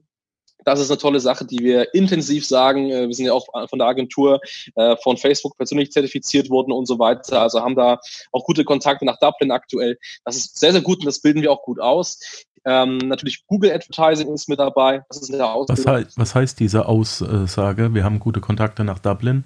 Das 0.66 0.80
ist 0.80 0.90
eine 0.90 0.98
tolle 0.98 1.20
Sache, 1.20 1.44
die 1.44 1.60
wir 1.60 1.94
intensiv 1.94 2.44
sagen. 2.44 2.90
Äh, 2.90 3.06
wir 3.06 3.14
sind 3.14 3.26
ja 3.26 3.32
auch 3.32 3.46
von 3.68 3.78
der 3.78 3.88
Agentur 3.88 4.40
äh, 4.74 4.96
von 5.02 5.16
Facebook 5.16 5.56
persönlich 5.56 5.92
zertifiziert 5.92 6.50
worden 6.50 6.72
und 6.72 6.86
so 6.86 6.98
weiter. 6.98 7.40
Also 7.40 7.60
haben 7.60 7.76
da 7.76 7.98
auch 8.32 8.44
gute 8.44 8.64
Kontakte 8.64 9.06
nach 9.06 9.18
Dublin 9.18 9.52
aktuell. 9.52 9.96
Das 10.24 10.36
ist 10.36 10.58
sehr, 10.58 10.72
sehr 10.72 10.82
gut 10.82 10.98
und 10.98 11.06
das 11.06 11.20
bilden 11.20 11.40
wir 11.40 11.52
auch 11.52 11.62
gut 11.62 11.80
aus. 11.80 12.18
Ähm, 12.64 12.98
natürlich 12.98 13.46
Google 13.46 13.70
Advertising 13.70 14.34
ist 14.34 14.48
mit 14.48 14.58
dabei. 14.58 15.04
Das 15.08 15.22
ist 15.22 15.32
eine 15.32 15.44
was, 15.44 15.86
hei 15.86 16.04
was 16.16 16.34
heißt 16.34 16.58
diese 16.58 16.86
Aussage? 16.86 17.94
Wir 17.94 18.02
haben 18.02 18.18
gute 18.18 18.40
Kontakte 18.40 18.82
nach 18.82 18.98
Dublin 18.98 19.44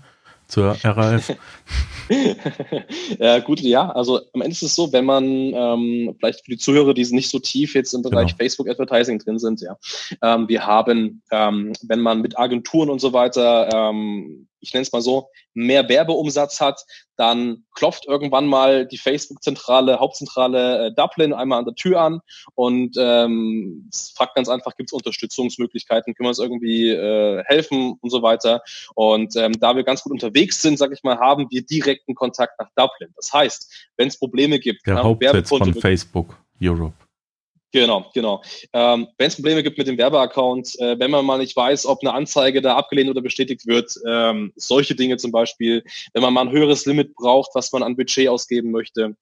zur 0.50 0.76
RAF? 0.82 1.32
ja, 3.18 3.38
gut, 3.38 3.60
ja. 3.60 3.90
Also 3.90 4.20
am 4.34 4.42
Ende 4.42 4.52
ist 4.52 4.62
es 4.62 4.74
so, 4.74 4.92
wenn 4.92 5.04
man 5.04 5.24
ähm, 5.24 6.14
vielleicht 6.18 6.44
für 6.44 6.50
die 6.50 6.58
Zuhörer, 6.58 6.92
die 6.92 7.06
nicht 7.12 7.30
so 7.30 7.38
tief 7.38 7.74
jetzt 7.74 7.94
im 7.94 8.02
Bereich 8.02 8.28
genau. 8.28 8.38
Facebook 8.38 8.68
Advertising 8.68 9.18
drin 9.18 9.38
sind, 9.38 9.60
ja. 9.60 9.76
Ähm, 10.22 10.48
wir 10.48 10.66
haben, 10.66 11.22
ähm, 11.30 11.72
wenn 11.82 12.00
man 12.00 12.20
mit 12.20 12.38
Agenturen 12.38 12.90
und 12.90 13.00
so 13.00 13.12
weiter 13.12 13.68
ähm, 13.72 14.48
ich 14.60 14.72
nenne 14.72 14.82
es 14.82 14.92
mal 14.92 15.02
so, 15.02 15.28
mehr 15.54 15.88
Werbeumsatz 15.88 16.60
hat, 16.60 16.84
dann 17.16 17.64
klopft 17.74 18.06
irgendwann 18.06 18.46
mal 18.46 18.86
die 18.86 18.98
Facebook-Zentrale, 18.98 19.98
Hauptzentrale 20.00 20.86
äh, 20.86 20.94
Dublin 20.94 21.32
einmal 21.32 21.58
an 21.58 21.64
der 21.66 21.74
Tür 21.74 22.00
an 22.00 22.20
und 22.54 22.96
ähm, 22.98 23.90
fragt 24.14 24.36
ganz 24.36 24.48
einfach, 24.48 24.76
gibt 24.76 24.90
es 24.90 24.92
Unterstützungsmöglichkeiten, 24.94 26.14
können 26.14 26.26
wir 26.26 26.30
uns 26.30 26.38
irgendwie 26.38 26.88
äh, 26.88 27.42
helfen 27.44 27.96
und 28.00 28.10
so 28.10 28.22
weiter. 28.22 28.62
Und 28.94 29.36
ähm, 29.36 29.52
da 29.60 29.76
wir 29.76 29.84
ganz 29.84 30.02
gut 30.02 30.12
unterwegs 30.12 30.62
sind, 30.62 30.78
sage 30.78 30.94
ich 30.94 31.02
mal, 31.02 31.18
haben 31.18 31.46
wir 31.50 31.62
direkten 31.62 32.14
Kontakt 32.14 32.58
nach 32.58 32.70
Dublin. 32.74 33.12
Das 33.16 33.32
heißt, 33.32 33.88
wenn 33.96 34.08
es 34.08 34.18
Probleme 34.18 34.58
gibt, 34.58 34.86
der 34.86 35.02
Hauptsitz 35.02 35.48
von 35.48 35.74
Facebook 35.74 36.38
Europe. 36.62 36.94
Genau, 37.72 38.10
genau. 38.14 38.42
Ähm, 38.72 39.06
wenn 39.16 39.28
es 39.28 39.36
Probleme 39.36 39.62
gibt 39.62 39.78
mit 39.78 39.86
dem 39.86 39.96
Werbeaccount, 39.96 40.78
äh, 40.80 40.98
wenn 40.98 41.10
man 41.10 41.24
mal 41.24 41.38
nicht 41.38 41.54
weiß, 41.54 41.86
ob 41.86 42.00
eine 42.02 42.12
Anzeige 42.12 42.62
da 42.62 42.76
abgelehnt 42.76 43.10
oder 43.10 43.22
bestätigt 43.22 43.66
wird, 43.66 43.94
ähm, 44.08 44.52
solche 44.56 44.96
Dinge 44.96 45.18
zum 45.18 45.30
Beispiel, 45.30 45.84
wenn 46.12 46.22
man 46.22 46.34
mal 46.34 46.42
ein 46.42 46.50
höheres 46.50 46.84
Limit 46.86 47.14
braucht, 47.14 47.50
was 47.54 47.70
man 47.70 47.84
an 47.84 47.96
Budget 47.96 48.28
ausgeben 48.28 48.72
möchte, 48.72 49.16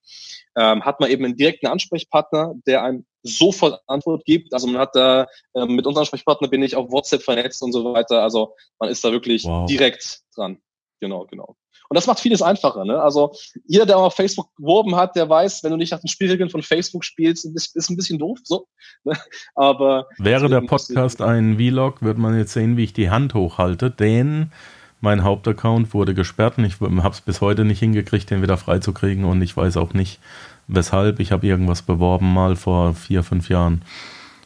ähm, 0.57 0.85
hat 0.85 0.99
man 0.99 1.11
eben 1.11 1.25
einen 1.27 1.37
direkten 1.37 1.67
Ansprechpartner, 1.67 2.55
der 2.67 2.83
einem 2.83 3.05
sofort 3.23 3.81
Antwort 3.87 4.25
gibt. 4.25 4.55
Also 4.55 4.67
man 4.67 4.81
hat 4.81 4.95
da 4.95 5.27
äh, 5.55 5.67
mit 5.67 5.87
unserem 5.87 6.03
Ansprechpartner 6.03 6.49
bin 6.49 6.63
ich 6.63 6.75
auf 6.75 6.91
WhatsApp 6.91 7.23
vernetzt 7.23 7.63
und 7.63 7.73
so 7.73 7.93
weiter. 7.93 8.23
Also 8.23 8.55
man 8.79 8.89
ist 8.89 9.05
da 9.05 9.13
wirklich 9.13 9.45
wow. 9.45 9.67
direkt 9.67 10.21
dran. 10.35 10.59
Genau, 11.01 11.27
genau. 11.27 11.57
Und 11.89 11.95
das 11.95 12.07
macht 12.07 12.21
vieles 12.21 12.43
einfacher. 12.43 12.85
Ne? 12.85 13.01
Also 13.01 13.33
jeder, 13.67 13.87
der 13.87 13.97
auf 13.99 14.15
Facebook 14.15 14.55
geworben 14.57 14.95
hat, 14.97 15.17
der 15.17 15.29
weiß, 15.29 15.65
wenn 15.65 15.71
du 15.71 15.77
nicht 15.77 15.93
nach 15.93 16.01
den 16.01 16.09
Spielregeln 16.09 16.51
von 16.51 16.63
Facebook 16.63 17.05
spielst, 17.05 17.47
ist, 17.47 17.75
ist 17.77 17.91
ein 17.91 17.97
bisschen 17.97 18.19
doof. 18.19 18.39
So. 18.45 18.67
Ne? 19.05 19.17
Aber 19.55 20.07
wäre 20.19 20.49
der 20.49 20.61
Podcast 20.61 21.23
ein 21.23 21.57
Vlog, 21.57 22.03
würde 22.03 22.21
man 22.21 22.37
jetzt 22.37 22.53
sehen, 22.53 22.77
wie 22.77 22.85
ich 22.85 22.93
die 22.93 23.11
Hand 23.11 23.35
hochhalte, 23.35 23.91
denn 23.91 24.53
mein 25.01 25.23
Hauptaccount 25.23 25.95
wurde 25.95 26.13
gesperrt 26.13 26.59
und 26.59 26.65
ich 26.65 26.81
habe 26.81 27.11
es 27.11 27.21
bis 27.21 27.41
heute 27.41 27.65
nicht 27.65 27.79
hingekriegt, 27.79 28.31
den 28.31 28.43
wieder 28.43 28.57
freizukriegen 28.57 29.25
und 29.25 29.41
ich 29.43 29.57
weiß 29.57 29.77
auch 29.77 29.95
nicht, 29.95 30.19
weshalb. 30.67 31.21
Ich 31.21 31.33
habe 31.33 31.47
irgendwas 31.47 31.83
beworben 31.83 32.33
mal 32.33 32.57
vor 32.57 32.95
vier, 32.95 33.23
fünf 33.23 33.49
Jahren 33.49 33.83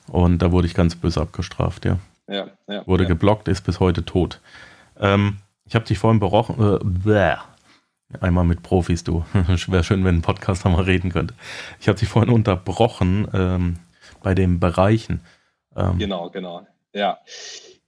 und 0.09 0.39
da 0.39 0.53
wurde 0.53 0.67
ich 0.67 0.75
ganz 0.75 0.95
böse 0.95 1.21
abgestraft, 1.21 1.85
ja. 1.85 1.99
Ja, 2.29 2.49
ja, 2.69 2.87
wurde 2.87 3.05
ja. 3.05 3.09
geblockt, 3.09 3.49
ist 3.49 3.63
bis 3.63 3.81
heute 3.81 4.05
tot. 4.05 4.41
Ähm, 5.01 5.39
ich 5.73 5.75
habe 5.75 5.87
dich 5.87 5.99
vorhin 5.99 6.21
berochen. 6.21 6.61
Äh, 6.61 7.37
Einmal 8.21 8.45
mit 8.45 8.63
Profis, 8.63 9.05
du. 9.05 9.25
Wäre 9.33 9.83
schön, 9.83 10.05
wenn 10.05 10.17
ein 10.17 10.21
Podcast 10.21 10.67
mal 10.67 10.83
reden 10.83 11.11
könnte. 11.11 11.33
Ich 11.81 11.89
habe 11.89 11.99
dich 11.99 12.11
vorhin 12.11 12.31
unterbrochen 12.31 13.27
ähm, 13.33 13.79
bei 14.23 14.35
den 14.35 14.61
Bereichen. 14.61 15.23
Ähm, 15.75 15.97
genau, 15.97 16.29
genau. 16.29 16.67
Ja. 16.93 17.21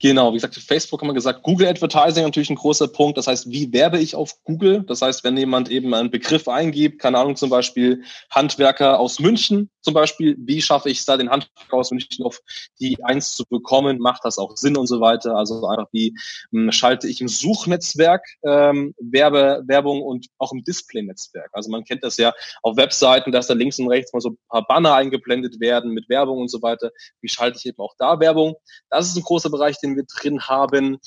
Genau, 0.05 0.33
wie 0.33 0.37
gesagt, 0.37 0.57
Facebook 0.57 1.01
haben 1.01 1.09
wir 1.09 1.15
gesagt, 1.15 1.43
Google 1.43 1.67
Advertising 1.67 2.25
natürlich 2.25 2.51
ein 2.51 2.57
großer 2.57 2.89
Punkt. 2.89 3.17
Das 3.17 3.27
heißt, 3.27 3.51
wie 3.51 3.73
werbe 3.73 3.99
ich 3.99 4.15
auf 4.15 4.35
Google? 4.45 4.83
Das 4.83 5.01
heißt, 5.01 5.25
wenn 5.25 5.35
jemand 5.35 5.71
eben 5.71 5.95
einen 5.95 6.11
Begriff 6.11 6.47
eingibt, 6.47 7.01
keine 7.01 7.17
Ahnung, 7.17 7.37
zum 7.37 7.49
Beispiel 7.49 8.03
Handwerker 8.31 9.01
aus 9.01 9.19
München, 9.19 9.71
zum 9.81 9.95
Beispiel, 9.95 10.37
wie 10.39 10.61
schaffe 10.61 10.91
ich 10.91 10.99
es 10.99 11.07
da, 11.07 11.17
den 11.17 11.31
Handwerker 11.31 11.77
aus 11.77 11.91
München 11.91 12.25
auf 12.25 12.41
die 12.81 13.03
Eins 13.03 13.35
zu 13.35 13.45
bekommen? 13.47 13.99
Macht 13.99 14.27
das 14.27 14.37
auch 14.37 14.59
Sinn 14.59 14.77
und 14.77 14.89
so 14.89 15.01
weiter? 15.01 15.37
Also 15.37 15.67
einfach, 15.67 15.89
wie 15.93 16.15
hm, 16.53 16.71
schalte 16.71 17.09
ich 17.09 17.23
im 17.23 17.29
Suchnetzwerk 17.29 18.27
ähm, 18.45 18.95
Werbe, 18.99 19.63
Werbung 19.67 20.03
und 20.03 20.27
auch 20.37 20.53
im 20.53 20.65
Display-Netzwerk? 20.65 21.49
Also 21.53 21.71
man 21.71 21.85
kennt 21.85 22.05
das 22.05 22.19
ja 22.19 22.35
auf 22.63 22.77
Webseiten, 22.77 23.33
dass 23.33 23.47
da 23.47 23.55
links 23.55 23.79
und 23.79 23.89
rechts 23.89 24.13
mal 24.13 24.21
so 24.21 24.31
ein 24.31 24.39
paar 24.51 24.67
Banner 24.67 24.95
eingeblendet 24.95 25.61
werden 25.61 25.93
mit 25.93 26.11
Werbung 26.11 26.43
und 26.43 26.49
so 26.49 26.61
weiter. 26.61 26.91
Wie 27.23 27.29
schalte 27.29 27.59
ich 27.59 27.65
eben 27.65 27.79
auch 27.79 27.95
da 27.99 28.21
Werbung? 28.21 28.55
Das 28.91 29.07
ist 29.07 29.17
ein 29.17 29.23
großer 29.23 29.49
Bereich, 29.49 29.79
den 29.81 29.94
wir 29.97 30.05
drin 30.05 30.41
haben. 30.43 30.99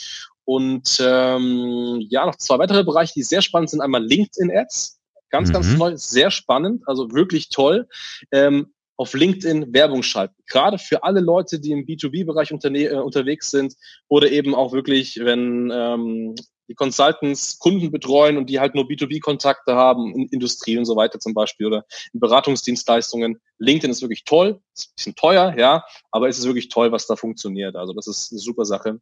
Und 0.46 0.98
ähm, 1.02 2.06
ja, 2.10 2.26
noch 2.26 2.38
zwei 2.38 2.58
weitere 2.60 2.84
Bereiche, 2.84 3.14
die 3.16 3.24
sehr 3.24 3.42
spannend 3.42 3.70
sind. 3.70 3.82
Einmal 3.82 4.04
LinkedIn-Ads. 4.04 5.00
Ganz, 5.30 5.50
mhm. 5.50 5.54
ganz 5.54 5.78
neu, 5.78 5.98
sehr 5.98 6.32
spannend, 6.32 6.84
also 6.88 7.12
wirklich 7.12 7.50
toll. 7.50 7.88
Ähm, 8.32 8.74
auf 8.98 9.14
LinkedIn 9.14 9.74
Werbung 9.74 10.02
schalten. 10.02 10.36
Gerade 10.48 10.80
für 10.80 11.04
alle 11.04 11.20
Leute, 11.20 11.60
die 11.60 11.72
im 11.72 11.86
B2B-Bereich 11.86 12.52
unterne- 12.52 12.90
äh, 12.90 12.96
unterwegs 12.96 13.52
sind 13.52 13.76
oder 14.08 14.32
eben 14.32 14.56
auch 14.56 14.74
wirklich, 14.74 15.20
wenn 15.22 15.72
ähm, 15.72 16.36
die 16.68 16.76
Consultants 16.76 17.60
Kunden 17.60 17.92
betreuen 17.92 18.38
und 18.38 18.50
die 18.50 18.60
halt 18.60 18.76
nur 18.76 18.86
B2B-Kontakte 18.86 19.76
haben, 19.76 20.14
in 20.14 20.28
Industrie 20.30 20.78
und 20.78 20.86
so 20.86 20.96
weiter 20.96 21.20
zum 21.20 21.34
Beispiel 21.34 21.68
oder 21.68 21.86
in 22.14 22.20
Beratungsdienstleistungen. 22.20 23.40
LinkedIn 23.60 23.92
ist 23.92 24.02
wirklich 24.02 24.26
toll, 24.26 24.60
ist 24.76 24.90
ein 24.90 24.96
bisschen 24.96 25.16
teuer, 25.16 25.56
ja, 25.58 25.84
aber 26.12 26.28
es 26.28 26.38
ist 26.38 26.46
wirklich 26.46 26.70
toll, 26.70 26.92
was 26.92 27.08
da 27.08 27.16
funktioniert. 27.16 27.76
Also 27.76 27.94
das 27.94 28.08
ist 28.08 28.32
eine 28.32 28.40
super 28.40 28.66
Sache. 28.66 29.00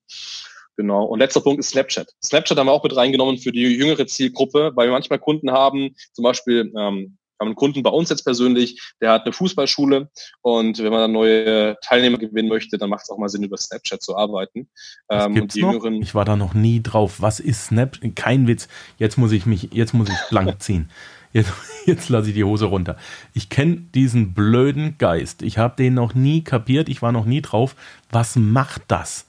Genau. 0.77 1.05
Und 1.05 1.19
letzter 1.19 1.39
Punkt 1.39 1.59
ist 1.59 1.69
Snapchat. 1.69 2.11
Snapchat 2.23 2.57
haben 2.57 2.67
wir 2.67 2.73
auch 2.73 2.83
mit 2.83 2.95
reingenommen 2.95 3.37
für 3.37 3.51
die 3.51 3.61
jüngere 3.61 4.07
Zielgruppe, 4.07 4.73
weil 4.75 4.87
wir 4.87 4.91
manchmal 4.91 5.19
Kunden 5.19 5.51
haben, 5.51 5.95
zum 6.11 6.23
Beispiel 6.23 6.73
ähm, 6.77 7.17
haben 7.39 7.47
einen 7.47 7.55
Kunden 7.55 7.83
bei 7.83 7.89
uns 7.89 8.09
jetzt 8.09 8.23
persönlich, 8.23 8.81
der 9.01 9.11
hat 9.11 9.25
eine 9.25 9.33
Fußballschule 9.33 10.09
und 10.41 10.77
wenn 10.79 10.91
man 10.91 11.01
dann 11.01 11.11
neue 11.11 11.77
Teilnehmer 11.81 12.17
gewinnen 12.17 12.49
möchte, 12.49 12.77
dann 12.77 12.89
macht 12.89 13.03
es 13.03 13.09
auch 13.09 13.17
mal 13.17 13.29
Sinn, 13.29 13.43
über 13.43 13.57
Snapchat 13.57 14.01
zu 14.01 14.15
arbeiten. 14.15 14.67
Ähm, 15.09 15.35
gibt's 15.35 15.55
noch? 15.55 15.83
Ich 16.01 16.15
war 16.15 16.25
da 16.25 16.35
noch 16.35 16.53
nie 16.53 16.81
drauf. 16.81 17.21
Was 17.21 17.39
ist 17.39 17.67
Snapchat? 17.67 18.15
Kein 18.15 18.47
Witz. 18.47 18.67
Jetzt 18.97 19.17
muss 19.17 19.31
ich 19.31 19.45
mich, 19.45 19.69
jetzt 19.73 19.93
muss 19.93 20.09
ich 20.09 20.17
blank 20.29 20.59
ziehen. 20.61 20.89
Jetzt, 21.33 21.51
jetzt 21.85 22.07
lasse 22.07 22.29
ich 22.29 22.35
die 22.35 22.45
Hose 22.45 22.65
runter. 22.65 22.95
Ich 23.33 23.49
kenne 23.49 23.75
diesen 23.93 24.33
blöden 24.33 24.97
Geist. 24.97 25.41
Ich 25.41 25.57
habe 25.57 25.75
den 25.75 25.93
noch 25.93 26.13
nie 26.13 26.43
kapiert. 26.43 26.87
Ich 26.87 27.01
war 27.01 27.11
noch 27.11 27.25
nie 27.25 27.41
drauf. 27.41 27.75
Was 28.09 28.37
macht 28.37 28.83
das? 28.87 29.25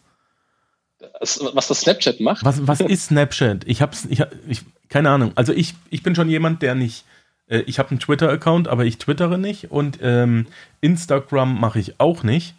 was 1.20 1.68
das 1.68 1.80
Snapchat 1.80 2.20
macht? 2.20 2.44
Was, 2.44 2.66
was 2.66 2.80
ist 2.80 3.06
Snapchat? 3.06 3.64
Ich 3.66 3.82
hab's, 3.82 4.06
ich, 4.08 4.22
ich, 4.48 4.62
keine 4.88 5.10
Ahnung. 5.10 5.32
Also 5.34 5.52
ich, 5.52 5.74
ich 5.90 6.02
bin 6.02 6.14
schon 6.14 6.28
jemand, 6.28 6.62
der 6.62 6.74
nicht, 6.74 7.04
äh, 7.48 7.59
ich 7.61 7.78
habe 7.78 7.90
einen 7.90 8.00
Twitter-Account, 8.00 8.68
aber 8.68 8.85
ich 8.85 8.98
twittere 8.98 9.38
nicht 9.38 9.70
und 9.70 9.98
ähm, 10.02 10.46
Instagram 10.80 11.61
mache 11.61 11.78
ich 11.78 12.00
auch 12.00 12.22
nicht. 12.22 12.54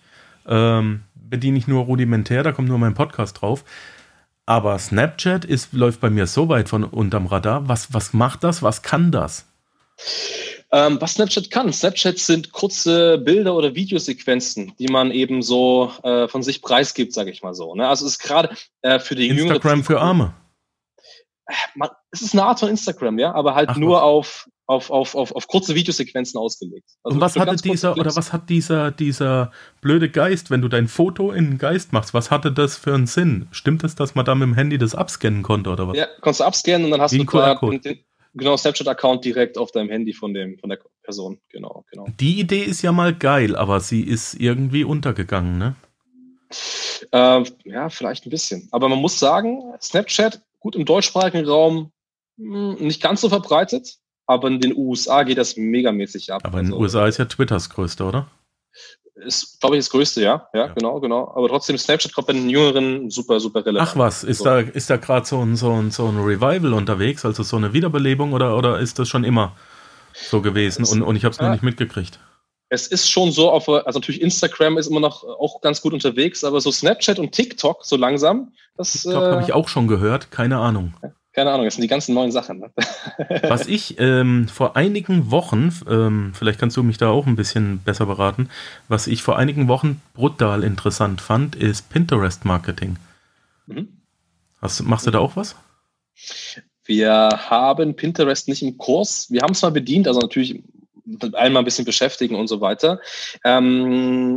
Ähm, 0.47 1.01
bediene 1.15 1.57
ich 1.57 1.67
nur 1.67 1.85
rudimentär, 1.85 2.43
da 2.43 2.51
kommt 2.51 2.69
nur 2.69 2.77
mein 2.77 2.93
Podcast 2.93 3.41
drauf. 3.41 3.63
Aber 4.45 4.79
Snapchat 4.79 5.43
ist, 5.43 5.73
läuft 5.73 5.99
bei 5.99 6.09
mir 6.09 6.25
so 6.25 6.47
weit 6.47 6.69
von 6.69 6.85
unterm 6.85 7.25
Radar. 7.25 7.67
Was, 7.67 7.93
was 7.93 8.13
macht 8.13 8.45
das? 8.45 8.63
Was 8.63 8.81
kann 8.81 9.11
das? 9.11 9.45
Ähm, 10.71 11.01
was 11.01 11.15
Snapchat 11.15 11.51
kann. 11.51 11.71
Snapchat 11.73 12.17
sind 12.17 12.53
kurze 12.53 13.17
Bilder 13.17 13.55
oder 13.55 13.75
Videosequenzen, 13.75 14.73
die 14.79 14.87
man 14.87 15.11
eben 15.11 15.41
so 15.41 15.91
äh, 16.03 16.29
von 16.29 16.43
sich 16.43 16.61
preisgibt, 16.61 17.13
sage 17.13 17.31
ich 17.31 17.43
mal 17.43 17.53
so. 17.53 17.75
Ne? 17.75 17.87
Also 17.87 18.05
es 18.05 18.13
ist 18.13 18.19
gerade 18.19 18.55
äh, 18.83 18.99
für 18.99 19.15
die 19.15 19.27
Instagram 19.27 19.83
für 19.83 19.99
Arme. 19.99 20.33
Äh, 21.45 21.53
man, 21.75 21.89
es 22.11 22.21
ist 22.21 22.33
eine 22.33 22.43
Art 22.43 22.61
von 22.61 22.69
Instagram, 22.69 23.19
ja, 23.19 23.33
aber 23.33 23.53
halt 23.53 23.69
Ach, 23.69 23.77
nur 23.77 24.01
auf, 24.01 24.49
auf, 24.67 24.91
auf, 24.91 25.15
auf, 25.15 25.31
auf 25.31 25.47
kurze 25.47 25.75
Videosequenzen 25.75 26.39
ausgelegt. 26.39 26.89
Also 27.03 27.15
Und 27.15 27.21
was 27.21 27.37
hatte 27.37 27.55
dieser, 27.55 27.97
oder 27.97 28.15
was 28.15 28.33
hat 28.33 28.49
dieser, 28.49 28.91
dieser 28.91 29.51
blöde 29.81 30.09
Geist, 30.09 30.51
wenn 30.51 30.61
du 30.61 30.67
dein 30.67 30.87
Foto 30.87 31.31
in 31.31 31.45
einen 31.45 31.57
Geist 31.57 31.93
machst, 31.93 32.13
was 32.13 32.29
hatte 32.29 32.51
das 32.51 32.77
für 32.77 32.93
einen 32.93 33.07
Sinn? 33.07 33.47
Stimmt 33.51 33.83
es, 33.83 33.95
dass 33.95 34.13
man 34.13 34.25
da 34.25 34.35
mit 34.35 34.45
dem 34.45 34.53
Handy 34.55 34.77
das 34.77 34.93
abscannen 34.93 35.41
konnte 35.41 35.69
oder 35.69 35.87
was? 35.87 35.97
Ja, 35.97 36.07
konntest 36.21 36.41
du 36.41 36.43
abscannen 36.43 36.85
und 36.85 36.91
dann 36.91 37.01
hast 37.01 37.13
Wie 37.13 37.25
du 37.25 37.79
den, 37.79 37.99
Genau, 38.33 38.55
Snapchat-Account 38.55 39.25
direkt 39.25 39.57
auf 39.57 39.71
deinem 39.71 39.89
Handy 39.89 40.13
von, 40.13 40.33
dem, 40.33 40.59
von 40.59 40.69
der 40.69 40.79
Person. 41.01 41.39
Genau, 41.49 41.85
genau. 41.89 42.05
Die 42.19 42.39
Idee 42.39 42.61
ist 42.61 42.83
ja 42.83 42.91
mal 42.91 43.15
geil, 43.15 43.55
aber 43.55 43.79
sie 43.79 44.01
ist 44.01 44.35
irgendwie 44.35 44.83
untergegangen, 44.83 45.57
ne? 45.57 45.75
Äh, 47.11 47.43
ja, 47.65 47.89
vielleicht 47.89 48.27
ein 48.27 48.29
bisschen. 48.29 48.67
Aber 48.71 48.89
man 48.89 48.99
muss 48.99 49.17
sagen, 49.17 49.73
Snapchat, 49.81 50.41
gut 50.59 50.75
im 50.75 50.85
deutschsprachigen 50.85 51.47
Raum, 51.47 51.91
hm, 52.37 52.75
nicht 52.75 53.01
ganz 53.01 53.21
so 53.21 53.29
verbreitet, 53.29 53.97
aber 54.27 54.49
in 54.49 54.59
den 54.59 54.77
USA 54.77 55.23
geht 55.23 55.37
das 55.37 55.57
megamäßig 55.57 56.31
ab. 56.31 56.41
Aber 56.43 56.59
in 56.59 56.67
den 56.67 56.73
also, 56.73 56.83
USA 56.83 57.07
ist 57.07 57.17
ja 57.17 57.25
Twitters 57.25 57.69
größte, 57.69 58.03
oder? 58.03 58.27
ist, 59.25 59.59
glaube 59.59 59.75
ich, 59.75 59.79
das 59.79 59.89
Größte, 59.89 60.21
ja. 60.21 60.47
ja. 60.53 60.67
Ja, 60.67 60.73
genau, 60.73 60.99
genau. 60.99 61.33
Aber 61.35 61.47
trotzdem, 61.47 61.77
Snapchat 61.77 62.13
kommt 62.13 62.27
bei 62.27 62.33
den 62.33 62.49
Jüngeren 62.49 63.09
super, 63.09 63.39
super 63.39 63.65
relevant. 63.65 63.89
Ach 63.91 63.97
was, 63.97 64.23
ist 64.23 64.39
so. 64.39 64.45
da, 64.45 64.59
ist 64.59 64.89
da 64.89 64.97
gerade 64.97 65.25
so 65.25 65.41
ein, 65.41 65.55
so, 65.55 65.71
ein, 65.71 65.91
so 65.91 66.07
ein 66.07 66.17
Revival 66.19 66.73
unterwegs, 66.73 67.25
also 67.25 67.43
so 67.43 67.57
eine 67.57 67.73
Wiederbelebung 67.73 68.33
oder, 68.33 68.55
oder 68.55 68.79
ist 68.79 68.99
das 68.99 69.07
schon 69.07 69.23
immer 69.23 69.55
so 70.13 70.41
gewesen 70.41 70.83
es, 70.83 70.91
und, 70.91 71.01
und 71.01 71.15
ich 71.15 71.25
habe 71.25 71.33
es 71.33 71.41
noch 71.41 71.49
nicht 71.51 71.63
mitgekriegt? 71.63 72.19
Es 72.69 72.87
ist 72.87 73.09
schon 73.09 73.31
so, 73.31 73.49
auf, 73.49 73.69
also 73.69 73.99
natürlich 73.99 74.21
Instagram 74.21 74.77
ist 74.77 74.87
immer 74.87 74.99
noch 74.99 75.23
auch 75.23 75.61
ganz 75.61 75.81
gut 75.81 75.93
unterwegs, 75.93 76.43
aber 76.43 76.59
so 76.59 76.71
Snapchat 76.71 77.17
und 77.17 77.31
TikTok 77.31 77.85
so 77.85 77.95
langsam. 77.95 78.51
Das, 78.75 78.91
TikTok 78.91 79.23
äh, 79.23 79.31
habe 79.31 79.43
ich 79.43 79.53
auch 79.53 79.67
schon 79.67 79.87
gehört, 79.87 80.31
keine 80.31 80.57
Ahnung. 80.57 80.93
Keine 81.37 81.51
Ahnung, 81.51 81.65
das 81.65 81.75
sind 81.75 81.83
die 81.83 81.87
ganzen 81.87 82.15
neuen 82.15 82.31
Sachen. 82.31 82.57
Ne? 82.57 82.71
Was 83.43 83.67
ich 83.67 83.99
ähm, 83.99 84.47
vor 84.47 84.75
einigen 84.75 85.29
Wochen, 85.29 85.71
ähm, 85.87 86.31
vielleicht 86.33 86.59
kannst 86.59 86.75
du 86.77 86.81
mich 86.81 86.97
da 86.97 87.09
auch 87.09 87.27
ein 87.27 87.35
bisschen 87.35 87.77
besser 87.77 88.07
beraten, 88.07 88.49
was 88.87 89.05
ich 89.05 89.21
vor 89.21 89.37
einigen 89.37 89.67
Wochen 89.67 90.01
brutal 90.15 90.63
interessant 90.63 91.21
fand, 91.21 91.55
ist 91.55 91.91
Pinterest-Marketing. 91.91 92.95
Mhm. 93.67 93.87
machst 94.85 95.05
du 95.05 95.11
da 95.11 95.19
auch 95.19 95.35
was? 95.35 95.55
Wir 96.85 97.29
haben 97.35 97.95
Pinterest 97.95 98.47
nicht 98.47 98.63
im 98.63 98.79
Kurs. 98.79 99.27
Wir 99.29 99.43
haben 99.43 99.51
es 99.51 99.61
mal 99.61 99.69
bedient, 99.69 100.07
also 100.07 100.19
natürlich 100.19 100.63
einmal 101.33 101.61
ein 101.61 101.65
bisschen 101.65 101.85
beschäftigen 101.85 102.33
und 102.33 102.47
so 102.47 102.61
weiter. 102.61 102.99
Ähm, 103.43 104.33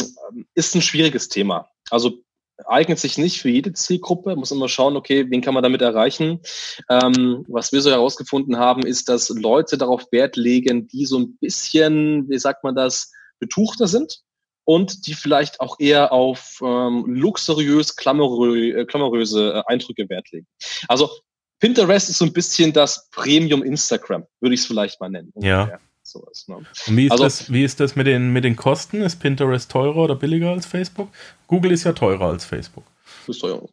ist 0.52 0.74
ein 0.74 0.82
schwieriges 0.82 1.30
Thema. 1.30 1.70
Also 1.88 2.22
eignet 2.70 2.98
sich 2.98 3.18
nicht 3.18 3.40
für 3.40 3.48
jede 3.48 3.72
Zielgruppe, 3.72 4.36
muss 4.36 4.50
immer 4.50 4.68
schauen, 4.68 4.96
okay, 4.96 5.26
wen 5.28 5.40
kann 5.40 5.54
man 5.54 5.62
damit 5.62 5.82
erreichen. 5.82 6.40
Ähm, 6.88 7.44
was 7.48 7.72
wir 7.72 7.82
so 7.82 7.90
herausgefunden 7.90 8.58
haben, 8.58 8.86
ist, 8.86 9.08
dass 9.08 9.28
Leute 9.28 9.76
darauf 9.76 10.10
Wert 10.12 10.36
legen, 10.36 10.86
die 10.88 11.06
so 11.06 11.18
ein 11.18 11.36
bisschen, 11.38 12.28
wie 12.28 12.38
sagt 12.38 12.64
man 12.64 12.74
das, 12.74 13.12
betuchter 13.38 13.86
sind 13.86 14.20
und 14.64 15.06
die 15.06 15.14
vielleicht 15.14 15.60
auch 15.60 15.76
eher 15.80 16.12
auf 16.12 16.60
ähm, 16.62 17.04
luxuriös, 17.06 17.96
glamourö 17.96 18.80
äh, 18.80 18.84
glamouröse 18.84 19.54
äh, 19.54 19.62
Eindrücke 19.72 20.08
Wert 20.08 20.30
legen. 20.30 20.46
Also 20.88 21.10
Pinterest 21.58 22.08
ist 22.08 22.18
so 22.18 22.24
ein 22.24 22.32
bisschen 22.32 22.72
das 22.72 23.10
Premium 23.10 23.62
Instagram, 23.62 24.24
würde 24.40 24.54
ich 24.54 24.60
es 24.60 24.66
vielleicht 24.66 25.00
mal 25.00 25.10
nennen. 25.10 25.32
Ja 25.36 25.80
sowas. 26.10 26.46
Ne? 26.48 26.56
Und 26.56 26.96
wie 26.96 27.06
ist, 27.06 27.12
also, 27.12 27.24
das, 27.24 27.52
wie 27.52 27.64
ist 27.64 27.80
das 27.80 27.96
mit 27.96 28.06
den, 28.06 28.32
mit 28.32 28.44
den 28.44 28.56
Kosten? 28.56 29.02
Ist 29.02 29.16
Pinterest 29.16 29.70
teurer 29.70 29.96
oder 29.96 30.16
billiger 30.16 30.50
als 30.50 30.66
Facebook? 30.66 31.08
Google 31.46 31.72
ist 31.72 31.84
ja 31.84 31.92
teurer 31.92 32.26
als 32.26 32.44
Facebook. 32.44 32.84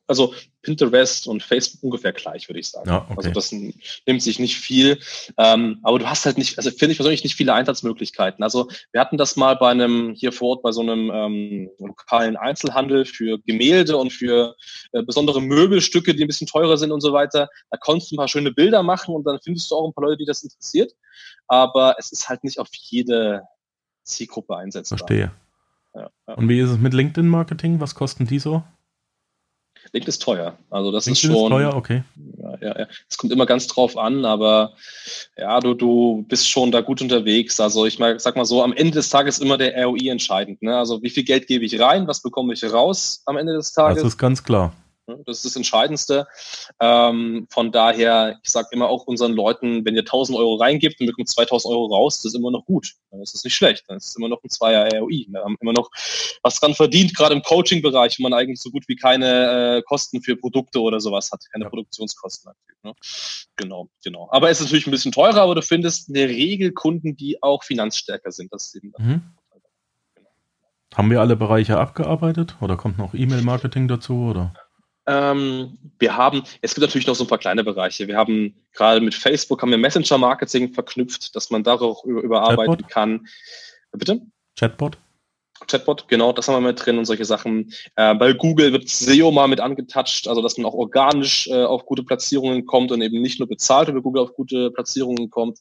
Also 0.08 0.34
Pinterest 0.62 1.28
und 1.28 1.44
Facebook 1.44 1.84
ungefähr 1.84 2.14
gleich, 2.14 2.50
würde 2.50 2.60
ich 2.60 2.68
sagen. 2.68 2.90
Ja, 2.90 3.06
okay. 3.10 3.14
Also 3.18 3.32
das 3.32 3.52
nimmt 3.52 4.22
sich 4.22 4.40
nicht 4.40 4.58
viel. 4.58 5.00
Ähm, 5.38 5.80
aber 5.84 6.00
du 6.00 6.10
hast 6.10 6.26
halt 6.26 6.38
nicht, 6.38 6.58
also 6.58 6.72
finde 6.72 6.92
ich 6.92 6.98
persönlich 6.98 7.24
nicht 7.24 7.36
viele 7.36 7.54
Einsatzmöglichkeiten. 7.54 8.44
Also 8.44 8.70
wir 8.92 9.00
hatten 9.02 9.18
das 9.18 9.36
mal 9.36 9.56
bei 9.56 9.70
einem, 9.70 10.14
hier 10.14 10.32
vor 10.32 10.50
Ort 10.50 10.64
bei 10.64 10.72
so 10.72 10.82
einem 10.82 11.10
ähm, 11.14 11.70
lokalen 11.80 12.36
Einzelhandel 12.36 13.06
für 13.06 13.40
Gemälde 13.40 13.98
und 13.98 14.12
für 14.12 14.56
äh, 14.92 15.04
besondere 15.04 15.42
Möbelstücke, 15.42 16.14
die 16.14 16.24
ein 16.24 16.28
bisschen 16.28 16.48
teurer 16.48 16.78
sind 16.78 16.92
und 16.92 17.02
so 17.02 17.14
weiter. 17.14 17.50
Da 17.70 17.78
konntest 17.78 18.12
du 18.12 18.16
ein 18.16 18.18
paar 18.18 18.28
schöne 18.28 18.52
Bilder 18.52 18.84
machen 18.84 19.16
und 19.16 19.24
dann 19.26 19.40
findest 19.44 19.72
du 19.72 19.76
auch 19.76 19.88
ein 19.88 19.94
paar 19.94 20.04
Leute, 20.04 20.18
die 20.18 20.26
das 20.26 20.44
interessiert. 20.44 20.94
Aber 21.48 21.96
es 21.98 22.12
ist 22.12 22.28
halt 22.28 22.44
nicht 22.44 22.60
auf 22.60 22.68
jede 22.74 23.44
Zielgruppe 24.04 24.58
einsetzbar. 24.58 24.98
Verstehe. 24.98 25.32
Ja, 25.96 26.10
ja. 26.28 26.34
Und 26.34 26.50
wie 26.50 26.60
ist 26.60 26.70
es 26.70 26.78
mit 26.78 26.94
LinkedIn-Marketing? 26.94 27.80
Was 27.80 27.96
kosten 27.96 28.28
die 28.28 28.40
so? 28.40 28.64
LinkedIn 29.94 30.10
ist 30.10 30.22
teuer. 30.22 30.58
Also 30.70 30.92
das 30.92 31.06
LinkedIn 31.06 31.32
ist 31.32 31.38
schon. 31.38 31.52
Ist 31.52 31.58
teuer, 31.58 31.76
okay. 31.76 32.04
Ja, 32.42 32.58
ja, 32.62 32.80
ja. 32.80 32.88
Es 33.10 33.18
kommt 33.18 33.34
immer 33.34 33.46
ganz 33.46 33.68
drauf 33.68 33.98
an, 33.98 34.26
aber 34.26 34.74
ja, 35.38 35.60
du, 35.60 35.74
du 35.74 36.26
bist 36.28 36.50
schon 36.50 36.72
da 36.72 36.82
gut 36.82 37.02
unterwegs. 37.02 37.60
Also 37.60 37.86
ich 37.86 38.00
mal, 38.00 38.20
sag 38.20 38.36
mal 38.36 38.46
so, 38.46 38.64
am 38.64 38.74
Ende 38.74 38.94
des 38.94 39.10
Tages 39.10 39.38
ist 39.38 39.44
immer 39.44 39.58
der 39.58 39.86
ROI 39.86 40.10
entscheidend. 40.10 40.62
Ne? 40.62 40.78
Also 40.78 41.02
wie 41.02 41.10
viel 41.10 41.24
Geld 41.24 41.48
gebe 41.48 41.66
ich 41.66 41.80
rein, 41.80 42.08
was 42.08 42.22
bekomme 42.22 42.54
ich 42.54 42.64
raus 42.64 43.22
am 43.26 43.38
Ende 43.38 43.54
des 43.54 43.74
Tages? 43.74 44.04
Das 44.04 44.14
ist 44.14 44.18
ganz 44.18 44.44
klar. 44.44 44.74
Ne? 45.08 45.22
Das 45.26 45.38
ist 45.38 45.46
das 45.46 45.56
Entscheidendste. 45.56 46.28
Ähm, 46.80 47.48
von 47.50 47.72
daher, 47.72 48.40
ich 48.44 48.52
sage 48.52 48.68
immer 48.72 48.90
auch 48.90 49.08
unseren 49.08 49.34
Leuten, 49.34 49.86
wenn 49.86 49.96
ihr 49.96 50.02
1000 50.02 50.38
Euro 50.38 50.56
reingibt 50.56 51.00
und 51.00 51.08
bekommt 51.08 51.30
2000 51.30 51.72
Euro 51.72 51.86
raus, 51.88 52.18
das 52.22 52.34
ist 52.34 52.40
immer 52.40 52.52
noch 52.52 52.66
gut. 52.66 52.94
Das 53.12 53.34
ist 53.34 53.46
nicht 53.46 53.56
schlecht. 53.56 53.86
Das 53.88 54.06
ist 54.06 54.18
immer 54.18 54.30
noch 54.30 54.44
ein 54.44 54.50
Zweier 54.50 54.90
ROI. 55.00 55.28
Wir 55.30 55.44
haben 55.44 55.58
immer 55.60 55.74
noch 55.74 55.90
was 56.44 56.60
dran 56.60 56.74
verdient, 56.74 57.16
gerade 57.16 57.34
im 57.34 57.42
Coaching-Bereich, 57.42 58.20
wo 58.20 58.24
man 58.24 58.34
eigentlich 58.34 58.62
so 58.62 58.70
gut 58.70 58.84
wie 58.88 58.96
keine 58.96 59.78
äh, 59.78 59.82
Kosten 59.84 60.22
für 60.22 60.36
Produkte 60.36 60.82
oder 60.82 61.00
sowas 61.00 61.32
hat, 61.32 61.42
keine. 61.52 61.68
Produktionskosten. 61.68 62.54
Ne? 62.84 62.94
Genau, 63.58 63.90
genau. 64.04 64.30
Aber 64.32 64.50
es 64.50 64.60
ist 64.60 64.68
natürlich 64.68 64.88
ein 64.88 64.92
bisschen 64.92 65.12
teurer, 65.12 65.42
aber 65.42 65.56
du 65.56 65.62
findest 65.62 66.08
in 66.08 66.14
der 66.14 66.30
Regel 66.30 66.72
Kunden, 66.72 67.16
die 67.16 67.42
auch 67.44 67.64
finanzstärker 67.64 68.32
sind. 68.32 68.54
Das 68.54 68.68
ist 68.68 68.76
eben 68.76 68.94
mhm. 68.98 69.22
Haben 70.96 71.12
wir 71.12 71.20
alle 71.20 71.36
Bereiche 71.36 71.78
abgearbeitet 71.78 72.56
oder 72.62 72.78
kommt 72.78 72.98
noch 72.98 73.14
E-Mail-Marketing 73.14 73.88
dazu? 73.88 74.30
Oder? 74.30 74.54
Ähm, 75.08 75.78
wir 76.00 76.18
haben, 76.18 76.44
es 76.62 76.76
gibt 76.76 76.86
natürlich 76.86 77.08
noch 77.08 77.16
so 77.16 77.24
ein 77.24 77.28
paar 77.28 77.38
kleine 77.38 77.64
Bereiche. 77.64 78.08
Wir 78.08 78.18
haben 78.18 78.54
gerade 78.74 79.00
mit 79.02 79.16
Facebook 79.16 79.62
haben 79.62 79.72
wir 79.72 79.78
Messenger-Marketing 79.78 80.74
verknüpft, 80.74 81.36
dass 81.36 81.50
man 81.50 81.64
darauf 81.64 82.04
überarbeiten 82.04 82.74
Chatbot? 82.74 82.90
kann. 82.90 83.28
Bitte? 83.94 84.22
Chatbot? 84.58 84.98
Chatbot, 85.66 86.08
genau, 86.08 86.34
das 86.34 86.48
haben 86.48 86.56
wir 86.56 86.68
mit 86.68 86.86
drin 86.86 86.98
und 86.98 87.06
solche 87.06 87.26
Sachen. 87.26 87.74
Äh, 87.96 88.14
bei 88.16 88.34
Google 88.34 88.74
wird 88.74 88.88
SEO 88.88 89.32
mal 89.32 89.48
mit 89.48 89.60
angetatscht, 89.60 90.28
also 90.28 90.42
dass 90.42 90.58
man 90.58 90.66
auch 90.66 90.74
organisch 90.74 91.48
äh, 91.48 91.64
auf 91.64 91.86
gute 91.86 92.04
Platzierungen 92.04 92.66
kommt 92.66 92.92
und 92.92 93.02
eben 93.02 93.22
nicht 93.22 93.40
nur 93.40 93.48
bezahlt 93.48 93.90
über 93.90 94.02
Google 94.02 94.24
auf 94.24 94.34
gute 94.34 94.72
Platzierungen 94.72 95.30
kommt. 95.30 95.58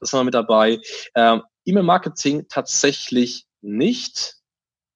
Das 0.00 0.12
haben 0.12 0.20
wir 0.20 0.24
mit 0.24 0.34
dabei. 0.34 0.80
Ähm, 1.14 1.42
E-Mail-Marketing 1.66 2.46
tatsächlich 2.48 3.46
nicht. 3.60 4.36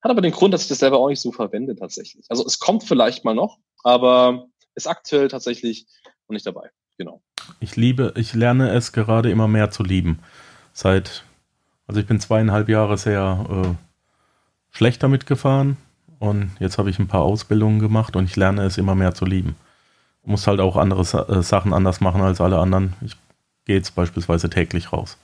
Hat 0.02 0.10
aber 0.10 0.20
den 0.20 0.32
Grund, 0.32 0.54
dass 0.54 0.62
ich 0.62 0.68
das 0.68 0.78
selber 0.78 0.98
auch 0.98 1.08
nicht 1.08 1.20
so 1.20 1.32
verwende 1.32 1.74
tatsächlich. 1.76 2.24
Also 2.28 2.44
es 2.46 2.58
kommt 2.58 2.84
vielleicht 2.84 3.24
mal 3.24 3.34
noch, 3.34 3.58
aber 3.84 4.46
ist 4.74 4.86
aktuell 4.86 5.28
tatsächlich 5.28 5.86
und 6.26 6.34
nicht 6.34 6.46
dabei. 6.46 6.70
Genau. 6.96 7.22
Ich 7.60 7.76
liebe, 7.76 8.12
ich 8.16 8.34
lerne 8.34 8.70
es 8.70 8.92
gerade 8.92 9.30
immer 9.30 9.48
mehr 9.48 9.70
zu 9.70 9.82
lieben. 9.82 10.18
Seit, 10.72 11.24
also 11.86 12.00
ich 12.00 12.06
bin 12.06 12.20
zweieinhalb 12.20 12.68
Jahre 12.68 12.98
sehr 12.98 13.46
äh, 13.50 14.76
schlecht 14.76 15.02
damit 15.02 15.26
gefahren 15.26 15.76
und 16.18 16.50
jetzt 16.58 16.78
habe 16.78 16.90
ich 16.90 16.98
ein 16.98 17.08
paar 17.08 17.22
Ausbildungen 17.22 17.78
gemacht 17.78 18.16
und 18.16 18.24
ich 18.24 18.36
lerne 18.36 18.64
es 18.64 18.78
immer 18.78 18.94
mehr 18.94 19.14
zu 19.14 19.24
lieben. 19.24 19.56
Muss 20.24 20.46
halt 20.46 20.60
auch 20.60 20.76
andere 20.76 21.02
äh, 21.02 21.42
Sachen 21.42 21.72
anders 21.72 22.00
machen 22.00 22.20
als 22.20 22.40
alle 22.40 22.58
anderen. 22.58 22.94
Ich 23.00 23.16
gehe 23.64 23.76
jetzt 23.76 23.94
beispielsweise 23.94 24.50
täglich 24.50 24.92
raus. 24.92 25.16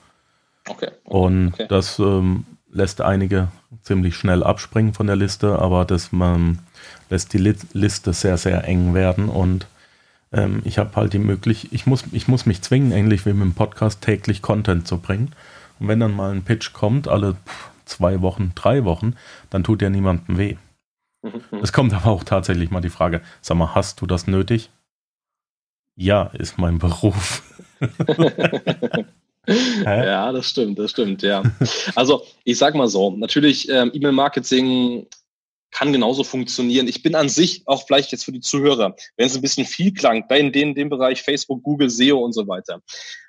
Okay. 0.67 0.87
okay 0.87 0.97
und 1.03 1.53
okay. 1.53 1.67
das 1.67 1.99
ähm, 1.99 2.45
lässt 2.71 3.01
einige 3.01 3.49
ziemlich 3.83 4.15
schnell 4.15 4.43
abspringen 4.43 4.93
von 4.93 5.07
der 5.07 5.15
Liste, 5.15 5.59
aber 5.59 5.85
das 5.85 6.11
man 6.11 6.59
lässt 7.09 7.33
die 7.33 7.55
Liste 7.73 8.13
sehr, 8.13 8.37
sehr 8.37 8.63
eng 8.65 8.93
werden 8.93 9.29
und 9.29 9.67
ähm, 10.31 10.61
ich 10.65 10.77
habe 10.77 10.95
halt 10.95 11.13
die 11.13 11.19
Möglichkeit, 11.19 11.71
ich 11.73 11.85
muss, 11.85 12.03
ich 12.11 12.27
muss 12.27 12.45
mich 12.45 12.61
zwingen, 12.61 12.91
ähnlich 12.91 13.25
wie 13.25 13.33
mit 13.33 13.43
dem 13.43 13.53
Podcast, 13.53 14.01
täglich 14.01 14.41
Content 14.41 14.87
zu 14.87 14.97
bringen. 14.97 15.33
Und 15.79 15.87
wenn 15.87 15.99
dann 15.99 16.13
mal 16.13 16.31
ein 16.31 16.43
Pitch 16.43 16.73
kommt, 16.73 17.07
alle 17.07 17.35
zwei 17.85 18.21
Wochen, 18.21 18.51
drei 18.55 18.83
Wochen, 18.83 19.15
dann 19.49 19.63
tut 19.63 19.81
ja 19.81 19.89
niemandem 19.89 20.37
weh. 20.37 20.57
Es 21.61 21.73
kommt 21.73 21.93
aber 21.93 22.11
auch 22.11 22.23
tatsächlich 22.23 22.69
mal 22.69 22.81
die 22.81 22.89
Frage, 22.89 23.21
sag 23.41 23.57
mal, 23.57 23.73
hast 23.73 24.01
du 24.01 24.05
das 24.05 24.27
nötig? 24.27 24.69
Ja, 25.95 26.25
ist 26.33 26.57
mein 26.57 26.77
Beruf. 26.77 27.41
ja, 29.47 30.31
das 30.31 30.49
stimmt, 30.49 30.77
das 30.77 30.91
stimmt, 30.91 31.23
ja. 31.23 31.41
Also 31.95 32.23
ich 32.43 32.57
sag 32.57 32.75
mal 32.75 32.87
so, 32.87 33.15
natürlich 33.15 33.69
ähm, 33.69 33.91
E-Mail-Marketing 33.93 35.07
kann 35.75 35.91
genauso 35.91 36.23
funktionieren. 36.23 36.87
Ich 36.87 37.03
bin 37.03 37.15
an 37.15 37.27
sich 37.27 37.63
auch 37.65 37.85
vielleicht 37.85 38.13
jetzt 38.13 38.23
für 38.23 38.31
die 38.31 38.39
Zuhörer, 38.39 38.95
wenn 39.17 39.27
es 39.27 39.35
ein 39.35 39.41
bisschen 39.41 39.65
viel 39.65 39.93
klang, 39.93 40.25
bei 40.29 40.39
in 40.39 40.53
dem, 40.53 40.73
dem 40.73 40.87
Bereich 40.87 41.21
Facebook, 41.21 41.63
Google, 41.63 41.89
SEO 41.89 42.17
und 42.19 42.31
so 42.31 42.47
weiter. 42.47 42.81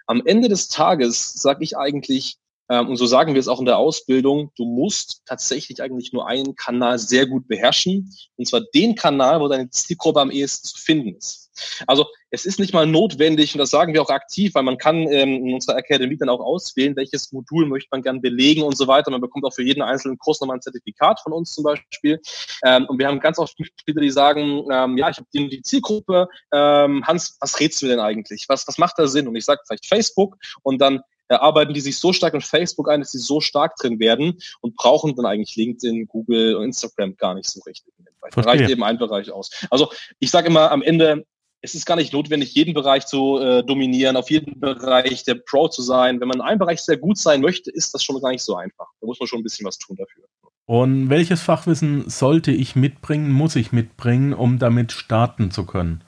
Am 0.07 0.23
Ende 0.25 0.49
des 0.49 0.69
Tages 0.69 1.33
sage 1.33 1.65
ich 1.65 1.77
eigentlich, 1.77 2.37
und 2.69 2.97
so 2.97 3.07
sagen 3.07 3.35
wir 3.35 3.41
es 3.41 3.49
auch 3.49 3.61
in 3.61 3.67
der 3.67 3.79
Ausbildung, 3.79 4.51
du 4.57 4.65
musst 4.65 5.23
tatsächlich 5.27 5.83
eigentlich 5.83 6.13
nur 6.13 6.27
einen 6.27 6.57
Kanal 6.57 6.99
sehr 6.99 7.27
gut 7.27 7.47
beherrschen, 7.49 8.13
und 8.37 8.49
zwar 8.49 8.63
den 8.75 8.95
Kanal, 8.95 9.41
wo 9.41 9.49
deine 9.49 9.71
Zielgruppe 9.71 10.21
am 10.21 10.31
ehesten 10.31 10.69
zu 10.69 10.79
finden 10.79 11.15
ist. 11.17 11.47
Also 11.87 12.07
es 12.31 12.45
ist 12.45 12.59
nicht 12.59 12.75
mal 12.75 12.87
notwendig, 12.87 13.55
und 13.55 13.59
das 13.59 13.71
sagen 13.71 13.95
wir 13.95 14.03
auch 14.03 14.11
aktiv, 14.11 14.55
weil 14.55 14.63
man 14.63 14.79
kann 14.79 15.07
ähm, 15.09 15.47
in 15.47 15.55
unserer 15.55 15.77
Academy 15.77 16.17
dann 16.17 16.29
auch 16.29 16.41
auswählen, 16.41 16.97
welches 16.97 17.33
Modul 17.33 17.67
möchte 17.67 17.89
man 17.91 18.03
gern 18.03 18.21
belegen 18.21 18.63
und 18.63 18.77
so 18.77 18.87
weiter. 18.87 19.11
Man 19.11 19.21
bekommt 19.21 19.45
auch 19.45 19.55
für 19.55 19.63
jeden 19.63 19.83
einzelnen 19.83 20.19
Kurs 20.19 20.41
nochmal 20.41 20.59
ein 20.59 20.63
Zertifikat 20.63 21.21
von 21.21 21.33
uns 21.33 21.53
zum 21.53 21.65
Beispiel. 21.65 22.21
Ähm, 22.65 22.87
und 22.87 22.99
wir 22.99 23.07
haben 23.07 23.21
ganz 23.21 23.39
oft 23.39 23.59
Mitglieder, 23.59 24.01
die 24.01 24.11
sagen, 24.11 24.65
ähm, 24.71 24.99
ja, 24.99 25.09
ich 25.09 25.17
habe 25.17 25.29
die, 25.33 25.49
die 25.49 25.63
Zielgruppe, 25.63 26.29
ähm, 26.53 27.07
Hans, 27.07 27.37
was 27.41 27.59
rätst 27.61 27.81
du 27.83 27.87
denn 27.87 28.01
eigentlich? 28.01 28.47
Was, 28.49 28.67
was 28.67 28.79
macht 28.79 28.99
da 28.99 29.07
Sinn? 29.07 29.29
Und 29.29 29.37
ich 29.37 29.45
sage 29.45 29.61
vielleicht 29.67 29.87
Facebook 29.87 30.37
und 30.63 30.81
dann 30.81 31.01
erarbeiten 31.29 31.75
die 31.75 31.81
sich 31.81 31.99
so 31.99 32.13
stark 32.13 32.35
in 32.35 32.41
Facebook 32.41 32.89
ein, 32.89 33.01
dass 33.01 33.13
sie 33.13 33.19
so 33.19 33.41
stark 33.41 33.77
drin 33.77 33.99
werden 33.99 34.39
und 34.61 34.77
brauchen 34.77 35.15
dann 35.17 35.27
eigentlich 35.27 35.57
LinkedIn, 35.57 36.07
Google 36.07 36.57
und 36.57 36.65
Instagram 36.65 37.17
gar 37.17 37.35
nicht 37.35 37.51
so 37.51 37.61
richtig. 37.63 37.93
Da 38.33 38.41
reicht 38.43 38.69
eben 38.69 38.83
ein 38.83 38.99
Bereich 38.99 39.31
aus. 39.31 39.51
Also 39.71 39.91
ich 40.19 40.31
sage 40.31 40.49
immer 40.49 40.71
am 40.71 40.83
Ende, 40.83 41.25
es 41.63 41.75
ist 41.75 41.87
gar 41.87 41.97
nicht 41.97 42.13
notwendig, 42.13 42.55
jeden 42.55 42.75
Bereich 42.75 43.07
zu 43.07 43.39
äh, 43.39 43.65
dominieren, 43.65 44.17
auf 44.17 44.31
jeden 44.31 44.61
Bereich 44.61 45.25
der 45.25 45.35
Pro 45.35 45.69
zu 45.69 45.83
sein. 45.83 46.21
Wenn 46.21 46.29
man 46.29 46.39
in 46.39 46.45
einem 46.45 46.59
Bereich 46.59 46.81
sehr 46.81 46.97
gut 46.97 47.19
sein 47.19 47.41
möchte, 47.41 47.71
ist 47.71 47.93
das 47.95 48.05
schon 48.05 48.21
gar 48.21 48.31
nicht 48.31 48.43
so 48.43 48.57
einfach. 48.57 48.87
Da 49.01 49.07
muss 49.07 49.19
man 49.19 49.27
schon 49.27 49.41
ein 49.41 49.43
bisschen 49.43 49.67
was 49.67 49.79
tun 49.79 49.97
dafür. 49.97 50.25
Und 50.67 51.11
welches 51.11 51.43
Fachwissen 51.43 52.09
sollte 52.09 52.51
ich 52.51 52.77
mitbringen, 52.77 53.31
muss 53.31 53.57
ich 53.57 53.73
mitbringen, 53.73 54.33
um 54.33 54.59
damit 54.59 54.93
starten 54.93 55.51
zu 55.51 55.65
können? 55.65 56.03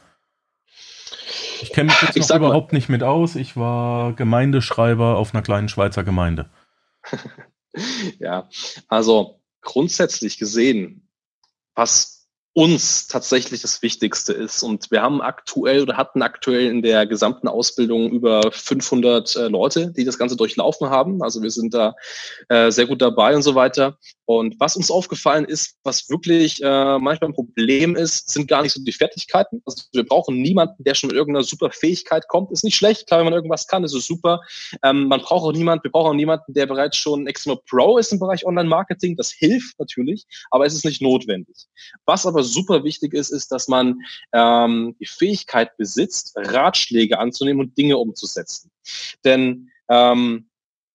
Ich 1.62 1.72
kenne 1.72 1.90
mich 1.90 2.14
jetzt 2.14 2.30
noch 2.30 2.36
überhaupt 2.36 2.72
mal. 2.72 2.78
nicht 2.78 2.88
mit 2.88 3.02
aus. 3.02 3.36
Ich 3.36 3.56
war 3.56 4.12
Gemeindeschreiber 4.12 5.16
auf 5.16 5.34
einer 5.34 5.42
kleinen 5.42 5.68
Schweizer 5.68 6.04
Gemeinde. 6.04 6.50
ja, 8.18 8.48
also 8.88 9.40
grundsätzlich 9.60 10.38
gesehen, 10.38 11.08
was 11.74 12.17
uns 12.58 13.06
tatsächlich 13.06 13.62
das 13.62 13.82
Wichtigste 13.82 14.32
ist. 14.32 14.64
Und 14.64 14.90
wir 14.90 15.00
haben 15.00 15.22
aktuell 15.22 15.80
oder 15.80 15.96
hatten 15.96 16.22
aktuell 16.22 16.66
in 16.66 16.82
der 16.82 17.06
gesamten 17.06 17.46
Ausbildung 17.46 18.10
über 18.10 18.50
500 18.50 19.36
äh, 19.36 19.46
Leute, 19.46 19.92
die 19.96 20.04
das 20.04 20.18
Ganze 20.18 20.34
durchlaufen 20.34 20.90
haben. 20.90 21.22
Also 21.22 21.40
wir 21.40 21.52
sind 21.52 21.72
da 21.72 21.94
äh, 22.48 22.72
sehr 22.72 22.86
gut 22.86 23.00
dabei 23.00 23.36
und 23.36 23.42
so 23.42 23.54
weiter. 23.54 23.96
Und 24.24 24.56
was 24.58 24.76
uns 24.76 24.90
aufgefallen 24.90 25.44
ist, 25.46 25.76
was 25.84 26.10
wirklich 26.10 26.60
äh, 26.62 26.98
manchmal 26.98 27.30
ein 27.30 27.34
Problem 27.34 27.96
ist, 27.96 28.28
sind 28.28 28.48
gar 28.48 28.62
nicht 28.62 28.72
so 28.72 28.82
die 28.82 28.92
Fertigkeiten. 28.92 29.62
Also 29.64 29.84
wir 29.92 30.04
brauchen 30.04 30.42
niemanden, 30.42 30.82
der 30.84 30.94
schon 30.94 31.08
mit 31.08 31.16
irgendeiner 31.16 31.44
super 31.44 31.70
Fähigkeit 31.70 32.26
kommt. 32.28 32.50
Ist 32.50 32.64
nicht 32.64 32.76
schlecht, 32.76 33.06
klar, 33.06 33.20
wenn 33.20 33.26
man 33.26 33.34
irgendwas 33.34 33.68
kann, 33.68 33.84
ist 33.84 33.94
es 33.94 34.06
super. 34.06 34.42
Ähm, 34.82 35.06
man 35.06 35.20
braucht 35.20 35.44
auch 35.44 35.52
niemanden, 35.52 35.84
wir 35.84 35.92
brauchen 35.92 36.10
auch 36.10 36.14
niemanden, 36.14 36.52
der 36.52 36.66
bereits 36.66 36.96
schon 36.96 37.26
extrem 37.26 37.56
Pro 37.70 37.98
ist 37.98 38.12
im 38.12 38.18
Bereich 38.18 38.44
Online-Marketing. 38.44 39.16
Das 39.16 39.30
hilft 39.30 39.78
natürlich, 39.78 40.26
aber 40.50 40.66
es 40.66 40.74
ist 40.74 40.84
nicht 40.84 41.00
notwendig. 41.00 41.56
Was 42.04 42.26
aber 42.26 42.42
super 42.52 42.84
wichtig 42.84 43.14
ist, 43.14 43.30
ist, 43.30 43.52
dass 43.52 43.68
man 43.68 44.00
ähm, 44.32 44.96
die 45.00 45.06
Fähigkeit 45.06 45.76
besitzt, 45.76 46.32
Ratschläge 46.36 47.18
anzunehmen 47.18 47.60
und 47.60 47.78
Dinge 47.78 47.98
umzusetzen. 47.98 48.70
Denn 49.24 49.70
ähm, 49.88 50.48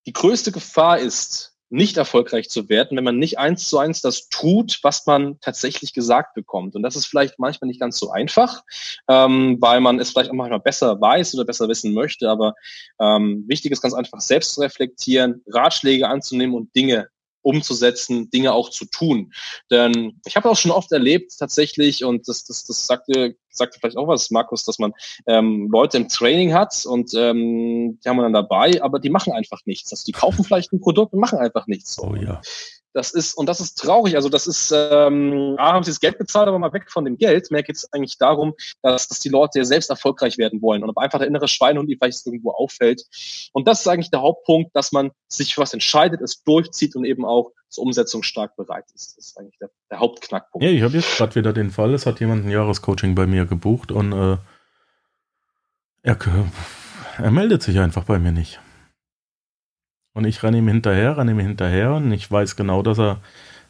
die 0.06 0.14
größte 0.14 0.52
Gefahr 0.52 1.00
ist, 1.00 1.54
nicht 1.74 1.98
erfolgreich 1.98 2.50
zu 2.50 2.70
werden, 2.70 2.96
wenn 2.96 3.04
man 3.04 3.18
nicht 3.18 3.40
eins 3.40 3.68
zu 3.68 3.80
eins 3.80 4.00
das 4.00 4.30
tut, 4.30 4.78
was 4.84 5.08
man 5.08 5.40
tatsächlich 5.42 5.92
gesagt 5.92 6.36
bekommt. 6.36 6.76
Und 6.76 6.84
das 6.84 6.96
ist 6.96 7.08
vielleicht 7.08 7.40
manchmal 7.40 7.68
nicht 7.68 7.80
ganz 7.80 7.98
so 7.98 8.12
einfach, 8.12 8.64
ähm, 9.08 9.58
weil 9.60 9.82
man 9.82 10.00
es 10.00 10.12
vielleicht 10.12 10.30
auch 10.30 10.36
manchmal 10.36 10.60
besser 10.60 11.02
weiß 11.02 11.34
oder 11.34 11.46
besser 11.46 11.68
wissen 11.68 11.94
möchte. 11.94 12.30
Aber 12.30 12.54
ähm, 13.00 13.44
wichtig 13.48 13.72
ist 13.72 13.82
ganz 13.82 13.96
einfach, 13.96 14.22
selbst 14.22 14.54
zu 14.54 14.62
reflektieren, 14.62 15.42
Ratschläge 15.48 16.08
anzunehmen 16.08 16.54
und 16.56 16.76
Dinge 16.76 17.10
umzusetzen, 17.44 18.30
Dinge 18.32 18.54
auch 18.54 18.70
zu 18.70 18.86
tun. 18.86 19.32
Denn 19.70 20.20
ich 20.26 20.36
habe 20.36 20.50
auch 20.50 20.58
schon 20.58 20.72
oft 20.72 20.92
erlebt 20.92 21.34
tatsächlich, 21.38 22.04
und 22.04 22.28
das, 22.28 22.44
das, 22.46 22.66
das 22.66 22.88
sagte, 22.88 23.36
sagte 23.50 23.80
vielleicht 23.80 23.98
auch 23.98 24.08
was, 24.08 24.32
Markus, 24.32 24.66
dass 24.66 24.80
man 24.80 24.94
ähm, 25.28 25.70
Leute 25.72 25.98
im 25.98 26.08
Training 26.08 26.54
hat 26.54 26.86
und 26.86 27.14
ähm, 27.14 28.00
die 28.04 28.10
haben 28.10 28.18
wir 28.18 28.24
dann 28.24 28.34
dabei, 28.34 28.82
aber 28.82 29.00
die 29.00 29.10
machen 29.10 29.34
einfach 29.34 29.60
nichts. 29.66 29.92
Also 29.92 30.04
die 30.06 30.12
kaufen 30.12 30.44
vielleicht 30.44 30.74
ein 30.74 30.82
Produkt 30.82 31.14
und 31.14 31.20
machen 31.20 31.38
einfach 31.38 31.68
nichts. 31.68 32.00
Oh 32.00 32.16
ja. 32.16 32.42
Das 32.94 33.12
ist, 33.12 33.34
und 33.34 33.48
das 33.48 33.60
ist 33.60 33.76
traurig. 33.76 34.16
Also 34.16 34.30
das 34.30 34.46
ist, 34.46 34.72
ähm, 34.72 35.56
A, 35.58 35.74
haben 35.74 35.84
sie 35.84 35.92
das 35.92 36.00
Geld 36.00 36.18
bezahlt, 36.18 36.48
aber 36.48 36.60
mal 36.60 36.74
weg 36.74 36.92
von 36.92 37.06
dem 37.06 37.18
Geld. 37.18 37.50
Mehr 37.50 37.64
geht 37.64 37.76
es 37.76 37.92
eigentlich 37.92 38.18
darum, 38.20 38.54
dass, 38.82 39.08
dass 39.08 39.20
die 39.20 39.30
Leute 39.30 39.60
ja 39.60 39.66
selbst 39.66 39.90
erfolgreich 39.90 40.38
werden 40.38 40.62
wollen 40.62 40.84
und 40.84 40.90
ob 40.90 40.98
einfach 40.98 41.20
der 41.20 41.28
innere 41.28 41.48
Schweinehund 41.48 41.90
die 41.90 41.98
vielleicht 41.98 42.26
irgendwo 42.26 42.52
auffällt. 42.52 43.04
Und 43.52 43.68
das 43.68 43.82
ist 43.82 43.88
eigentlich 43.88 44.12
der 44.12 44.22
Hauptpunkt, 44.22 44.76
dass 44.76 44.92
man 44.92 45.12
sich 45.28 45.56
für 45.56 45.62
was 45.62 45.74
entscheidet, 45.74 46.22
es 46.22 46.44
durchzieht 46.44 46.96
und 46.96 47.06
eben 47.06 47.26
auch 47.26 47.52
zur 47.70 47.84
Umsetzung 47.84 48.22
stark 48.22 48.56
bereit 48.56 48.86
ist. 48.94 49.18
Das 49.18 49.28
ist 49.30 49.38
eigentlich 49.40 49.58
der, 49.58 49.72
der 49.90 50.00
Hauptknackpunkt. 50.00 50.64
Ja, 50.64 50.72
ich 50.72 50.84
habe 50.84 50.94
jetzt 50.94 51.18
gerade 51.18 51.34
wieder 51.36 51.52
den 51.52 51.72
Fall, 51.72 51.94
es 51.94 52.06
hat 52.06 52.20
jemand 52.20 52.46
ein 52.46 52.52
Jahrescoaching 52.52 53.16
bei 53.16 53.26
mir 53.26 53.46
gebucht 53.46 53.92
und 53.92 54.12
äh, 54.12 54.38
er, 56.04 56.18
er 57.18 57.32
meldet 57.32 57.64
sich 57.64 57.80
einfach 57.80 58.04
bei 58.04 58.20
mir 58.20 58.32
nicht. 58.32 58.60
Und 60.14 60.26
ich 60.26 60.44
renne 60.44 60.60
ihm 60.60 60.68
hinterher, 60.68 61.18
renne 61.18 61.32
ihm 61.32 61.40
hinterher 61.40 61.94
und 61.94 62.12
ich 62.12 62.30
weiß 62.32 62.56
genau, 62.56 62.84
dass 62.84 63.00
er, 63.00 63.20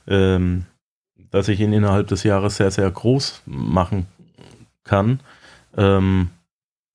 ähm, 0.07 0.65
dass 1.31 1.47
ich 1.47 1.59
ihn 1.59 1.73
innerhalb 1.73 2.07
des 2.07 2.23
Jahres 2.23 2.57
sehr, 2.57 2.71
sehr 2.71 2.89
groß 2.91 3.43
machen 3.45 4.07
kann. 4.83 5.21
Ähm, 5.77 6.29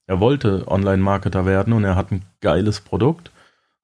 er 0.06 0.20
wollte 0.20 0.66
Online-Marketer 0.68 1.46
werden 1.46 1.72
und 1.72 1.84
er 1.84 1.96
hat 1.96 2.12
ein 2.12 2.22
geiles 2.40 2.80
Produkt. 2.80 3.30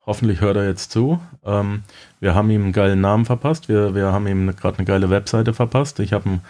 Hoffentlich 0.06 0.42
hört 0.42 0.56
er 0.56 0.66
jetzt 0.66 0.90
zu. 0.90 1.20
Ähm, 1.44 1.82
wir 2.20 2.34
haben 2.34 2.50
ihm 2.50 2.64
einen 2.64 2.72
geilen 2.72 3.00
Namen 3.00 3.24
verpasst. 3.24 3.68
Wir, 3.68 3.94
wir 3.94 4.12
haben 4.12 4.26
ihm 4.26 4.54
gerade 4.54 4.78
eine 4.78 4.86
geile 4.86 5.08
Webseite 5.08 5.54
verpasst. 5.54 5.98
Ich 6.00 6.12
habe 6.12 6.28
ein 6.28 6.40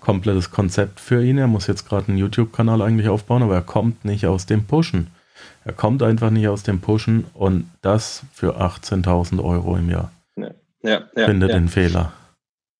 komplettes 0.00 0.50
Konzept 0.50 0.98
für 0.98 1.24
ihn. 1.24 1.38
Er 1.38 1.46
muss 1.46 1.68
jetzt 1.68 1.88
gerade 1.88 2.08
einen 2.08 2.18
YouTube-Kanal 2.18 2.82
eigentlich 2.82 3.08
aufbauen, 3.08 3.42
aber 3.42 3.54
er 3.54 3.62
kommt 3.62 4.04
nicht 4.04 4.26
aus 4.26 4.46
dem 4.46 4.64
Pushen. 4.64 5.08
Er 5.64 5.72
kommt 5.72 6.02
einfach 6.02 6.30
nicht 6.30 6.48
aus 6.48 6.62
dem 6.62 6.80
Pushen 6.80 7.26
und 7.34 7.70
das 7.82 8.22
für 8.32 8.60
18.000 8.60 9.42
Euro 9.42 9.76
im 9.76 9.90
Jahr. 9.90 10.12
Ja, 10.36 10.50
ja, 10.82 11.04
ja 11.16 11.26
Finde 11.26 11.48
ja. 11.48 11.54
den 11.54 11.68
Fehler. 11.68 12.12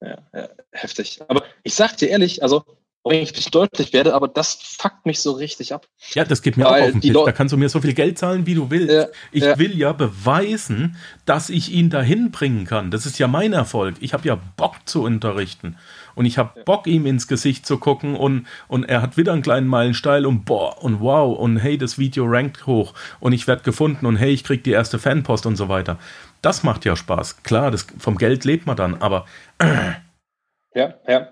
Ja, 0.00 0.18
ja, 0.32 0.48
heftig. 0.72 1.20
Aber 1.28 1.42
ich 1.62 1.74
sag 1.74 1.96
dir 1.96 2.08
ehrlich, 2.08 2.42
also 2.42 2.64
wenn 3.06 3.20
ich 3.20 3.34
nicht 3.34 3.54
deutlich 3.54 3.92
werde, 3.92 4.14
aber 4.14 4.28
das 4.28 4.54
fuckt 4.54 5.04
mich 5.04 5.20
so 5.20 5.32
richtig 5.32 5.74
ab. 5.74 5.86
Ja, 6.14 6.24
das 6.24 6.40
geht 6.40 6.56
mir 6.56 6.64
Weil 6.64 6.82
auch 6.82 6.86
auf 6.86 6.92
den 6.92 7.00
Tisch. 7.02 7.12
Da 7.12 7.32
kannst 7.32 7.52
du 7.52 7.58
mir 7.58 7.68
so 7.68 7.80
viel 7.80 7.92
Geld 7.92 8.18
zahlen, 8.18 8.46
wie 8.46 8.54
du 8.54 8.70
willst. 8.70 8.94
Ja, 8.94 9.06
ich 9.30 9.44
ja. 9.44 9.58
will 9.58 9.76
ja 9.76 9.92
beweisen, 9.92 10.96
dass 11.26 11.50
ich 11.50 11.70
ihn 11.70 11.90
dahin 11.90 12.30
bringen 12.30 12.64
kann. 12.64 12.90
Das 12.90 13.04
ist 13.04 13.18
ja 13.18 13.28
mein 13.28 13.52
Erfolg. 13.52 13.96
Ich 14.00 14.14
habe 14.14 14.26
ja 14.26 14.38
Bock 14.56 14.76
zu 14.86 15.02
unterrichten. 15.02 15.76
Und 16.14 16.26
ich 16.26 16.38
habe 16.38 16.62
Bock, 16.64 16.86
ihm 16.86 17.06
ins 17.06 17.28
Gesicht 17.28 17.66
zu 17.66 17.78
gucken 17.78 18.14
und, 18.16 18.46
und 18.68 18.84
er 18.84 19.02
hat 19.02 19.16
wieder 19.16 19.32
einen 19.32 19.42
kleinen 19.42 19.66
Meilensteil 19.66 20.26
und 20.26 20.44
boah 20.44 20.82
und 20.82 21.00
wow 21.00 21.36
und 21.38 21.58
hey, 21.58 21.78
das 21.78 21.98
Video 21.98 22.24
rankt 22.26 22.66
hoch 22.66 22.94
und 23.20 23.32
ich 23.32 23.46
werde 23.46 23.62
gefunden 23.62 24.06
und 24.06 24.16
hey, 24.16 24.32
ich 24.32 24.44
krieg 24.44 24.64
die 24.64 24.72
erste 24.72 24.98
Fanpost 24.98 25.46
und 25.46 25.56
so 25.56 25.68
weiter. 25.68 25.98
Das 26.42 26.62
macht 26.62 26.84
ja 26.84 26.94
Spaß. 26.94 27.42
Klar, 27.42 27.70
das, 27.70 27.86
vom 27.98 28.18
Geld 28.18 28.44
lebt 28.44 28.66
man 28.66 28.76
dann, 28.76 28.94
aber. 29.00 29.26
Ja, 30.74 30.94
ja. 31.06 31.28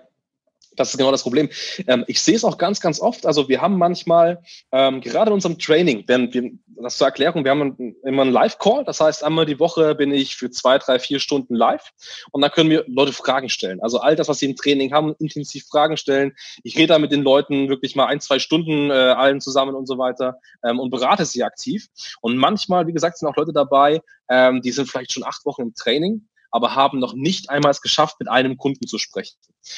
Das 0.75 0.91
ist 0.91 0.97
genau 0.97 1.11
das 1.11 1.23
Problem. 1.23 1.49
Ähm, 1.87 2.03
ich 2.07 2.21
sehe 2.21 2.35
es 2.35 2.43
auch 2.43 2.57
ganz, 2.57 2.79
ganz 2.79 2.99
oft. 2.99 3.25
Also 3.25 3.47
wir 3.49 3.61
haben 3.61 3.77
manchmal, 3.77 4.41
ähm, 4.71 5.01
gerade 5.01 5.29
in 5.29 5.33
unserem 5.33 5.59
Training, 5.59 6.03
wenn 6.07 6.33
wir, 6.33 6.51
das 6.83 6.97
zur 6.97 7.07
Erklärung, 7.07 7.43
wir 7.43 7.51
haben 7.51 7.95
immer 8.03 8.21
einen 8.23 8.31
Live-Call. 8.31 8.83
Das 8.85 8.99
heißt, 8.99 9.23
einmal 9.23 9.45
die 9.45 9.59
Woche 9.59 9.95
bin 9.95 10.11
ich 10.11 10.35
für 10.35 10.49
zwei, 10.51 10.77
drei, 10.77 10.99
vier 10.99 11.19
Stunden 11.19 11.55
live 11.55 11.91
und 12.31 12.41
dann 12.41 12.51
können 12.51 12.69
wir 12.69 12.85
Leute 12.87 13.13
Fragen 13.13 13.49
stellen. 13.49 13.81
Also 13.81 13.99
all 13.99 14.15
das, 14.15 14.27
was 14.27 14.39
sie 14.39 14.49
im 14.49 14.55
Training 14.55 14.93
haben, 14.93 15.15
intensiv 15.19 15.65
Fragen 15.67 15.97
stellen. 15.97 16.33
Ich 16.63 16.77
rede 16.77 16.87
da 16.87 16.99
mit 16.99 17.11
den 17.11 17.23
Leuten 17.23 17.69
wirklich 17.69 17.95
mal 17.95 18.07
ein, 18.07 18.21
zwei 18.21 18.39
Stunden 18.39 18.89
äh, 18.89 18.93
allen 18.93 19.41
zusammen 19.41 19.75
und 19.75 19.87
so 19.87 19.97
weiter 19.97 20.39
ähm, 20.63 20.79
und 20.79 20.89
berate 20.89 21.25
sie 21.25 21.43
aktiv. 21.43 21.87
Und 22.21 22.37
manchmal, 22.37 22.87
wie 22.87 22.93
gesagt, 22.93 23.17
sind 23.17 23.27
auch 23.27 23.35
Leute 23.35 23.53
dabei, 23.53 24.01
ähm, 24.29 24.61
die 24.61 24.71
sind 24.71 24.89
vielleicht 24.89 25.13
schon 25.13 25.23
acht 25.23 25.45
Wochen 25.45 25.63
im 25.63 25.73
Training 25.73 26.27
aber 26.53 26.75
haben 26.75 26.99
noch 26.99 27.15
nicht 27.15 27.49
einmal 27.49 27.71
es 27.71 27.81
geschafft, 27.81 28.17
mit 28.19 28.29
einem 28.29 28.57
Kunden 28.57 28.85
zu 28.85 28.99
sprechen. 28.99 29.35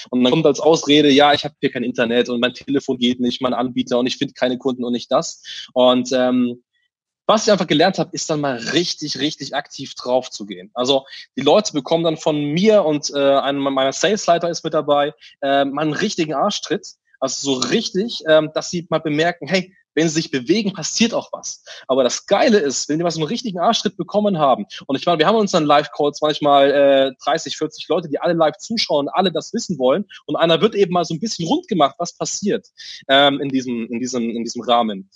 Und 0.09 0.23
dann 0.23 0.31
kommt 0.31 0.45
als 0.45 0.59
Ausrede, 0.59 1.09
ja, 1.09 1.33
ich 1.33 1.45
habe 1.45 1.55
hier 1.61 1.71
kein 1.71 1.85
Internet 1.85 2.27
und 2.27 2.41
mein 2.41 2.53
Telefon 2.53 2.97
geht 2.97 3.21
nicht, 3.21 3.41
mein 3.41 3.53
Anbieter 3.53 3.97
und 3.97 4.07
ich 4.07 4.17
finde 4.17 4.33
keine 4.33 4.57
Kunden 4.57 4.83
und 4.83 4.91
nicht 4.91 5.09
das. 5.09 5.41
Und 5.73 6.11
ähm, 6.11 6.63
was 7.25 7.45
ich 7.45 7.51
einfach 7.51 7.67
gelernt 7.67 7.99
habe, 7.99 8.11
ist 8.13 8.29
dann 8.29 8.41
mal 8.41 8.57
richtig, 8.57 9.19
richtig 9.19 9.55
aktiv 9.55 9.95
drauf 9.95 10.29
zu 10.29 10.45
gehen. 10.45 10.69
Also 10.73 11.05
die 11.35 11.41
Leute 11.41 11.73
bekommen 11.73 12.03
dann 12.03 12.17
von 12.17 12.43
mir 12.43 12.83
und 12.83 13.11
äh, 13.13 13.37
einem 13.37 13.61
meiner 13.61 13.93
Salesleiter 13.93 14.49
ist 14.49 14.63
mit 14.63 14.73
dabei, 14.73 15.13
äh, 15.41 15.65
mal 15.65 15.83
einen 15.83 15.93
richtigen 15.93 16.33
Arschtritt. 16.33 16.87
Also 17.19 17.53
so 17.53 17.67
richtig, 17.69 18.23
ähm, 18.27 18.51
dass 18.53 18.69
sie 18.69 18.85
mal 18.89 18.99
bemerken, 18.99 19.47
hey, 19.47 19.73
wenn 19.95 20.09
sie 20.09 20.15
sich 20.15 20.29
bewegen, 20.29 20.73
passiert 20.73 21.13
auch 21.13 21.29
was. 21.31 21.63
Aber 21.87 22.03
das 22.03 22.27
Geile 22.27 22.59
ist, 22.59 22.89
wenn 22.89 22.97
die 22.97 23.03
mal 23.03 23.11
so 23.11 23.21
einen 23.21 23.29
richtigen 23.29 23.59
Arschtritt 23.59 23.97
bekommen 23.97 24.37
haben, 24.37 24.65
und 24.85 24.97
ich 24.97 25.05
meine, 25.05 25.19
wir 25.19 25.25
haben 25.25 25.37
unseren 25.37 25.65
Live-Calls 25.65 26.21
manchmal 26.21 26.71
äh, 26.71 27.11
30, 27.23 27.57
40 27.57 27.87
Leute, 27.87 28.09
die 28.09 28.19
alle 28.19 28.33
live 28.33 28.57
zuschauen, 28.57 29.07
alle 29.09 29.31
das 29.31 29.53
wissen 29.53 29.79
wollen, 29.79 30.05
und 30.25 30.35
einer 30.35 30.61
wird 30.61 30.75
eben 30.75 30.91
mal 30.91 31.05
so 31.05 31.13
ein 31.13 31.19
bisschen 31.19 31.47
rund 31.47 31.67
gemacht, 31.67 31.95
was 31.97 32.13
passiert 32.13 32.67
ähm, 33.07 33.39
in, 33.39 33.49
diesem, 33.49 33.87
in, 33.89 33.99
diesem, 33.99 34.29
in 34.29 34.43
diesem 34.43 34.61
Rahmen. 34.61 35.09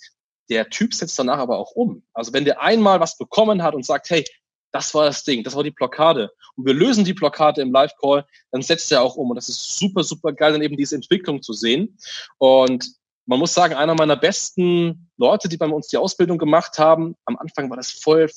Der 0.50 0.68
Typ 0.68 0.92
setzt 0.92 1.18
danach 1.18 1.38
aber 1.38 1.58
auch 1.58 1.72
um. 1.72 2.02
Also 2.12 2.32
wenn 2.32 2.44
der 2.44 2.60
einmal 2.60 3.00
was 3.00 3.16
bekommen 3.16 3.62
hat 3.62 3.74
und 3.74 3.86
sagt, 3.86 4.10
hey, 4.10 4.24
das 4.72 4.94
war 4.94 5.06
das 5.06 5.24
Ding, 5.24 5.42
das 5.42 5.54
war 5.54 5.64
die 5.64 5.70
Blockade. 5.70 6.30
Und 6.56 6.66
wir 6.66 6.74
lösen 6.74 7.04
die 7.04 7.14
Blockade 7.14 7.60
im 7.62 7.72
Live-Call, 7.72 8.24
dann 8.52 8.62
setzt 8.62 8.90
er 8.92 9.02
auch 9.02 9.16
um. 9.16 9.30
Und 9.30 9.36
das 9.36 9.48
ist 9.48 9.78
super, 9.78 10.04
super 10.04 10.32
geil, 10.32 10.52
dann 10.52 10.62
eben 10.62 10.76
diese 10.76 10.96
Entwicklung 10.96 11.42
zu 11.42 11.52
sehen. 11.52 11.96
Und 12.38 12.92
man 13.26 13.38
muss 13.38 13.54
sagen, 13.54 13.74
einer 13.74 13.94
meiner 13.94 14.16
besten 14.16 15.10
Leute, 15.16 15.48
die 15.48 15.56
bei 15.56 15.66
uns 15.66 15.88
die 15.88 15.96
Ausbildung 15.96 16.38
gemacht 16.38 16.78
haben, 16.78 17.16
am 17.24 17.36
Anfang 17.36 17.70
war 17.70 17.76
das 17.76 17.90
voll, 17.90 18.28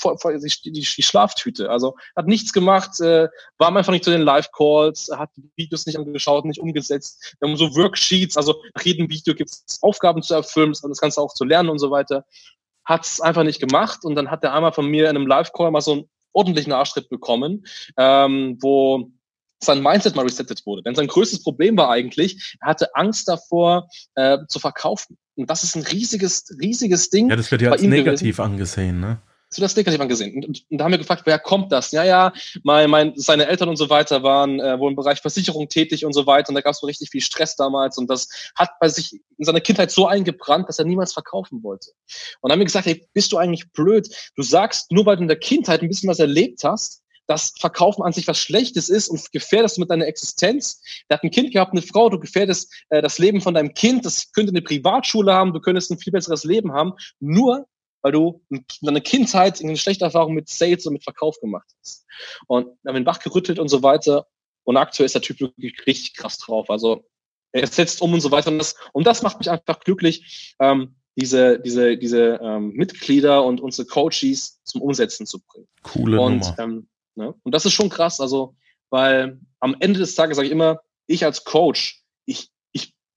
voll, 0.00 0.16
voll 0.18 0.38
die, 0.38 0.52
die, 0.64 0.72
die 0.72 1.02
Schlaftüte. 1.02 1.70
Also 1.70 1.96
hat 2.16 2.26
nichts 2.26 2.52
gemacht, 2.52 3.00
äh, 3.00 3.28
war 3.58 3.76
einfach 3.76 3.92
nicht 3.92 4.04
zu 4.04 4.10
den 4.10 4.22
Live-Calls, 4.22 5.10
hat 5.16 5.30
Videos 5.56 5.86
nicht 5.86 5.98
angeschaut, 5.98 6.44
nicht 6.44 6.60
umgesetzt. 6.60 7.36
Wir 7.40 7.48
haben 7.48 7.56
so 7.56 7.74
Worksheets, 7.76 8.36
also 8.36 8.62
nach 8.74 8.82
jedem 8.82 9.08
Video 9.08 9.34
gibt 9.34 9.50
es 9.50 9.78
Aufgaben 9.82 10.22
zu 10.22 10.34
erfüllen, 10.34 10.72
das 10.72 11.00
Ganze 11.00 11.20
auch 11.20 11.34
zu 11.34 11.44
lernen 11.44 11.68
und 11.68 11.78
so 11.78 11.90
weiter. 11.90 12.24
Hat 12.84 13.04
es 13.04 13.20
einfach 13.20 13.44
nicht 13.44 13.60
gemacht 13.60 14.04
und 14.04 14.14
dann 14.14 14.30
hat 14.30 14.44
er 14.44 14.54
einmal 14.54 14.72
von 14.72 14.86
mir 14.86 15.10
in 15.10 15.16
einem 15.16 15.26
Live-Call 15.26 15.70
mal 15.70 15.80
so 15.80 15.92
einen 15.92 16.10
ordentlichen 16.32 16.72
Arschtritt 16.72 17.08
bekommen, 17.08 17.66
ähm, 17.96 18.56
wo 18.60 19.10
sein 19.60 19.82
Mindset 19.82 20.14
mal 20.14 20.24
resettet 20.24 20.64
wurde. 20.66 20.82
Denn 20.82 20.94
sein 20.94 21.08
größtes 21.08 21.42
Problem 21.42 21.76
war 21.76 21.90
eigentlich, 21.90 22.56
er 22.60 22.68
hatte 22.68 22.94
Angst 22.94 23.28
davor, 23.28 23.88
äh, 24.14 24.38
zu 24.48 24.58
verkaufen. 24.58 25.18
Und 25.36 25.50
das 25.50 25.64
ist 25.64 25.76
ein 25.76 25.82
riesiges, 25.82 26.44
riesiges 26.60 27.10
Ding. 27.10 27.30
Ja, 27.30 27.36
das 27.36 27.50
wird 27.50 27.62
ja 27.62 27.72
als 27.72 27.82
negativ 27.82 28.36
gewesen. 28.36 28.52
angesehen, 28.52 29.00
ne? 29.00 29.18
Das 29.50 29.58
wird 29.58 29.64
als 29.64 29.76
negativ 29.76 30.00
angesehen. 30.00 30.34
Und, 30.36 30.46
und, 30.46 30.64
und, 30.68 30.78
da 30.78 30.84
haben 30.84 30.90
wir 30.90 30.98
gefragt, 30.98 31.22
wer 31.24 31.38
kommt 31.38 31.72
das? 31.72 31.90
Ja, 31.92 32.04
ja, 32.04 32.32
mein, 32.64 32.90
mein, 32.90 33.12
seine 33.16 33.46
Eltern 33.46 33.70
und 33.70 33.76
so 33.76 33.88
weiter 33.88 34.22
waren 34.22 34.60
äh, 34.60 34.78
wohl 34.78 34.90
im 34.90 34.96
Bereich 34.96 35.20
Versicherung 35.20 35.68
tätig 35.68 36.04
und 36.04 36.12
so 36.12 36.26
weiter. 36.26 36.50
Und 36.50 36.54
da 36.54 36.60
gab 36.60 36.72
es 36.72 36.80
so 36.80 36.86
richtig 36.86 37.10
viel 37.10 37.22
Stress 37.22 37.56
damals. 37.56 37.96
Und 37.96 38.10
das 38.10 38.28
hat 38.56 38.70
bei 38.78 38.88
sich 38.88 39.20
in 39.38 39.44
seiner 39.44 39.60
Kindheit 39.60 39.90
so 39.90 40.06
eingebrannt, 40.06 40.68
dass 40.68 40.78
er 40.78 40.84
niemals 40.84 41.14
verkaufen 41.14 41.62
wollte. 41.62 41.90
Und 42.40 42.48
dann 42.48 42.52
haben 42.52 42.60
wir 42.60 42.66
gesagt, 42.66 42.86
hey, 42.86 43.08
bist 43.14 43.32
du 43.32 43.38
eigentlich 43.38 43.72
blöd? 43.72 44.08
Du 44.36 44.42
sagst, 44.42 44.92
nur 44.92 45.06
weil 45.06 45.16
du 45.16 45.22
in 45.22 45.28
der 45.28 45.38
Kindheit 45.38 45.80
ein 45.80 45.88
bisschen 45.88 46.10
was 46.10 46.18
erlebt 46.18 46.62
hast, 46.64 47.02
dass 47.28 47.52
Verkaufen 47.58 48.02
an 48.02 48.12
sich 48.12 48.26
was 48.26 48.38
Schlechtes 48.38 48.88
ist 48.88 49.08
und 49.08 49.32
gefährdest 49.32 49.76
du 49.76 49.82
mit 49.82 49.90
deiner 49.90 50.06
Existenz. 50.06 50.82
Der 51.08 51.16
hat 51.16 51.24
ein 51.24 51.30
Kind 51.30 51.52
gehabt, 51.52 51.72
eine 51.72 51.82
Frau, 51.82 52.08
du 52.08 52.18
gefährdest 52.18 52.72
äh, 52.88 53.00
das 53.00 53.18
Leben 53.18 53.40
von 53.40 53.54
deinem 53.54 53.74
Kind, 53.74 54.04
das 54.04 54.32
könnte 54.32 54.50
eine 54.50 54.62
Privatschule 54.62 55.32
haben, 55.32 55.52
du 55.52 55.60
könntest 55.60 55.90
ein 55.90 55.98
viel 55.98 56.12
besseres 56.12 56.44
Leben 56.44 56.72
haben, 56.72 56.94
nur 57.20 57.66
weil 58.02 58.12
du 58.12 58.42
in 58.50 58.64
deiner 58.82 59.00
Kindheit 59.00 59.60
eine 59.60 59.76
schlechte 59.76 60.04
Erfahrung 60.04 60.34
mit 60.34 60.48
Sales 60.48 60.86
und 60.86 60.94
mit 60.94 61.04
Verkauf 61.04 61.40
gemacht 61.40 61.68
hast. 61.80 62.06
Und 62.46 62.68
haben 62.86 62.96
ihn 62.96 63.06
wach 63.06 63.20
gerüttelt 63.20 63.58
und 63.58 63.68
so 63.68 63.82
weiter. 63.82 64.26
Und 64.64 64.76
aktuell 64.76 65.06
ist 65.06 65.14
der 65.14 65.22
Typ 65.22 65.40
wirklich 65.40 65.86
richtig 65.86 66.14
krass 66.14 66.38
drauf. 66.38 66.70
Also 66.70 67.04
er 67.52 67.66
setzt 67.66 68.02
um 68.02 68.12
und 68.12 68.20
so 68.20 68.30
weiter. 68.30 68.50
Und 68.50 68.58
das, 68.58 68.76
und 68.92 69.06
das 69.06 69.22
macht 69.22 69.38
mich 69.38 69.50
einfach 69.50 69.80
glücklich, 69.80 70.54
ähm, 70.60 70.96
diese, 71.16 71.58
diese, 71.58 71.96
diese 71.96 72.38
ähm, 72.42 72.72
Mitglieder 72.74 73.44
und 73.44 73.60
unsere 73.60 73.88
Coaches 73.88 74.60
zum 74.62 74.82
Umsetzen 74.82 75.26
zu 75.26 75.40
bringen. 75.40 75.66
Coole 75.82 76.20
und, 76.20 76.40
Nummer. 76.40 76.58
Ähm, 76.58 76.88
Ne? 77.18 77.34
Und 77.42 77.52
das 77.52 77.66
ist 77.66 77.72
schon 77.72 77.90
krass, 77.90 78.20
also, 78.20 78.54
weil 78.90 79.40
am 79.58 79.76
Ende 79.80 79.98
des 79.98 80.14
Tages 80.14 80.36
sage 80.36 80.46
ich 80.46 80.52
immer, 80.52 80.80
ich 81.08 81.24
als 81.24 81.44
Coach, 81.44 82.04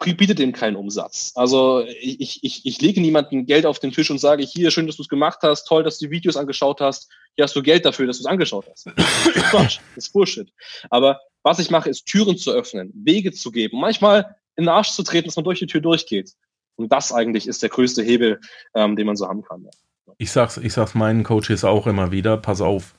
ich, 0.01 0.11
ich 0.11 0.17
biete 0.17 0.35
dem 0.35 0.51
keinen 0.53 0.75
Umsatz. 0.75 1.31
Also 1.35 1.85
ich, 1.99 2.43
ich, 2.43 2.65
ich 2.65 2.81
lege 2.81 3.01
niemandem 3.01 3.45
Geld 3.45 3.65
auf 3.65 3.79
den 3.79 3.91
Tisch 3.91 4.11
und 4.11 4.19
sage, 4.19 4.43
hier, 4.43 4.71
schön, 4.71 4.87
dass 4.87 4.97
du 4.97 5.03
es 5.03 5.09
gemacht 5.09 5.39
hast, 5.41 5.65
toll, 5.65 5.83
dass 5.83 5.99
du 5.99 6.05
die 6.05 6.11
Videos 6.11 6.37
angeschaut 6.37 6.81
hast, 6.81 7.09
hier 7.35 7.43
hast 7.43 7.55
du 7.55 7.61
Geld 7.61 7.85
dafür, 7.85 8.07
dass 8.07 8.17
du 8.17 8.23
es 8.23 8.27
angeschaut 8.27 8.67
hast. 8.69 8.87
Das 8.87 8.95
ist 9.35 9.43
Quatsch, 9.45 9.79
das 9.95 10.05
ist 10.05 10.13
Bullshit. 10.13 10.51
Aber 10.89 11.19
was 11.43 11.59
ich 11.59 11.71
mache, 11.71 11.89
ist 11.89 12.05
Türen 12.05 12.37
zu 12.37 12.51
öffnen, 12.51 12.91
Wege 12.93 13.31
zu 13.31 13.51
geben, 13.51 13.79
manchmal 13.79 14.35
in 14.55 14.65
den 14.65 14.69
Arsch 14.69 14.91
zu 14.91 15.03
treten, 15.03 15.27
dass 15.27 15.35
man 15.35 15.45
durch 15.45 15.59
die 15.59 15.67
Tür 15.67 15.81
durchgeht. 15.81 16.33
Und 16.75 16.91
das 16.91 17.11
eigentlich 17.11 17.47
ist 17.47 17.61
der 17.61 17.69
größte 17.69 18.03
Hebel, 18.03 18.39
ähm, 18.73 18.95
den 18.95 19.05
man 19.05 19.15
so 19.15 19.27
haben 19.27 19.43
kann. 19.43 19.63
Ja. 19.63 20.13
Ich 20.17 20.31
sag's, 20.31 20.57
ich 20.57 20.73
sag's 20.73 20.93
meinen 20.93 21.23
Coaches 21.23 21.63
auch 21.63 21.87
immer 21.87 22.11
wieder, 22.11 22.37
pass 22.37 22.61
auf, 22.61 22.95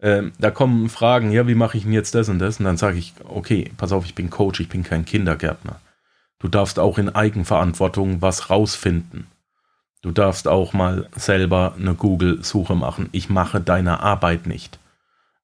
ähm, 0.00 0.32
da 0.38 0.50
kommen 0.50 0.88
Fragen, 0.90 1.32
ja, 1.32 1.48
wie 1.48 1.54
mache 1.54 1.78
ich 1.78 1.84
denn 1.84 1.92
jetzt 1.92 2.14
das 2.14 2.28
und 2.28 2.38
das? 2.38 2.58
Und 2.58 2.66
dann 2.66 2.76
sage 2.76 2.98
ich, 2.98 3.14
okay, 3.24 3.72
pass 3.78 3.92
auf, 3.92 4.04
ich 4.04 4.14
bin 4.14 4.30
Coach, 4.30 4.60
ich 4.60 4.68
bin 4.68 4.82
kein 4.82 5.04
Kindergärtner. 5.04 5.80
Du 6.38 6.48
darfst 6.48 6.78
auch 6.78 6.98
in 6.98 7.14
Eigenverantwortung 7.14 8.22
was 8.22 8.50
rausfinden. 8.50 9.26
Du 10.02 10.12
darfst 10.12 10.46
auch 10.48 10.72
mal 10.72 11.08
selber 11.16 11.74
eine 11.78 11.94
Google-Suche 11.94 12.74
machen. 12.74 13.08
Ich 13.12 13.28
mache 13.30 13.60
deine 13.60 14.00
Arbeit 14.00 14.46
nicht. 14.46 14.78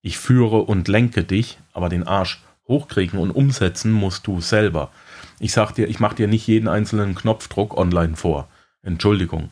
Ich 0.03 0.19
führe 0.19 0.63
und 0.63 0.89
lenke 0.89 1.25
dich, 1.25 1.59
aber 1.73 1.89
den 1.89 2.07
Arsch 2.07 2.43
hochkriegen 2.69 3.19
und 3.19 3.31
umsetzen 3.31 3.93
musst 3.93 4.27
du 4.27 4.41
selber. 4.41 4.91
Ich 5.39 5.53
sag 5.53 5.73
dir, 5.73 5.89
ich 5.89 5.99
mache 5.99 6.17
dir 6.17 6.29
nicht 6.29 6.47
jeden 6.47 6.69
einzelnen 6.69 7.15
Knopfdruck 7.15 7.77
online 7.77 8.17
vor. 8.17 8.49
Entschuldigung. 8.83 9.49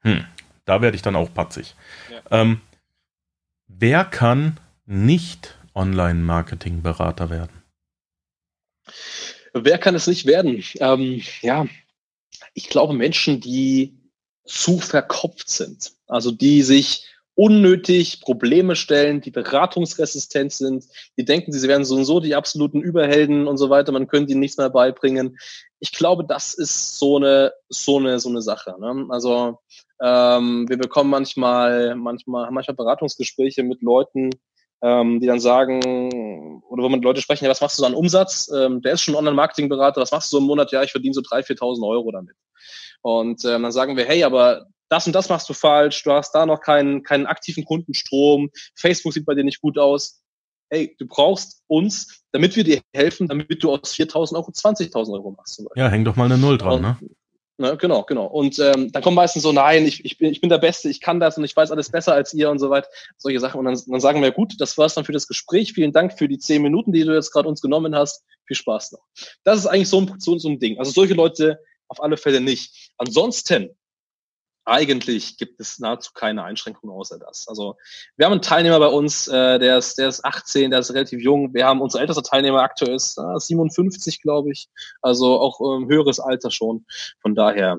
Hm, 0.00 0.24
da 0.64 0.82
werde 0.82 0.96
ich 0.96 1.02
dann 1.02 1.16
auch 1.16 1.32
patzig. 1.32 1.74
Ja. 2.10 2.42
Ähm, 2.42 2.60
Wer 3.78 4.04
kann 4.04 4.60
nicht 4.86 5.58
Online-Marketing-Berater 5.74 7.30
werden? 7.30 7.62
Wer 9.52 9.78
kann 9.78 9.94
es 9.94 10.06
nicht 10.06 10.26
werden? 10.26 10.64
Ähm, 10.80 11.22
ja, 11.42 11.66
ich 12.54 12.68
glaube 12.68 12.94
Menschen, 12.94 13.40
die 13.40 13.98
zu 14.44 14.78
verkopft 14.78 15.48
sind, 15.48 15.92
also 16.06 16.30
die 16.30 16.62
sich 16.62 17.06
unnötig 17.34 18.20
Probleme 18.20 18.76
stellen, 18.76 19.20
die 19.20 19.30
beratungsresistent 19.30 20.52
sind, 20.52 20.84
die 21.16 21.24
denken, 21.24 21.52
sie 21.52 21.66
werden 21.66 21.84
so 21.84 21.96
und 21.96 22.04
so 22.04 22.20
die 22.20 22.34
absoluten 22.34 22.82
Überhelden 22.82 23.46
und 23.46 23.56
so 23.56 23.70
weiter, 23.70 23.92
man 23.92 24.06
könnte 24.06 24.32
ihnen 24.32 24.40
nichts 24.40 24.58
mehr 24.58 24.68
beibringen. 24.68 25.38
Ich 25.80 25.92
glaube, 25.92 26.24
das 26.24 26.52
ist 26.54 26.98
so 26.98 27.16
eine, 27.16 27.52
so 27.68 27.98
eine, 27.98 28.20
so 28.20 28.28
eine 28.28 28.42
Sache. 28.42 28.74
Ne? 28.78 29.06
Also 29.08 29.60
ähm, 30.00 30.68
wir 30.68 30.76
bekommen 30.76 31.10
manchmal, 31.10 31.94
manchmal, 31.94 32.50
manchmal 32.50 32.76
Beratungsgespräche 32.76 33.62
mit 33.62 33.80
Leuten, 33.80 34.30
ähm, 34.82 35.20
die 35.20 35.26
dann 35.26 35.40
sagen, 35.40 36.62
oder 36.68 36.82
wo 36.82 36.88
man 36.88 37.02
Leute 37.02 37.20
sprechen, 37.20 37.44
ja, 37.44 37.50
was 37.50 37.60
machst 37.60 37.78
du 37.78 37.82
so 37.82 37.86
an 37.86 37.94
Umsatz? 37.94 38.50
Ähm, 38.54 38.82
der 38.82 38.94
ist 38.94 39.02
schon 39.02 39.14
Online-Marketing-Berater, 39.14 40.00
was 40.00 40.10
machst 40.10 40.32
du 40.32 40.36
so 40.36 40.40
im 40.40 40.46
Monat? 40.46 40.72
Ja, 40.72 40.82
ich 40.82 40.90
verdiene 40.90 41.14
so 41.14 41.20
3.000, 41.20 41.58
4.000 41.58 41.88
Euro 41.88 42.10
damit. 42.10 42.34
Und 43.02 43.44
ähm, 43.44 43.62
dann 43.62 43.72
sagen 43.72 43.96
wir, 43.96 44.04
hey, 44.04 44.24
aber 44.24 44.66
das 44.88 45.06
und 45.06 45.14
das 45.14 45.28
machst 45.28 45.48
du 45.48 45.54
falsch, 45.54 46.02
du 46.02 46.12
hast 46.12 46.32
da 46.32 46.44
noch 46.44 46.60
keinen, 46.60 47.02
keinen 47.02 47.26
aktiven 47.26 47.64
Kundenstrom, 47.64 48.50
Facebook 48.74 49.12
sieht 49.12 49.24
bei 49.24 49.34
dir 49.34 49.44
nicht 49.44 49.60
gut 49.60 49.78
aus. 49.78 50.22
Hey, 50.70 50.94
du 50.98 51.06
brauchst 51.06 51.62
uns, 51.66 52.24
damit 52.32 52.56
wir 52.56 52.64
dir 52.64 52.80
helfen, 52.94 53.28
damit 53.28 53.62
du 53.62 53.72
aus 53.72 53.94
4.000 53.94 54.34
Euro 54.34 54.50
20.000 54.50 55.12
Euro 55.12 55.32
machst. 55.32 55.62
Ja, 55.76 55.88
häng 55.88 56.04
doch 56.04 56.16
mal 56.16 56.24
eine 56.24 56.38
Null 56.38 56.58
dran, 56.58 56.74
und, 56.74 56.82
ne? 56.82 56.96
Ne, 57.58 57.76
genau, 57.76 58.02
genau. 58.04 58.26
Und 58.26 58.58
ähm, 58.58 58.90
dann 58.92 59.02
kommt 59.02 59.16
meistens 59.16 59.42
so, 59.42 59.52
nein, 59.52 59.84
ich, 59.86 60.04
ich, 60.04 60.16
bin, 60.16 60.30
ich 60.30 60.40
bin 60.40 60.48
der 60.48 60.58
Beste, 60.58 60.88
ich 60.88 61.00
kann 61.00 61.20
das 61.20 61.36
und 61.36 61.44
ich 61.44 61.54
weiß 61.54 61.70
alles 61.70 61.90
besser 61.90 62.14
als 62.14 62.32
ihr 62.32 62.50
und 62.50 62.58
so 62.58 62.70
weiter. 62.70 62.88
Solche 63.18 63.40
Sachen. 63.40 63.58
Und 63.58 63.66
dann, 63.66 63.80
dann 63.86 64.00
sagen 64.00 64.22
wir, 64.22 64.32
gut, 64.32 64.54
das 64.58 64.78
war's 64.78 64.94
dann 64.94 65.04
für 65.04 65.12
das 65.12 65.28
Gespräch. 65.28 65.74
Vielen 65.74 65.92
Dank 65.92 66.16
für 66.16 66.28
die 66.28 66.38
zehn 66.38 66.62
Minuten, 66.62 66.92
die 66.92 67.04
du 67.04 67.14
jetzt 67.14 67.30
gerade 67.30 67.48
uns 67.48 67.60
genommen 67.60 67.94
hast. 67.94 68.24
Viel 68.46 68.56
Spaß 68.56 68.92
noch. 68.92 69.02
Das 69.44 69.58
ist 69.58 69.66
eigentlich 69.66 69.90
so 69.90 70.00
ein, 70.00 70.14
so, 70.18 70.38
so 70.38 70.48
ein 70.48 70.58
Ding. 70.58 70.78
Also 70.78 70.92
solche 70.92 71.14
Leute 71.14 71.60
auf 71.88 72.02
alle 72.02 72.16
Fälle 72.16 72.40
nicht. 72.40 72.92
Ansonsten 72.96 73.76
eigentlich 74.64 75.36
gibt 75.36 75.60
es 75.60 75.78
nahezu 75.78 76.12
keine 76.12 76.44
Einschränkungen 76.44 76.94
außer 76.94 77.18
das. 77.18 77.48
Also 77.48 77.76
wir 78.16 78.26
haben 78.26 78.32
einen 78.32 78.42
Teilnehmer 78.42 78.78
bei 78.78 78.86
uns, 78.86 79.28
äh, 79.28 79.58
der, 79.58 79.78
ist, 79.78 79.98
der 79.98 80.08
ist 80.08 80.24
18, 80.24 80.70
der 80.70 80.80
ist 80.80 80.92
relativ 80.92 81.20
jung. 81.20 81.52
Wir 81.54 81.66
haben 81.66 81.80
unser 81.80 82.00
ältester 82.00 82.22
Teilnehmer 82.22 82.62
aktuell 82.62 82.94
ist 82.94 83.18
äh, 83.18 83.38
57, 83.38 84.22
glaube 84.22 84.52
ich. 84.52 84.68
Also 85.00 85.40
auch 85.40 85.60
ähm, 85.60 85.88
höheres 85.88 86.20
Alter 86.20 86.50
schon. 86.50 86.84
Von 87.20 87.34
daher, 87.34 87.78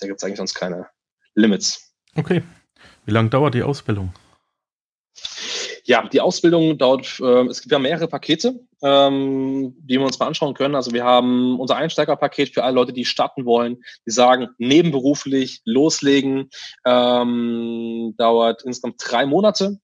da 0.00 0.06
gibt 0.06 0.18
es 0.18 0.24
eigentlich 0.24 0.38
sonst 0.38 0.54
keine 0.54 0.86
Limits. 1.34 1.94
Okay. 2.16 2.42
Wie 3.04 3.12
lange 3.12 3.28
dauert 3.28 3.54
die 3.54 3.62
Ausbildung? 3.62 4.14
Ja, 5.84 6.08
die 6.08 6.20
Ausbildung 6.20 6.78
dauert, 6.78 7.20
äh, 7.20 7.46
es 7.46 7.60
gibt 7.60 7.72
ja 7.72 7.78
mehrere 7.78 8.08
Pakete, 8.08 8.58
ähm, 8.84 9.74
die 9.78 9.98
wir 9.98 10.04
uns 10.04 10.18
mal 10.18 10.26
anschauen 10.26 10.54
können. 10.54 10.74
Also 10.74 10.92
wir 10.92 11.04
haben 11.04 11.58
unser 11.58 11.76
Einsteigerpaket 11.76 12.52
für 12.52 12.64
alle 12.64 12.74
Leute, 12.74 12.92
die 12.92 13.06
starten 13.06 13.46
wollen, 13.46 13.78
die 14.06 14.10
sagen, 14.10 14.48
nebenberuflich 14.58 15.62
loslegen, 15.64 16.50
ähm, 16.84 18.14
dauert 18.18 18.62
insgesamt 18.64 18.96
drei 18.98 19.24
Monate. 19.24 19.78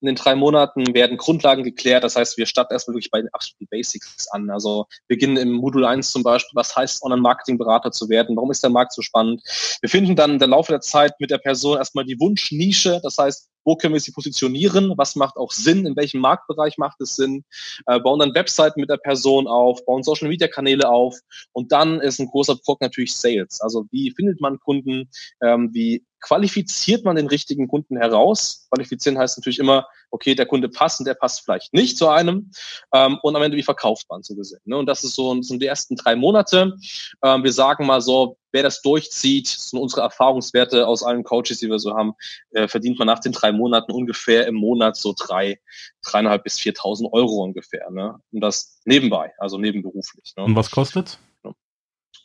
In 0.00 0.06
den 0.06 0.14
drei 0.14 0.36
Monaten 0.36 0.94
werden 0.94 1.16
Grundlagen 1.16 1.64
geklärt. 1.64 2.04
Das 2.04 2.14
heißt, 2.14 2.38
wir 2.38 2.46
starten 2.46 2.72
erstmal 2.72 2.94
wirklich 2.94 3.10
bei 3.10 3.20
den 3.20 3.32
absoluten 3.32 3.66
Basics 3.68 4.28
an. 4.30 4.48
Also 4.50 4.86
beginnen 5.08 5.36
im 5.36 5.52
Modul 5.52 5.84
1 5.84 6.12
zum 6.12 6.22
Beispiel, 6.22 6.54
was 6.54 6.76
heißt 6.76 7.02
Online-Marketing-Berater 7.02 7.90
zu 7.90 8.08
werden? 8.08 8.36
Warum 8.36 8.52
ist 8.52 8.62
der 8.62 8.70
Markt 8.70 8.92
so 8.92 9.02
spannend? 9.02 9.42
Wir 9.80 9.88
finden 9.88 10.14
dann 10.14 10.40
im 10.40 10.50
Laufe 10.50 10.70
der 10.70 10.82
Zeit 10.82 11.18
mit 11.18 11.30
der 11.30 11.38
Person 11.38 11.78
erstmal 11.78 12.04
die 12.04 12.20
Wunschnische. 12.20 13.00
Das 13.02 13.18
heißt, 13.18 13.48
wo 13.66 13.76
können 13.76 13.92
wir 13.92 14.00
sie 14.00 14.12
positionieren, 14.12 14.94
was 14.96 15.16
macht 15.16 15.36
auch 15.36 15.52
Sinn, 15.52 15.84
in 15.86 15.96
welchem 15.96 16.20
Marktbereich 16.20 16.78
macht 16.78 17.00
es 17.00 17.16
Sinn, 17.16 17.44
äh, 17.86 18.00
bauen 18.00 18.20
dann 18.20 18.34
Webseiten 18.34 18.80
mit 18.80 18.88
der 18.88 18.96
Person 18.96 19.46
auf, 19.46 19.84
bauen 19.84 20.04
Social 20.04 20.28
Media 20.28 20.48
Kanäle 20.48 20.88
auf. 20.88 21.18
Und 21.52 21.72
dann 21.72 22.00
ist 22.00 22.20
ein 22.20 22.28
großer 22.28 22.56
Punkt 22.64 22.80
natürlich 22.80 23.14
Sales. 23.14 23.60
Also 23.60 23.86
wie 23.90 24.12
findet 24.12 24.40
man 24.40 24.60
Kunden, 24.60 25.10
ähm, 25.42 25.70
wie 25.74 26.04
qualifiziert 26.26 27.04
man 27.04 27.14
den 27.14 27.28
richtigen 27.28 27.68
Kunden 27.68 27.96
heraus. 27.96 28.66
Qualifizieren 28.70 29.16
heißt 29.16 29.38
natürlich 29.38 29.60
immer, 29.60 29.86
okay, 30.10 30.34
der 30.34 30.46
Kunde 30.46 30.68
passt 30.68 30.98
und 30.98 31.06
der 31.06 31.14
passt 31.14 31.42
vielleicht 31.44 31.72
nicht 31.72 31.96
zu 31.96 32.08
einem. 32.08 32.50
Ähm, 32.92 33.18
und 33.22 33.36
am 33.36 33.42
Ende, 33.42 33.56
wie 33.56 33.62
verkauft 33.62 34.06
man 34.10 34.24
so 34.24 34.34
gesehen. 34.34 34.60
Ne? 34.64 34.76
Und 34.76 34.86
das 34.86 35.04
ist 35.04 35.14
so, 35.14 35.40
so 35.42 35.56
die 35.56 35.66
ersten 35.66 35.94
drei 35.94 36.16
Monate. 36.16 36.76
Ähm, 37.22 37.44
wir 37.44 37.52
sagen 37.52 37.86
mal 37.86 38.00
so, 38.00 38.38
wer 38.50 38.64
das 38.64 38.82
durchzieht, 38.82 39.46
sind 39.46 39.78
unsere 39.78 40.02
Erfahrungswerte 40.02 40.88
aus 40.88 41.04
allen 41.04 41.22
Coaches, 41.22 41.60
die 41.60 41.70
wir 41.70 41.78
so 41.78 41.94
haben, 41.94 42.14
äh, 42.50 42.66
verdient 42.66 42.98
man 42.98 43.06
nach 43.06 43.20
den 43.20 43.32
drei 43.32 43.52
Monaten 43.52 43.92
ungefähr 43.92 44.48
im 44.48 44.56
Monat 44.56 44.96
so 44.96 45.14
drei, 45.16 45.60
dreieinhalb 46.04 46.42
bis 46.42 46.58
viertausend 46.58 47.12
Euro 47.12 47.44
ungefähr. 47.44 47.88
Ne? 47.92 48.18
Und 48.32 48.40
das 48.40 48.80
nebenbei, 48.84 49.32
also 49.38 49.58
nebenberuflich. 49.58 50.34
Ne? 50.36 50.42
Und 50.42 50.56
was 50.56 50.72
kostet? 50.72 51.20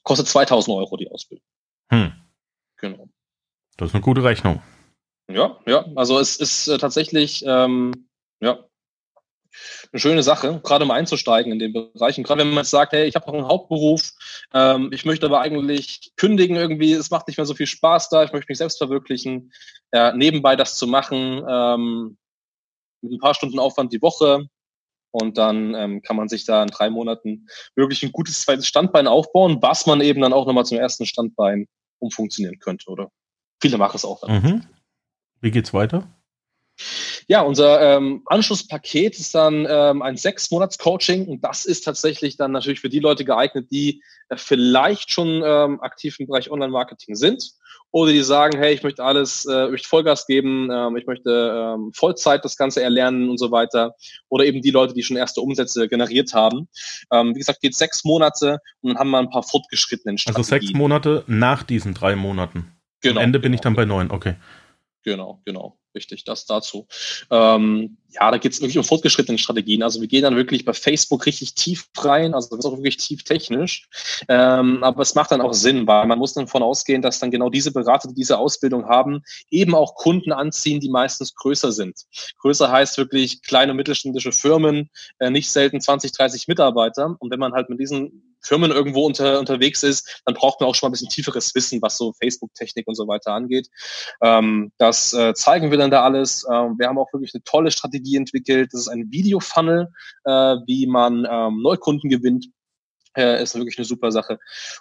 Kostet 0.04 0.28
2000 0.28 0.76
Euro 0.76 0.98
die 0.98 1.12
Ausbildung. 1.12 1.46
Hm. 1.92 2.14
Genau. 2.78 3.08
Das 3.82 3.90
ist 3.90 3.96
eine 3.96 4.04
gute 4.04 4.24
Rechnung. 4.24 4.62
Ja, 5.28 5.58
ja. 5.66 5.84
Also 5.96 6.20
es 6.20 6.36
ist 6.36 6.68
äh, 6.68 6.78
tatsächlich 6.78 7.44
ähm, 7.48 8.08
ja, 8.40 8.60
eine 9.92 10.00
schöne 10.00 10.22
Sache, 10.22 10.62
gerade 10.64 10.86
mal 10.86 10.94
einzusteigen 10.94 11.52
in 11.52 11.58
den 11.58 11.74
Bereichen. 11.74 12.24
Gerade 12.24 12.42
wenn 12.42 12.54
man 12.54 12.64
sagt, 12.64 12.94
hey, 12.94 13.08
ich 13.08 13.16
habe 13.16 13.26
noch 13.26 13.34
einen 13.34 13.48
Hauptberuf, 13.48 14.12
ähm, 14.54 14.92
ich 14.94 15.04
möchte 15.04 15.26
aber 15.26 15.42
eigentlich 15.42 16.12
kündigen 16.16 16.58
irgendwie, 16.58 16.94
es 16.94 17.10
macht 17.10 17.28
nicht 17.28 17.38
mehr 17.38 17.48
so 17.48 17.56
viel 17.56 17.66
Spaß 17.66 18.10
da, 18.10 18.24
ich 18.24 18.34
möchte 18.34 18.52
mich 18.52 18.60
selbst 18.60 18.78
verwirklichen, 18.78 19.52
ja, 19.92 20.14
nebenbei 20.14 20.56
das 20.56 20.78
zu 20.78 20.86
machen, 20.86 21.44
ähm, 21.50 22.18
mit 23.02 23.14
ein 23.14 23.20
paar 23.20 23.34
Stunden 23.34 23.58
Aufwand 23.58 23.92
die 23.94 24.04
Woche. 24.04 24.46
Und 25.10 25.40
dann 25.40 25.74
ähm, 25.74 26.04
kann 26.04 26.18
man 26.18 26.30
sich 26.30 26.46
da 26.46 26.62
in 26.62 26.70
drei 26.70 26.92
Monaten 26.92 27.48
wirklich 27.76 28.04
ein 28.04 28.12
gutes 28.12 28.44
zweites 28.44 28.68
Standbein 28.68 29.08
aufbauen, 29.08 29.58
was 29.60 29.88
man 29.88 30.02
eben 30.02 30.22
dann 30.22 30.34
auch 30.34 30.46
nochmal 30.46 30.66
zum 30.66 30.78
ersten 30.78 31.08
Standbein 31.08 31.68
umfunktionieren 31.98 32.60
könnte, 32.60 32.88
oder? 32.88 33.10
Viele 33.62 33.78
machen 33.78 33.96
es 33.96 34.06
auch. 34.06 34.28
Mhm. 34.28 34.64
Wie 35.40 35.52
geht's 35.52 35.74
weiter? 35.74 36.08
Ja, 37.28 37.42
unser 37.42 37.98
ähm, 37.98 38.24
Anschlusspaket 38.26 39.20
ist 39.20 39.36
dann 39.36 39.68
ähm, 39.70 40.02
ein 40.02 40.18
sechs 40.18 40.52
Monats 40.52 40.78
Coaching 40.78 41.28
und 41.28 41.44
das 41.44 41.66
ist 41.66 41.84
tatsächlich 41.84 42.38
dann 42.38 42.52
natürlich 42.52 42.80
für 42.80 42.90
die 42.90 43.00
Leute 43.00 43.24
geeignet, 43.24 43.68
die 43.72 44.04
äh, 44.30 44.38
vielleicht 44.38 45.12
schon 45.12 45.42
ähm, 45.46 45.80
aktiv 45.82 46.20
im 46.20 46.28
Bereich 46.28 46.52
Online-Marketing 46.52 47.16
sind 47.16 47.54
oder 47.92 48.12
die 48.12 48.22
sagen, 48.22 48.58
hey, 48.58 48.74
ich 48.74 48.84
möchte 48.84 49.04
alles, 49.04 49.46
äh, 49.46 49.66
ich 49.66 49.72
möchte 49.72 49.88
Vollgas 49.88 50.26
geben, 50.26 50.70
ähm, 50.72 50.98
ich 50.98 51.06
möchte 51.06 51.76
ähm, 51.76 51.92
Vollzeit 51.94 52.44
das 52.44 52.58
Ganze 52.58 52.82
erlernen 52.82 53.30
und 53.30 53.38
so 53.38 53.52
weiter 53.52 53.96
oder 54.30 54.46
eben 54.46 54.62
die 54.62 54.72
Leute, 54.72 54.94
die 54.94 55.04
schon 55.04 55.18
erste 55.18 55.42
Umsätze 55.42 55.88
generiert 55.88 56.34
haben. 56.34 56.68
Ähm, 57.12 57.36
wie 57.36 57.40
gesagt, 57.40 57.62
geht 57.62 57.76
sechs 57.76 58.04
Monate 58.04 58.60
und 58.82 58.90
dann 58.90 58.98
haben 58.98 59.10
wir 59.12 59.20
ein 59.20 59.30
paar 59.30 59.44
fortgeschrittenen 59.44 60.18
Strategien. 60.18 60.54
Also 60.54 60.68
sechs 60.68 60.74
Monate 60.74 61.24
nach 61.28 61.64
diesen 61.64 61.94
drei 61.94 62.16
Monaten. 62.16 62.81
Genau, 63.02 63.20
Am 63.20 63.26
Ende 63.26 63.40
bin 63.40 63.52
genau. 63.52 63.56
ich 63.56 63.62
dann 63.62 63.76
bei 63.76 63.86
neun, 63.86 64.12
okay. 64.12 64.36
Genau, 65.04 65.42
genau. 65.46 65.78
Richtig, 65.94 66.24
das 66.24 66.46
dazu. 66.46 66.88
Ähm, 67.30 67.98
ja, 68.12 68.32
da 68.32 68.38
geht 68.38 68.54
es 68.54 68.62
wirklich 68.62 68.78
um 68.78 68.84
fortgeschrittene 68.86 69.38
Strategien. 69.38 69.84
Also 69.84 70.00
wir 70.00 70.08
gehen 70.08 70.22
dann 70.22 70.38
wirklich 70.38 70.64
bei 70.64 70.72
Facebook 70.74 71.26
richtig 71.26 71.54
tief 71.56 71.90
rein, 71.98 72.34
also 72.34 72.50
das 72.50 72.60
ist 72.60 72.66
auch 72.66 72.78
wirklich 72.78 72.96
tief 72.96 73.24
technisch. 73.24 73.90
Ähm, 74.30 74.84
aber 74.84 75.02
es 75.02 75.16
macht 75.16 75.32
dann 75.32 75.42
auch 75.42 75.54
Sinn, 75.54 75.88
weil 75.88 76.06
man 76.08 76.18
muss 76.18 76.34
dann 76.34 76.46
davon 76.46 76.64
ausgehen, 76.64 77.02
dass 77.02 77.20
dann 77.20 77.32
genau 77.32 77.50
diese 77.50 77.74
Berater, 77.74 78.08
die 78.08 78.14
diese 78.16 78.38
Ausbildung 78.38 78.88
haben, 78.88 79.24
eben 79.50 79.76
auch 79.76 79.96
Kunden 79.96 80.32
anziehen, 80.32 80.80
die 80.80 80.90
meistens 80.90 81.36
größer 81.36 81.74
sind. 81.74 82.06
Größer 82.38 82.72
heißt 82.72 82.98
wirklich 82.98 83.42
kleine 83.42 83.74
mittelständische 83.74 84.32
Firmen, 84.32 84.90
äh, 85.20 85.30
nicht 85.30 85.52
selten 85.52 85.82
20, 85.82 86.14
30 86.14 86.48
Mitarbeiter. 86.48 87.18
Und 87.20 87.32
wenn 87.32 87.40
man 87.40 87.52
halt 87.52 87.70
mit 87.70 87.80
diesen 87.82 88.31
Firmen 88.42 88.72
irgendwo 88.72 89.06
unter, 89.06 89.40
unterwegs 89.40 89.84
ist, 89.84 90.22
dann 90.26 90.36
braucht 90.36 90.60
man 90.60 90.70
auch 90.70 90.76
schon 90.76 90.88
mal 90.88 90.90
ein 90.90 90.94
bisschen 90.94 91.10
tieferes 91.10 91.54
Wissen, 91.56 91.82
was 91.82 91.98
so 91.98 92.14
Facebook-Technik 92.22 92.88
und 92.88 92.96
so 92.96 93.08
weiter 93.08 93.34
angeht. 93.34 93.68
Ähm, 94.22 94.72
das 94.78 95.14
äh, 95.14 95.34
zeigen 95.34 95.72
wir 95.72 95.78
dann 95.78 95.92
da 95.92 96.04
alles. 96.04 96.46
Ähm, 96.52 96.76
wir 96.78 96.88
haben 96.88 96.98
auch 96.98 97.12
wirklich 97.14 97.34
eine 97.34 97.44
tolle 97.44 97.72
Strategie 97.72 98.16
entwickelt. 98.16 98.74
Das 98.74 98.82
ist 98.82 98.88
ein 98.88 99.12
Video-Funnel, 99.12 99.90
äh, 100.26 100.32
wie 100.66 100.88
man 100.88 101.28
ähm, 101.30 101.62
Neukunden 101.62 102.10
gewinnt. 102.10 102.48
Äh, 103.18 103.44
ist 103.44 103.56
wirklich 103.56 103.78
eine 103.78 103.84
super 103.84 104.10
Sache. 104.10 104.40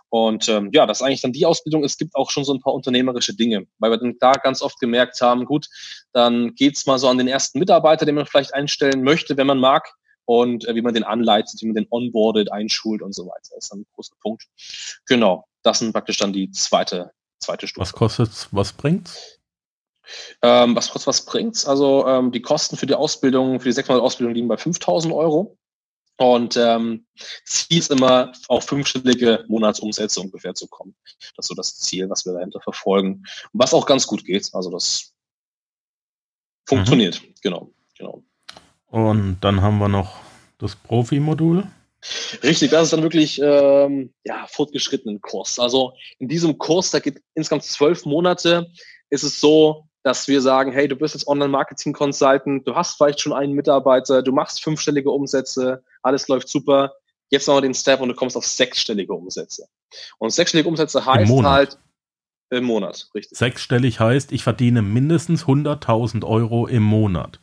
Und 0.09 0.49
ähm, 0.49 0.71
ja, 0.73 0.87
das 0.87 0.99
ist 0.99 1.03
eigentlich 1.03 1.23
dann 1.23 1.33
die 1.33 1.47
Ausbildung. 1.47 1.83
Es 1.83 1.99
gibt 1.99 2.15
auch 2.15 2.31
schon 2.31 2.45
so 2.45 2.55
ein 2.55 2.61
paar 2.61 2.75
unternehmerische 2.75 3.35
Dinge, 3.35 3.67
weil 3.81 3.91
wir 3.91 3.99
dann 3.99 4.17
da 4.21 4.33
ganz 4.33 4.63
oft 4.63 4.79
gemerkt 4.79 5.21
haben, 5.21 5.45
gut, 5.45 5.67
dann 6.13 6.55
geht's 6.55 6.87
mal 6.87 6.99
so 6.99 7.09
an 7.09 7.19
den 7.19 7.27
ersten 7.27 7.59
Mitarbeiter, 7.59 8.07
den 8.07 8.15
man 8.15 8.27
vielleicht 8.27 8.55
einstellen 8.55 9.03
möchte, 9.03 9.37
wenn 9.37 9.49
man 9.49 9.59
mag 9.59 9.93
und 10.25 10.67
äh, 10.67 10.75
wie 10.75 10.83
man 10.83 10.95
den 10.95 11.05
anleitet, 11.05 11.61
wie 11.61 11.67
man 11.67 11.75
den 11.75 11.87
onboardet, 11.91 12.53
einschult 12.53 13.03
und 13.03 13.15
so 13.15 13.27
weiter. 13.27 13.51
Das 13.55 13.65
ist 13.65 13.73
dann 13.73 13.81
ein 13.81 13.87
großer 13.95 14.15
Punkt. 14.21 14.47
Genau, 15.07 15.47
das 15.63 15.81
sind 15.81 15.93
praktisch 15.93 16.19
dann 16.19 16.33
die 16.33 16.51
zweite, 16.51 17.13
zweite 17.39 17.67
Stufe. 17.67 17.83
Was 17.83 17.93
kostet, 17.93 18.49
was 18.51 18.73
bringt's? 18.73 19.39
Ähm, 20.43 20.75
was 20.75 20.91
kostet, 20.91 21.07
was 21.09 21.25
bringt's? 21.25 21.67
Also 21.67 22.07
ähm, 22.07 22.33
die 22.33 22.43
Kosten 22.43 22.77
für 22.77 22.87
die 22.87 22.95
Ausbildung, 22.95 23.61
für 23.61 23.69
die 23.69 23.73
sechs 23.73 23.89
Monate 23.89 24.05
Ausbildung 24.05 24.35
liegen 24.35 24.49
bei 24.49 24.57
5000 24.57 25.13
Euro. 25.15 25.57
Und 26.17 26.55
ähm, 26.59 27.07
Ziel 27.47 27.79
ist 27.79 27.91
immer, 27.91 28.33
auf 28.49 28.65
fünfstellige 28.65 29.45
Monatsumsätze 29.49 30.21
ungefähr 30.21 30.55
zu 30.55 30.69
kommen. 30.69 30.95
Das 31.35 31.45
ist 31.45 31.49
so 31.49 31.55
das 31.55 31.79
Ziel, 31.79 32.11
was 32.11 32.27
wir 32.27 32.35
dahinter 32.35 32.61
verfolgen. 32.61 33.25
Was 33.55 33.73
auch 33.73 33.87
ganz 33.87 34.07
gut 34.07 34.27
geht. 34.27 34.51
Also 34.53 34.71
das 34.71 35.15
funktioniert. 36.69 37.23
Mhm. 37.23 37.35
Genau, 37.43 37.73
genau. 37.97 38.23
Und 38.91 39.39
dann 39.41 39.63
haben 39.63 39.79
wir 39.79 39.89
noch 39.89 40.17
das 40.59 40.77
Profi-Modul. 40.77 41.65
Richtig, 42.43 42.71
das 42.71 42.85
ist 42.85 42.93
dann 42.93 43.03
wirklich 43.03 43.41
ähm, 43.43 44.13
ja, 44.25 44.47
fortgeschrittenen 44.49 45.21
Kurs. 45.21 45.59
Also 45.59 45.93
in 46.19 46.29
diesem 46.29 46.59
Kurs, 46.59 46.91
da 46.91 46.99
geht 46.99 47.23
insgesamt 47.35 47.65
zwölf 47.65 48.07
Monate, 48.07 48.71
ist 49.11 49.23
es 49.23 49.41
so, 49.41 49.85
dass 50.03 50.29
wir 50.29 50.41
sagen, 50.41 50.73
hey, 50.73 50.89
du 50.89 50.97
bist 50.97 51.15
jetzt 51.15 51.27
Online-Marketing-Consultant, 51.27 52.67
du 52.67 52.75
hast 52.75 52.97
vielleicht 52.97 53.21
schon 53.21 53.35
einen 53.35 53.53
Mitarbeiter, 53.53 54.23
du 54.23 54.33
machst 54.33 54.63
fünfstellige 54.63 55.11
Umsätze, 55.11 55.85
alles 56.03 56.27
läuft 56.29 56.49
super. 56.49 56.95
Jetzt 57.29 57.47
noch 57.47 57.61
den 57.61 57.75
Step 57.75 58.01
und 58.01 58.09
du 58.09 58.15
kommst 58.15 58.37
auf 58.37 58.47
sechsstellige 58.47 59.13
Umsätze. 59.13 59.69
Und 60.19 60.31
sechsstellige 60.31 60.69
Umsätze 60.69 61.05
heißt 61.05 61.31
Im 61.31 61.47
halt 61.47 61.79
im 62.53 62.65
Monat, 62.65 63.09
richtig. 63.15 63.39
Sechsstellig 63.39 64.01
heißt, 64.01 64.33
ich 64.33 64.43
verdiene 64.43 64.83
mindestens 64.83 65.45
100.000 65.45 66.25
Euro 66.25 66.67
im 66.67 66.83
Monat. 66.83 67.39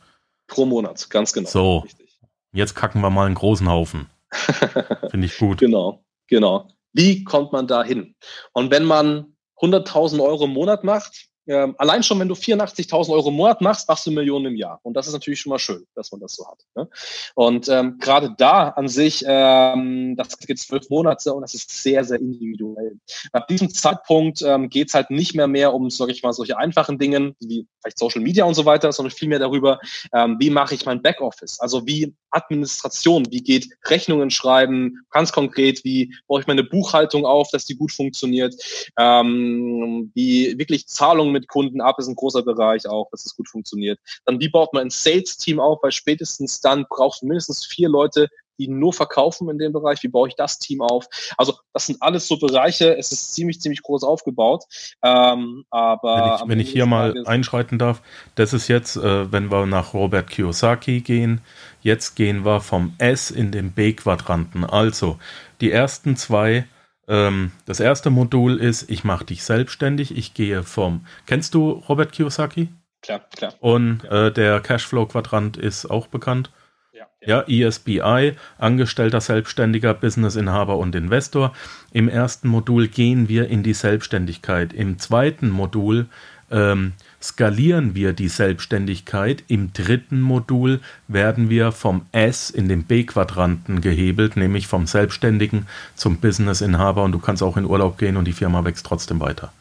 Pro 0.48 0.66
Monat, 0.66 1.08
ganz 1.10 1.32
genau. 1.32 1.48
So, 1.48 1.78
Richtig. 1.78 2.18
jetzt 2.52 2.74
kacken 2.74 3.00
wir 3.00 3.10
mal 3.10 3.26
einen 3.26 3.36
großen 3.36 3.68
Haufen. 3.68 4.10
Finde 5.10 5.26
ich 5.26 5.38
gut. 5.38 5.58
Genau, 5.58 6.04
genau. 6.26 6.68
Wie 6.92 7.22
kommt 7.22 7.52
man 7.52 7.66
da 7.66 7.84
hin? 7.84 8.16
Und 8.52 8.70
wenn 8.70 8.84
man 8.84 9.36
100.000 9.60 10.22
Euro 10.22 10.44
im 10.44 10.52
Monat 10.52 10.84
macht, 10.84 11.28
ähm, 11.48 11.74
allein 11.78 12.02
schon, 12.02 12.20
wenn 12.20 12.28
du 12.28 12.34
84.000 12.34 13.10
Euro 13.10 13.30
im 13.30 13.36
Monat 13.36 13.60
machst, 13.60 13.88
machst 13.88 14.06
du 14.06 14.10
Millionen 14.10 14.46
im 14.46 14.56
Jahr. 14.56 14.78
Und 14.82 14.94
das 14.94 15.06
ist 15.06 15.14
natürlich 15.14 15.40
schon 15.40 15.50
mal 15.50 15.58
schön, 15.58 15.84
dass 15.94 16.12
man 16.12 16.20
das 16.20 16.34
so 16.34 16.46
hat. 16.46 16.58
Ne? 16.76 16.88
Und 17.34 17.68
ähm, 17.68 17.98
gerade 17.98 18.34
da 18.36 18.68
an 18.68 18.88
sich, 18.88 19.24
ähm, 19.26 20.14
das 20.16 20.38
geht 20.38 20.58
zwölf 20.58 20.88
Monate 20.90 21.32
und 21.32 21.42
das 21.42 21.54
ist 21.54 21.70
sehr, 21.82 22.04
sehr 22.04 22.20
individuell. 22.20 22.98
Ab 23.32 23.48
diesem 23.48 23.70
Zeitpunkt 23.70 24.42
ähm, 24.42 24.68
geht 24.68 24.88
es 24.88 24.94
halt 24.94 25.10
nicht 25.10 25.34
mehr 25.34 25.48
mehr 25.48 25.72
um, 25.72 25.90
sage 25.90 26.12
ich 26.12 26.22
mal, 26.22 26.32
solche 26.32 26.58
einfachen 26.58 26.98
Dingen 26.98 27.34
wie 27.40 27.66
vielleicht 27.80 27.98
Social 27.98 28.20
Media 28.20 28.44
und 28.44 28.54
so 28.54 28.64
weiter, 28.64 28.92
sondern 28.92 29.14
vielmehr 29.14 29.38
darüber, 29.38 29.80
ähm, 30.12 30.36
wie 30.38 30.50
mache 30.50 30.74
ich 30.74 30.84
mein 30.84 31.02
Backoffice? 31.02 31.60
Also 31.60 31.86
wie 31.86 32.14
Administration, 32.30 33.26
wie 33.30 33.42
geht 33.42 33.68
Rechnungen 33.86 34.30
schreiben, 34.30 34.98
ganz 35.10 35.32
konkret, 35.32 35.82
wie 35.84 36.14
baue 36.26 36.40
ich 36.40 36.46
meine 36.46 36.64
Buchhaltung 36.64 37.24
auf, 37.24 37.48
dass 37.50 37.64
die 37.64 37.76
gut 37.76 37.92
funktioniert, 37.92 38.54
ähm, 38.98 40.10
wie 40.14 40.58
wirklich 40.58 40.86
Zahlungen 40.88 41.32
mit 41.38 41.48
Kunden 41.48 41.80
ab, 41.80 41.98
ist 41.98 42.08
ein 42.08 42.16
großer 42.16 42.42
Bereich 42.42 42.88
auch, 42.88 43.08
dass 43.10 43.24
es 43.24 43.36
gut 43.36 43.48
funktioniert. 43.48 43.98
Dann 44.24 44.40
wie 44.40 44.48
baut 44.48 44.72
man 44.72 44.82
ein 44.82 44.90
Sales-Team 44.90 45.60
auf, 45.60 45.78
weil 45.82 45.92
spätestens 45.92 46.60
dann 46.60 46.86
brauchst 46.88 47.22
du 47.22 47.26
mindestens 47.26 47.64
vier 47.64 47.88
Leute, 47.88 48.28
die 48.58 48.68
nur 48.68 48.92
verkaufen 48.92 49.48
in 49.48 49.58
dem 49.58 49.72
Bereich, 49.72 50.02
wie 50.02 50.08
baue 50.08 50.28
ich 50.28 50.34
das 50.34 50.58
Team 50.58 50.82
auf. 50.82 51.06
Also 51.36 51.54
das 51.72 51.86
sind 51.86 52.02
alles 52.02 52.26
so 52.26 52.38
Bereiche, 52.38 52.96
es 52.96 53.12
ist 53.12 53.34
ziemlich, 53.34 53.60
ziemlich 53.60 53.82
groß 53.82 54.02
aufgebaut. 54.02 54.64
Ähm, 55.02 55.64
aber 55.70 56.16
wenn 56.16 56.34
ich, 56.34 56.48
wenn 56.48 56.60
ich 56.60 56.70
hier 56.70 56.86
mal 56.86 57.14
einschreiten 57.26 57.78
darf, 57.78 58.02
das 58.34 58.52
ist 58.52 58.68
jetzt, 58.68 58.96
äh, 58.96 59.30
wenn 59.30 59.50
wir 59.50 59.66
nach 59.66 59.94
Robert 59.94 60.28
Kiyosaki 60.28 61.00
gehen, 61.00 61.40
jetzt 61.82 62.16
gehen 62.16 62.44
wir 62.44 62.60
vom 62.60 62.94
S 62.98 63.30
in 63.30 63.52
den 63.52 63.72
B-Quadranten. 63.72 64.64
Also 64.64 65.18
die 65.60 65.70
ersten 65.70 66.16
zwei 66.16 66.66
ähm, 67.08 67.52
das 67.64 67.80
erste 67.80 68.10
Modul 68.10 68.58
ist, 68.58 68.90
ich 68.90 69.02
mache 69.02 69.24
dich 69.24 69.42
selbstständig. 69.42 70.16
Ich 70.16 70.34
gehe 70.34 70.62
vom. 70.62 71.06
Kennst 71.26 71.54
du 71.54 71.70
Robert 71.88 72.12
Kiyosaki? 72.12 72.68
Klar, 73.02 73.20
klar. 73.34 73.54
Und 73.60 74.04
Äh, 74.04 74.30
der 74.32 74.60
Cashflow-Quadrant 74.60 75.56
ist 75.56 75.86
auch 75.86 76.08
bekannt. 76.08 76.50
Ja, 76.92 77.06
ja. 77.20 77.44
ja, 77.48 77.66
ESBI, 77.68 78.34
Angestellter, 78.58 79.20
Selbstständiger, 79.20 79.94
Businessinhaber 79.94 80.76
und 80.76 80.94
Investor. 80.94 81.52
Im 81.92 82.08
ersten 82.08 82.48
Modul 82.48 82.88
gehen 82.88 83.28
wir 83.28 83.48
in 83.48 83.62
die 83.62 83.74
Selbstständigkeit. 83.74 84.72
Im 84.72 84.98
zweiten 84.98 85.48
Modul 85.48 86.06
ähm, 86.50 86.92
skalieren 87.20 87.94
wir 87.94 88.12
die 88.12 88.28
Selbstständigkeit. 88.28 89.44
Im 89.48 89.72
dritten 89.72 90.20
Modul 90.20 90.80
werden 91.06 91.50
wir 91.50 91.72
vom 91.72 92.06
S 92.12 92.50
in 92.50 92.68
den 92.68 92.84
B-Quadranten 92.84 93.80
gehebelt, 93.80 94.36
nämlich 94.36 94.66
vom 94.66 94.86
Selbstständigen 94.86 95.66
zum 95.94 96.18
Businessinhaber 96.18 97.02
und 97.02 97.12
du 97.12 97.18
kannst 97.18 97.42
auch 97.42 97.56
in 97.56 97.64
Urlaub 97.64 97.98
gehen 97.98 98.16
und 98.16 98.24
die 98.24 98.32
Firma 98.32 98.64
wächst 98.64 98.86
trotzdem 98.86 99.20
weiter. 99.20 99.52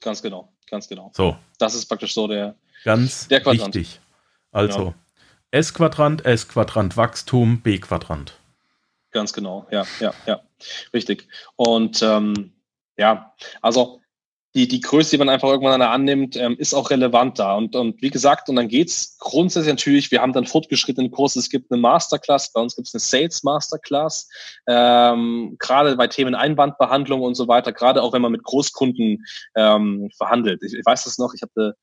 Ganz 0.00 0.22
genau, 0.22 0.52
ganz 0.70 0.88
genau. 0.88 1.10
So. 1.14 1.36
Das 1.58 1.74
ist 1.74 1.86
praktisch 1.86 2.14
so 2.14 2.28
der, 2.28 2.54
ganz 2.84 3.28
der 3.28 3.40
Quadrant. 3.40 3.74
wichtig. 3.74 4.00
Also 4.52 4.78
genau. 4.78 4.94
S-Quadrant, 5.50 6.24
S-Quadrant 6.24 6.96
Wachstum, 6.96 7.60
B-Quadrant. 7.60 8.34
Ganz 9.10 9.32
genau, 9.32 9.66
ja, 9.70 9.86
ja, 10.00 10.12
ja. 10.26 10.40
Richtig. 10.92 11.28
Und 11.56 12.02
ähm, 12.02 12.52
ja, 12.96 13.34
also 13.62 14.00
die, 14.56 14.66
die 14.66 14.80
Größe, 14.80 15.10
die 15.10 15.18
man 15.18 15.28
einfach 15.28 15.50
irgendwann 15.50 15.82
annimmt, 15.82 16.34
ähm, 16.36 16.56
ist 16.58 16.72
auch 16.72 16.88
relevant 16.88 17.38
da. 17.38 17.54
Und, 17.56 17.76
und 17.76 18.00
wie 18.00 18.08
gesagt, 18.08 18.48
und 18.48 18.56
dann 18.56 18.68
geht's 18.68 19.18
grundsätzlich 19.18 19.70
natürlich, 19.70 20.10
wir 20.10 20.22
haben 20.22 20.32
dann 20.32 20.46
fortgeschrittene 20.46 21.10
Kurse, 21.10 21.40
es 21.40 21.50
gibt 21.50 21.70
eine 21.70 21.78
Masterclass, 21.78 22.54
bei 22.54 22.62
uns 22.62 22.74
gibt 22.74 22.88
es 22.88 22.94
eine 22.94 23.00
Sales 23.00 23.42
Masterclass, 23.42 24.30
ähm, 24.66 25.56
gerade 25.58 25.94
bei 25.96 26.06
Themen 26.06 26.34
Einwandbehandlung 26.34 27.20
und 27.20 27.34
so 27.34 27.48
weiter, 27.48 27.70
gerade 27.74 28.02
auch 28.02 28.14
wenn 28.14 28.22
man 28.22 28.32
mit 28.32 28.44
Großkunden 28.44 29.26
ähm, 29.56 30.08
verhandelt. 30.16 30.62
Ich, 30.62 30.72
ich 30.72 30.86
weiß 30.86 31.04
das 31.04 31.18
noch, 31.18 31.34
ich 31.34 31.42
hatte 31.42 31.76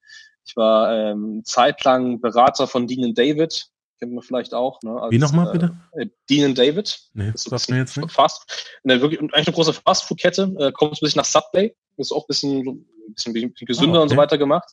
ich 0.45 0.57
war 0.57 0.93
ähm, 0.93 1.41
zeitlang 1.45 2.19
Berater 2.19 2.67
von 2.67 2.86
Dean 2.88 3.13
David, 3.13 3.67
kennt 4.04 4.14
man 4.14 4.24
vielleicht 4.24 4.54
auch. 4.54 4.82
Ne, 4.84 5.01
als, 5.01 5.12
Wie 5.12 5.18
nochmal 5.18 5.51
bitte? 5.51 5.78
Äh, 5.93 6.08
Dean 6.30 6.54
David. 6.54 6.99
Nee, 7.14 7.32
das 7.32 7.43
sagt 7.43 7.70
mir 7.70 7.78
jetzt 7.78 7.97
nicht. 7.97 8.12
Fast, 8.12 8.76
eine, 8.84 9.01
wirklich, 9.01 9.22
eigentlich 9.22 9.47
eine 9.47 9.56
große 9.56 9.74
Fastfood-Kette, 9.74 10.56
äh, 10.60 10.72
kommt 10.74 10.93
ein 10.93 10.97
bisschen 11.01 11.20
nach 11.20 11.26
Subway 11.26 11.74
ist 11.97 12.12
auch 12.12 12.24
ein 12.24 12.28
bisschen, 12.28 12.60
ein 12.68 13.14
bisschen, 13.14 13.34
bisschen 13.34 13.68
gesünder 13.68 13.95
ah, 13.95 13.97
okay. 13.97 14.04
und 14.04 14.10
so 14.10 14.18
weiter 14.18 14.38
gemacht. 14.38 14.72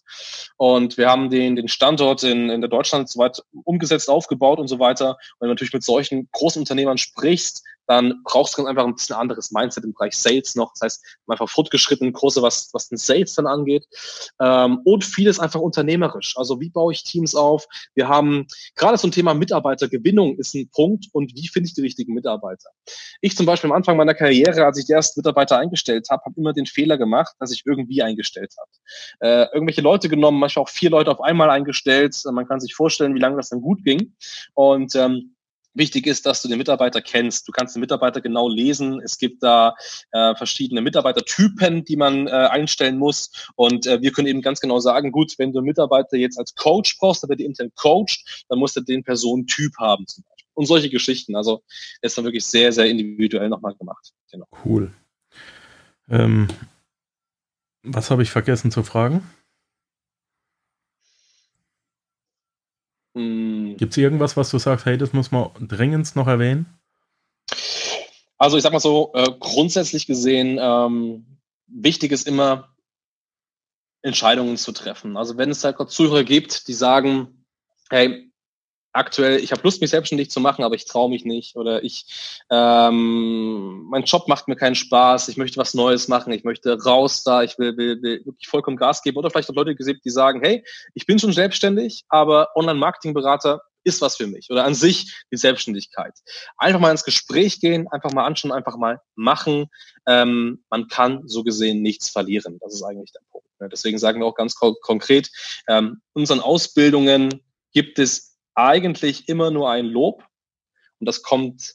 Und 0.56 0.96
wir 0.96 1.08
haben 1.08 1.30
den, 1.30 1.56
den 1.56 1.68
Standort 1.68 2.22
in, 2.22 2.50
in 2.50 2.60
der 2.60 2.70
Deutschland 2.70 3.08
so 3.08 3.20
weit 3.20 3.42
umgesetzt, 3.64 4.08
aufgebaut 4.08 4.58
und 4.58 4.68
so 4.68 4.78
weiter. 4.78 5.10
Und 5.10 5.40
wenn 5.40 5.48
du 5.48 5.54
natürlich 5.54 5.72
mit 5.72 5.84
solchen 5.84 6.28
großen 6.32 6.60
Unternehmern 6.60 6.98
sprichst, 6.98 7.62
dann 7.90 8.22
brauchst 8.22 8.56
du 8.56 8.64
einfach 8.66 8.84
ein 8.84 8.94
bisschen 8.94 9.16
anderes 9.16 9.50
Mindset 9.50 9.82
im 9.82 9.92
Bereich 9.92 10.16
Sales 10.16 10.54
noch. 10.54 10.72
Das 10.74 10.82
heißt, 10.82 11.18
einfach 11.26 11.48
fortgeschrittene 11.48 12.12
Kurse, 12.12 12.40
was, 12.40 12.70
was 12.72 12.88
den 12.88 12.98
Sales 12.98 13.34
dann 13.34 13.48
angeht. 13.48 13.84
Ähm, 14.40 14.78
und 14.84 15.04
vieles 15.04 15.40
einfach 15.40 15.58
unternehmerisch. 15.58 16.36
Also 16.36 16.60
wie 16.60 16.70
baue 16.70 16.92
ich 16.92 17.02
Teams 17.02 17.34
auf? 17.34 17.66
Wir 17.96 18.06
haben 18.06 18.46
gerade 18.76 18.96
so 18.96 19.08
ein 19.08 19.10
Thema 19.10 19.34
Mitarbeitergewinnung 19.34 20.36
ist 20.36 20.54
ein 20.54 20.70
Punkt 20.70 21.06
und 21.10 21.34
wie 21.34 21.48
finde 21.48 21.66
ich 21.66 21.74
die 21.74 21.80
richtigen 21.80 22.14
Mitarbeiter? 22.14 22.70
Ich 23.22 23.36
zum 23.36 23.44
Beispiel 23.44 23.70
am 23.70 23.76
Anfang 23.76 23.96
meiner 23.96 24.14
Karriere, 24.14 24.64
als 24.64 24.78
ich 24.78 24.86
die 24.86 24.92
ersten 24.92 25.18
Mitarbeiter 25.18 25.58
eingestellt 25.58 26.06
habe, 26.10 26.22
habe 26.24 26.36
immer 26.38 26.52
den 26.52 26.66
Fehler 26.66 26.96
gemacht, 26.96 27.34
dass 27.40 27.50
ich 27.50 27.64
irgendwie 27.66 28.04
eingestellt 28.04 28.54
habe. 28.56 28.70
Äh, 29.18 29.52
irgendwelche 29.52 29.80
Leute 29.80 30.08
genommen, 30.08 30.38
manchmal 30.38 30.62
auch 30.62 30.68
vier 30.68 30.90
Leute 30.90 31.10
auf 31.10 31.20
einmal 31.20 31.50
eingestellt. 31.50 32.16
Man 32.30 32.46
kann 32.46 32.60
sich 32.60 32.72
vorstellen, 32.72 33.16
wie 33.16 33.20
lange 33.20 33.36
das 33.36 33.48
dann 33.48 33.60
gut 33.60 33.82
ging. 33.82 34.14
Und 34.54 34.94
ähm, 34.94 35.34
Wichtig 35.74 36.06
ist, 36.06 36.26
dass 36.26 36.42
du 36.42 36.48
den 36.48 36.58
Mitarbeiter 36.58 37.00
kennst. 37.00 37.46
Du 37.46 37.52
kannst 37.52 37.76
den 37.76 37.80
Mitarbeiter 37.80 38.20
genau 38.20 38.48
lesen. 38.48 39.00
Es 39.04 39.18
gibt 39.18 39.42
da 39.42 39.74
äh, 40.10 40.34
verschiedene 40.34 40.80
Mitarbeitertypen, 40.82 41.84
die 41.84 41.96
man 41.96 42.26
äh, 42.26 42.30
einstellen 42.30 42.98
muss. 42.98 43.30
Und 43.54 43.86
äh, 43.86 44.02
wir 44.02 44.10
können 44.10 44.26
eben 44.26 44.42
ganz 44.42 44.60
genau 44.60 44.80
sagen, 44.80 45.12
gut, 45.12 45.34
wenn 45.38 45.52
du 45.52 45.58
einen 45.58 45.66
Mitarbeiter 45.66 46.16
jetzt 46.16 46.38
als 46.38 46.54
Coach 46.54 46.98
brauchst, 46.98 47.22
dann 47.22 47.30
wird 47.30 47.40
er 47.40 47.46
intern 47.46 47.70
coacht, 47.76 48.44
dann 48.48 48.58
muss 48.58 48.74
er 48.74 48.82
den 48.82 49.04
Personentyp 49.04 49.76
haben 49.78 50.06
zum 50.08 50.24
Beispiel. 50.24 50.50
Und 50.54 50.66
solche 50.66 50.90
Geschichten. 50.90 51.36
Also 51.36 51.62
ist 52.02 52.18
dann 52.18 52.24
wirklich 52.24 52.44
sehr, 52.44 52.72
sehr 52.72 52.86
individuell 52.86 53.48
nochmal 53.48 53.74
gemacht. 53.76 54.12
Genau. 54.32 54.46
Cool. 54.64 54.92
Ähm, 56.08 56.48
was 57.82 58.10
habe 58.10 58.22
ich 58.22 58.30
vergessen 58.30 58.70
zu 58.70 58.82
fragen? 58.82 59.22
Hm. 63.14 63.76
Gibt 63.76 63.92
es 63.92 63.96
irgendwas, 63.96 64.36
was 64.36 64.50
du 64.50 64.58
sagst, 64.58 64.86
hey, 64.86 64.96
das 64.96 65.12
muss 65.12 65.30
man 65.30 65.50
dringend 65.60 66.14
noch 66.16 66.26
erwähnen? 66.26 66.66
Also 68.38 68.56
ich 68.56 68.62
sag 68.62 68.72
mal 68.72 68.80
so, 68.80 69.12
äh, 69.14 69.30
grundsätzlich 69.38 70.06
gesehen, 70.06 70.58
ähm, 70.60 71.38
wichtig 71.66 72.12
ist 72.12 72.26
immer, 72.26 72.74
Entscheidungen 74.02 74.56
zu 74.56 74.72
treffen. 74.72 75.16
Also 75.16 75.36
wenn 75.36 75.50
es 75.50 75.60
da 75.60 75.76
Zuhörer 75.86 76.24
gibt, 76.24 76.68
die 76.68 76.72
sagen, 76.72 77.44
hey, 77.90 78.29
aktuell, 78.92 79.38
ich 79.38 79.52
habe 79.52 79.62
Lust, 79.62 79.80
mich 79.80 79.90
selbstständig 79.90 80.30
zu 80.30 80.40
machen, 80.40 80.64
aber 80.64 80.74
ich 80.74 80.84
traue 80.84 81.10
mich 81.10 81.24
nicht 81.24 81.56
oder 81.56 81.82
ich, 81.84 82.06
ähm, 82.50 83.86
mein 83.90 84.04
Job 84.04 84.28
macht 84.28 84.48
mir 84.48 84.56
keinen 84.56 84.74
Spaß, 84.74 85.28
ich 85.28 85.36
möchte 85.36 85.58
was 85.58 85.74
Neues 85.74 86.08
machen, 86.08 86.32
ich 86.32 86.44
möchte 86.44 86.76
raus 86.82 87.22
da, 87.22 87.42
ich 87.42 87.58
will, 87.58 87.76
will, 87.76 88.02
will 88.02 88.24
wirklich 88.24 88.48
vollkommen 88.48 88.76
Gas 88.76 89.02
geben 89.02 89.16
oder 89.18 89.30
vielleicht 89.30 89.50
auch 89.50 89.54
Leute 89.54 89.74
gesehen, 89.74 90.00
die 90.04 90.10
sagen, 90.10 90.40
hey, 90.42 90.64
ich 90.94 91.06
bin 91.06 91.18
schon 91.18 91.32
selbstständig, 91.32 92.04
aber 92.08 92.48
Online-Marketing-Berater 92.56 93.62
ist 93.84 94.02
was 94.02 94.16
für 94.16 94.26
mich 94.26 94.50
oder 94.50 94.64
an 94.64 94.74
sich 94.74 95.24
die 95.32 95.36
Selbstständigkeit. 95.36 96.12
Einfach 96.58 96.80
mal 96.80 96.90
ins 96.90 97.04
Gespräch 97.04 97.60
gehen, 97.60 97.88
einfach 97.88 98.12
mal 98.12 98.26
anschauen, 98.26 98.52
einfach 98.52 98.76
mal 98.76 99.00
machen. 99.14 99.66
Ähm, 100.06 100.64
man 100.68 100.88
kann 100.88 101.22
so 101.26 101.42
gesehen 101.42 101.82
nichts 101.82 102.10
verlieren. 102.10 102.58
Das 102.60 102.74
ist 102.74 102.82
eigentlich 102.82 103.12
der 103.12 103.22
Punkt. 103.30 103.48
Ne? 103.60 103.68
Deswegen 103.68 103.98
sagen 103.98 104.20
wir 104.20 104.26
auch 104.26 104.34
ganz 104.34 104.54
konkret, 104.54 105.30
ähm, 105.68 106.02
unseren 106.12 106.40
Ausbildungen 106.40 107.42
gibt 107.72 107.98
es 107.98 108.29
eigentlich 108.54 109.28
immer 109.28 109.50
nur 109.50 109.70
ein 109.70 109.86
Lob. 109.86 110.24
Und 110.98 111.06
das 111.06 111.22
kommt 111.22 111.74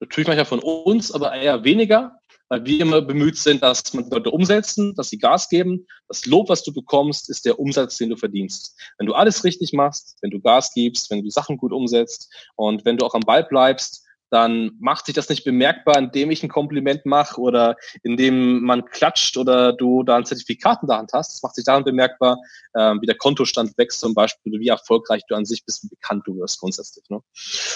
natürlich 0.00 0.28
manchmal 0.28 0.46
von 0.46 0.60
uns, 0.60 1.12
aber 1.12 1.34
eher 1.34 1.64
weniger, 1.64 2.18
weil 2.48 2.64
wir 2.64 2.80
immer 2.80 3.00
bemüht 3.02 3.36
sind, 3.36 3.62
dass 3.62 3.94
man 3.94 4.08
Leute 4.10 4.30
umsetzen, 4.30 4.94
dass 4.94 5.10
sie 5.10 5.18
Gas 5.18 5.48
geben. 5.48 5.86
Das 6.08 6.26
Lob, 6.26 6.48
was 6.48 6.62
du 6.62 6.72
bekommst, 6.72 7.30
ist 7.30 7.44
der 7.44 7.58
Umsatz, 7.58 7.96
den 7.96 8.10
du 8.10 8.16
verdienst. 8.16 8.78
Wenn 8.98 9.06
du 9.06 9.14
alles 9.14 9.44
richtig 9.44 9.72
machst, 9.72 10.18
wenn 10.20 10.30
du 10.30 10.40
Gas 10.40 10.72
gibst, 10.74 11.10
wenn 11.10 11.22
du 11.22 11.30
Sachen 11.30 11.56
gut 11.56 11.72
umsetzt 11.72 12.32
und 12.56 12.84
wenn 12.84 12.96
du 12.96 13.06
auch 13.06 13.14
am 13.14 13.22
Ball 13.22 13.44
bleibst, 13.44 14.03
dann 14.30 14.72
macht 14.80 15.06
sich 15.06 15.14
das 15.14 15.28
nicht 15.28 15.44
bemerkbar, 15.44 15.98
indem 15.98 16.30
ich 16.30 16.42
ein 16.42 16.48
Kompliment 16.48 17.06
mache 17.06 17.40
oder 17.40 17.76
indem 18.02 18.62
man 18.62 18.84
klatscht 18.86 19.36
oder 19.36 19.72
du 19.72 20.02
da 20.02 20.16
ein 20.16 20.24
Zertifikat 20.24 20.82
in 20.82 20.88
der 20.88 20.98
Hand 20.98 21.12
hast. 21.12 21.34
Das 21.34 21.42
macht 21.42 21.54
sich 21.54 21.64
daran 21.64 21.84
bemerkbar, 21.84 22.38
äh, 22.74 22.94
wie 23.00 23.06
der 23.06 23.16
Kontostand 23.16 23.76
wächst 23.78 24.00
zum 24.00 24.14
Beispiel, 24.14 24.58
wie 24.58 24.68
erfolgreich 24.68 25.22
du 25.28 25.34
an 25.34 25.44
sich 25.44 25.64
bist, 25.64 25.84
wie 25.84 25.88
bekannt 25.88 26.24
du 26.26 26.36
wirst 26.36 26.58
grundsätzlich. 26.58 27.04
Ne? 27.10 27.20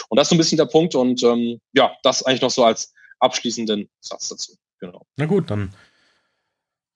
Und 0.08 0.16
das 0.16 0.26
ist 0.26 0.30
so 0.30 0.34
ein 0.34 0.38
bisschen 0.38 0.58
der 0.58 0.66
Punkt 0.66 0.94
und 0.94 1.22
ähm, 1.22 1.60
ja, 1.72 1.92
das 2.02 2.24
eigentlich 2.24 2.42
noch 2.42 2.50
so 2.50 2.64
als 2.64 2.92
abschließenden 3.20 3.88
Satz 4.00 4.28
dazu. 4.28 4.56
Genau. 4.80 5.06
Na 5.16 5.26
gut, 5.26 5.50
dann 5.50 5.74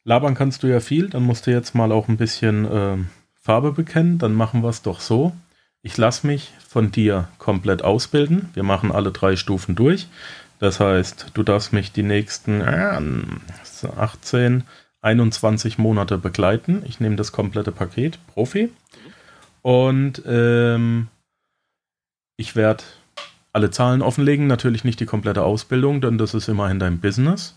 labern 0.05 0.35
kannst 0.35 0.63
du 0.63 0.67
ja 0.67 0.81
viel, 0.81 1.09
dann 1.09 1.23
musst 1.23 1.47
du 1.47 1.51
jetzt 1.51 1.75
mal 1.75 1.93
auch 1.93 2.09
ein 2.09 2.17
bisschen 2.17 2.65
äh, 2.65 2.99
Farbe 3.35 3.73
bekennen, 3.73 4.19
dann 4.19 4.35
machen 4.35 4.63
wir 4.63 4.71
es 4.71 4.83
doch 4.83 5.01
so. 5.01 5.33
Ich 5.83 5.97
lasse 5.97 6.27
mich 6.27 6.53
von 6.67 6.93
dir 6.93 7.29
komplett 7.39 7.83
ausbilden. 7.83 8.51
Wir 8.55 8.63
machen 8.63 8.93
alle 8.93 9.11
drei 9.11 9.35
Stufen 9.35 9.75
durch. 9.75 10.07
Das 10.61 10.79
heißt, 10.79 11.33
du 11.35 11.43
darfst 11.43 11.73
mich 11.73 11.91
die 11.91 12.05
nächsten 12.05 12.61
äh, 12.61 13.01
18, 13.97 14.63
21 15.01 15.79
Monate 15.79 16.19
begleiten. 16.19 16.85
Ich 16.87 17.01
nehme 17.01 17.17
das 17.17 17.33
komplette 17.33 17.73
Paket, 17.73 18.25
Profi. 18.29 18.71
Und 19.63 20.23
ähm, 20.25 21.09
ich 22.37 22.55
werde 22.55 22.85
alle 23.53 23.73
Zahlen 23.73 24.03
offenlegen, 24.03 24.47
natürlich 24.47 24.85
nicht 24.85 25.01
die 25.01 25.07
komplette 25.07 25.43
Ausbildung, 25.43 26.01
denn 26.01 26.17
das 26.17 26.33
ist 26.33 26.49
immerhin 26.49 26.79
dein 26.79 27.01
Business. 27.01 27.57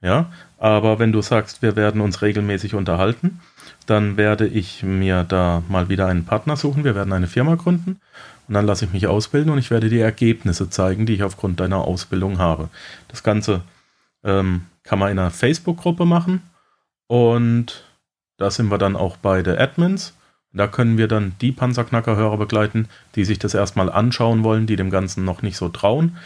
Ja, 0.00 0.32
aber 0.58 0.98
wenn 0.98 1.12
du 1.12 1.20
sagst, 1.22 1.60
wir 1.60 1.76
werden 1.76 2.00
uns 2.00 2.22
regelmäßig 2.22 2.74
unterhalten, 2.74 3.40
dann 3.86 4.16
werde 4.16 4.46
ich 4.46 4.82
mir 4.82 5.24
da 5.24 5.62
mal 5.68 5.88
wieder 5.88 6.06
einen 6.06 6.24
Partner 6.24 6.56
suchen. 6.56 6.84
Wir 6.84 6.94
werden 6.94 7.12
eine 7.12 7.26
Firma 7.26 7.54
gründen 7.54 8.00
und 8.48 8.54
dann 8.54 8.66
lasse 8.66 8.86
ich 8.86 8.92
mich 8.92 9.06
ausbilden 9.06 9.52
und 9.52 9.58
ich 9.58 9.70
werde 9.70 9.88
die 9.88 10.00
Ergebnisse 10.00 10.70
zeigen, 10.70 11.06
die 11.06 11.14
ich 11.14 11.22
aufgrund 11.22 11.60
deiner 11.60 11.78
Ausbildung 11.78 12.38
habe. 12.38 12.68
Das 13.08 13.22
Ganze 13.22 13.62
ähm, 14.24 14.62
kann 14.82 14.98
man 14.98 15.10
in 15.10 15.18
einer 15.18 15.30
Facebook-Gruppe 15.30 16.04
machen 16.04 16.42
und 17.06 17.84
da 18.38 18.50
sind 18.50 18.70
wir 18.70 18.78
dann 18.78 18.96
auch 18.96 19.16
beide 19.16 19.60
Admins. 19.60 20.14
Da 20.52 20.66
können 20.66 20.96
wir 20.96 21.08
dann 21.08 21.34
die 21.40 21.52
Panzerknacker-Hörer 21.52 22.38
begleiten, 22.38 22.88
die 23.14 23.24
sich 23.24 23.38
das 23.38 23.52
erstmal 23.52 23.90
anschauen 23.90 24.44
wollen, 24.44 24.66
die 24.66 24.76
dem 24.76 24.90
Ganzen 24.90 25.24
noch 25.24 25.42
nicht 25.42 25.56
so 25.56 25.68
trauen. 25.68 26.16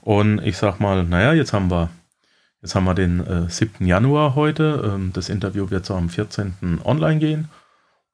Und 0.00 0.40
ich 0.44 0.56
sag 0.56 0.80
mal, 0.80 1.04
naja, 1.04 1.32
jetzt 1.32 1.52
haben 1.52 1.70
wir, 1.70 1.90
jetzt 2.62 2.74
haben 2.74 2.84
wir 2.84 2.94
den 2.94 3.26
äh, 3.26 3.48
7. 3.48 3.86
Januar 3.86 4.34
heute. 4.34 4.92
Ähm, 4.94 5.12
das 5.12 5.28
Interview 5.28 5.70
wird 5.70 5.86
so 5.86 5.94
am 5.94 6.08
14. 6.08 6.80
online 6.84 7.18
gehen. 7.18 7.48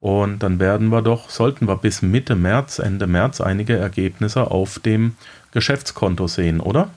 Und 0.01 0.43
dann 0.43 0.61
werden 0.61 0.91
wir 0.91 1.01
doch, 1.01 1.31
sollten 1.31 1.67
wir 1.67 1.77
bis 1.77 2.03
Mitte 2.03 2.35
März, 2.35 2.79
Ende 2.79 3.07
März 3.07 3.41
einige 3.41 3.77
Ergebnisse 3.77 4.51
auf 4.51 4.79
dem 4.79 5.17
Geschäftskonto 5.53 6.27
sehen, 6.27 6.61
oder? 6.61 6.91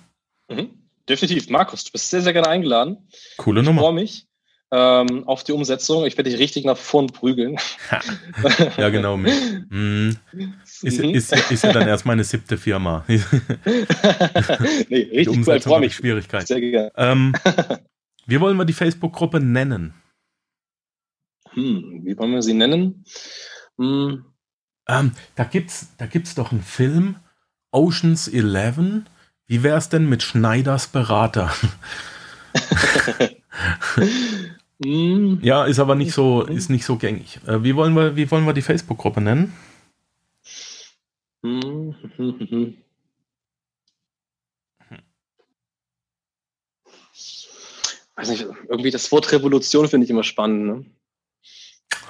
Mhm. 0.49 0.69
Definitiv. 1.07 1.49
Markus, 1.49 1.85
du 1.85 1.91
bist 1.93 2.09
sehr, 2.09 2.21
sehr 2.21 2.33
gerne 2.33 2.49
eingeladen. 2.49 2.97
Coole 3.37 3.63
Nummer. 3.63 3.79
Ich 3.79 3.85
freue 3.85 3.93
mich 3.93 4.26
ähm, 4.71 5.27
auf 5.27 5.43
die 5.43 5.53
Umsetzung. 5.53 6.05
Ich 6.05 6.17
werde 6.17 6.29
dich 6.29 6.39
richtig 6.39 6.65
nach 6.65 6.77
vorn 6.77 7.07
prügeln. 7.07 7.57
ja, 8.77 8.89
genau. 8.89 9.17
Mm. 9.17 10.09
Ist, 10.81 10.99
mhm. 10.99 11.13
ist, 11.13 11.33
ist, 11.51 11.63
ja 11.63 11.71
dann 11.71 11.87
erst 11.87 12.05
meine 12.05 12.23
siebte 12.23 12.57
Firma. 12.57 13.05
nee, 13.07 13.15
richtig 14.89 15.23
die 15.23 15.29
Umsetzung 15.29 15.73
cool, 15.73 15.89
Schwierigkeit. 15.89 16.47
Sehr 16.47 16.59
gerne. 16.59 16.91
Ähm, 16.97 17.33
wie 18.25 18.39
wollen 18.39 18.57
wir 18.57 18.65
die 18.65 18.73
Facebook-Gruppe 18.73 19.39
nennen? 19.39 19.93
Hm, 21.51 22.01
wie 22.03 22.17
wollen 22.17 22.33
wir 22.33 22.41
sie 22.41 22.53
nennen? 22.53 23.05
Hm. 23.77 24.25
Ähm, 24.89 25.11
da 25.35 25.43
gibt 25.43 25.69
es 25.69 25.95
da 25.97 26.05
gibt's 26.05 26.35
doch 26.35 26.51
einen 26.51 26.61
Film, 26.61 27.15
Oceans 27.71 28.27
11. 28.27 29.03
Wie 29.47 29.63
wäre 29.63 29.77
es 29.77 29.89
denn 29.89 30.09
mit 30.09 30.23
Schneiders 30.23 30.87
Berater? 30.87 31.53
Hm. 34.83 35.39
ja, 35.41 35.65
ist 35.65 35.79
aber 35.79 35.95
nicht 35.95 36.11
so, 36.11 36.43
ist 36.43 36.69
nicht 36.69 36.85
so 36.85 36.97
gängig. 36.97 37.39
Äh, 37.47 37.63
wie, 37.63 37.75
wollen 37.75 37.95
wir, 37.95 38.15
wie 38.15 38.29
wollen 38.29 38.45
wir 38.45 38.53
die 38.53 38.61
Facebook-Gruppe 38.61 39.21
nennen? 39.21 39.53
Weiß 48.15 48.29
nicht, 48.29 48.47
irgendwie 48.67 48.91
das 48.91 49.11
Wort 49.11 49.31
Revolution 49.31 49.87
finde 49.87 50.05
ich 50.05 50.11
immer 50.11 50.23
spannend. 50.23 50.65
Ne? 50.65 50.85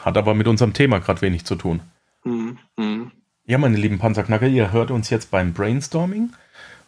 Hat 0.03 0.17
aber 0.17 0.33
mit 0.33 0.47
unserem 0.47 0.73
Thema 0.73 0.99
gerade 0.99 1.21
wenig 1.21 1.45
zu 1.45 1.55
tun. 1.55 1.81
Hm, 2.23 2.57
hm. 2.77 3.11
Ja, 3.45 3.57
meine 3.57 3.77
lieben 3.77 3.99
Panzerknacker, 3.99 4.47
ihr 4.47 4.71
hört 4.71 4.91
uns 4.91 5.09
jetzt 5.09 5.31
beim 5.31 5.53
Brainstorming. 5.53 6.33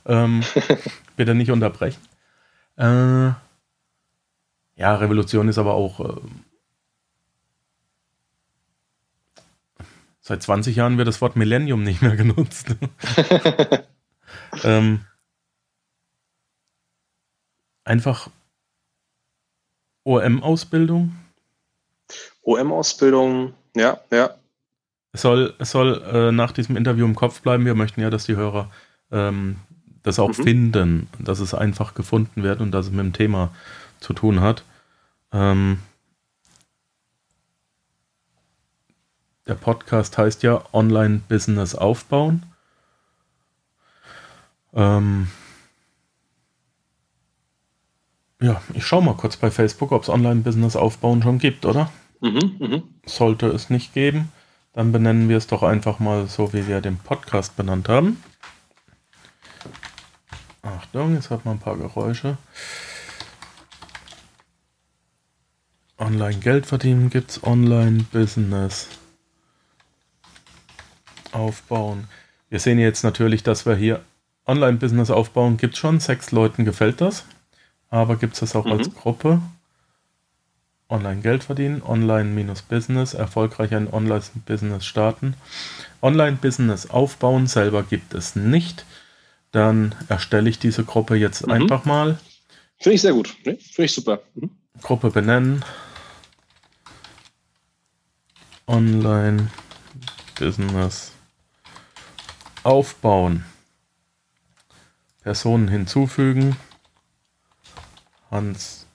Ähm, 0.05 0.41
bitte 1.15 1.35
nicht 1.35 1.51
unterbrechen. 1.51 2.01
Äh, 2.77 3.31
ja, 4.79 4.95
Revolution 4.95 5.49
ist 5.49 5.57
aber 5.57 5.73
auch. 5.73 5.99
Äh, 5.99 6.21
seit 10.21 10.41
20 10.41 10.75
Jahren 10.75 10.97
wird 10.97 11.07
das 11.07 11.21
Wort 11.21 11.35
Millennium 11.35 11.83
nicht 11.83 12.01
mehr 12.01 12.15
genutzt. 12.15 12.75
ähm, 14.63 15.01
einfach 17.83 18.29
OM-Ausbildung. 20.05 21.15
OM-Ausbildung, 22.43 23.53
ja, 23.75 23.99
ja. 24.11 24.35
Es 25.11 25.23
soll, 25.23 25.55
es 25.59 25.71
soll 25.71 26.01
äh, 26.03 26.31
nach 26.31 26.53
diesem 26.53 26.77
Interview 26.77 27.05
im 27.05 27.15
Kopf 27.15 27.41
bleiben. 27.41 27.65
Wir 27.65 27.75
möchten 27.75 27.99
ja, 27.99 28.09
dass 28.09 28.25
die 28.25 28.35
Hörer 28.35 28.71
ähm, 29.11 29.57
das 30.03 30.19
auch 30.19 30.29
mhm. 30.37 30.43
finden, 30.43 31.09
dass 31.19 31.39
es 31.39 31.53
einfach 31.53 31.95
gefunden 31.95 32.43
wird 32.43 32.61
und 32.61 32.71
dass 32.71 32.85
es 32.85 32.91
mit 32.91 33.01
dem 33.01 33.13
Thema 33.13 33.51
zu 33.99 34.13
tun 34.13 34.39
hat. 34.39 34.63
Ähm, 35.31 35.79
der 39.47 39.55
Podcast 39.55 40.17
heißt 40.17 40.43
ja 40.43 40.63
Online-Business 40.73 41.75
aufbauen. 41.75 42.45
Ähm, 44.73 45.29
ja, 48.41 48.61
ich 48.73 48.85
schaue 48.85 49.03
mal 49.03 49.15
kurz 49.15 49.37
bei 49.37 49.51
Facebook, 49.51 49.91
ob 49.91 50.03
es 50.03 50.09
Online-Business 50.09 50.75
aufbauen 50.75 51.21
schon 51.21 51.39
gibt, 51.39 51.65
oder? 51.65 51.91
Mhm, 52.21 52.55
mh. 52.59 52.81
Sollte 53.05 53.47
es 53.47 53.69
nicht 53.69 53.93
geben, 53.93 54.31
dann 54.73 54.91
benennen 54.91 55.29
wir 55.29 55.37
es 55.37 55.47
doch 55.47 55.63
einfach 55.63 55.99
mal 55.99 56.27
so, 56.27 56.53
wie 56.53 56.67
wir 56.67 56.81
den 56.81 56.97
Podcast 56.97 57.55
benannt 57.55 57.89
haben. 57.89 58.23
Achtung, 60.61 61.15
jetzt 61.15 61.29
hat 61.31 61.45
man 61.45 61.55
ein 61.55 61.59
paar 61.59 61.77
Geräusche. 61.77 62.37
Online 65.99 66.37
Geld 66.37 66.65
verdienen 66.65 67.09
gibt 67.09 67.31
es, 67.31 67.43
Online 67.43 68.05
Business 68.11 68.87
aufbauen. 71.33 72.07
Wir 72.49 72.59
sehen 72.59 72.79
jetzt 72.79 73.03
natürlich, 73.03 73.43
dass 73.43 73.65
wir 73.65 73.75
hier 73.75 74.01
Online 74.47 74.77
Business 74.77 75.11
aufbauen. 75.11 75.57
Gibt 75.57 75.73
es 75.73 75.79
schon, 75.79 75.99
sechs 75.99 76.31
Leuten 76.31 76.65
gefällt 76.65 77.01
das. 77.01 77.25
Aber 77.89 78.15
gibt 78.15 78.33
es 78.33 78.39
das 78.39 78.55
auch 78.55 78.65
mhm. 78.65 78.71
als 78.71 78.93
Gruppe? 78.93 79.41
Online 80.89 81.21
Geld 81.21 81.43
verdienen, 81.43 81.83
Online-Business, 81.83 83.13
erfolgreich 83.13 83.75
ein 83.75 83.93
Online-Business 83.93 84.85
starten. 84.85 85.35
Online-Business 86.01 86.89
aufbauen 86.89 87.45
selber 87.45 87.83
gibt 87.83 88.15
es 88.15 88.35
nicht. 88.35 88.85
Dann 89.51 89.93
erstelle 90.07 90.49
ich 90.49 90.57
diese 90.57 90.83
Gruppe 90.83 91.15
jetzt 91.15 91.45
mhm. 91.45 91.53
einfach 91.53 91.85
mal. 91.85 92.17
Finde 92.79 92.95
ich 92.95 93.01
sehr 93.01 93.13
gut. 93.13 93.35
Ne? 93.45 93.57
Finde 93.57 93.85
ich 93.85 93.93
super. 93.93 94.21
Mhm. 94.33 94.49
Gruppe 94.81 95.11
benennen. 95.11 95.63
Online-Business 98.69 101.11
aufbauen. 102.61 103.43
Personen 105.21 105.67
hinzufügen. 105.67 106.55
Hans 108.29 108.85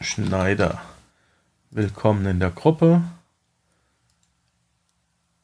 Schneider. 0.00 0.80
Willkommen 1.70 2.24
in 2.26 2.38
der 2.38 2.52
Gruppe. 2.52 3.02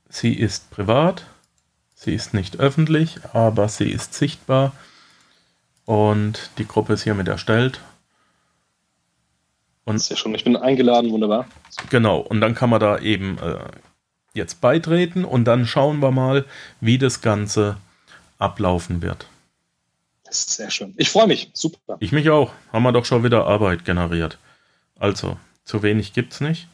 Sie 0.09 0.35
ist 0.35 0.71
privat. 0.71 1.27
Sie 1.97 2.15
ist 2.15 2.35
nicht 2.35 2.61
öffentlich, 2.61 3.19
aber 3.33 3.69
sie 3.69 3.91
ist 3.91 4.15
sichtbar. 4.15 4.71
Und 5.87 6.53
die 6.59 6.69
Gruppe 6.69 6.93
ist 6.93 7.03
hiermit 7.03 7.27
erstellt. 7.27 7.81
Und 9.85 9.97
ist 9.97 10.09
ja 10.09 10.17
schon, 10.17 10.35
ich 10.35 10.45
bin 10.45 10.57
eingeladen, 10.57 11.11
wunderbar. 11.11 11.47
Genau, 11.91 12.19
und 12.19 12.41
dann 12.41 12.55
kann 12.55 12.71
man 12.71 12.81
da 12.81 12.99
eben 12.99 13.39
äh, 13.39 13.59
jetzt 14.33 14.61
beitreten 14.61 15.25
und 15.25 15.45
dann 15.45 15.67
schauen 15.67 16.01
wir 16.01 16.11
mal, 16.11 16.45
wie 16.81 16.99
das 16.99 17.21
Ganze 17.21 17.77
ablaufen 18.39 19.03
wird. 19.03 19.29
Das 20.25 20.41
ist 20.41 20.57
sehr 20.57 20.71
schön. 20.71 20.95
Ich 20.97 21.11
freue 21.11 21.27
mich, 21.27 21.51
super. 21.53 21.97
Ich 22.01 22.13
mich 22.13 22.31
auch. 22.31 22.53
Haben 22.73 22.83
wir 22.83 22.93
doch 22.93 23.05
schon 23.05 23.23
wieder 23.23 23.47
Arbeit 23.47 23.85
generiert. 23.85 24.39
Also, 24.99 25.37
zu 25.65 25.83
wenig 25.83 26.13
gibt 26.13 26.33
es 26.33 26.41
nicht. 26.41 26.67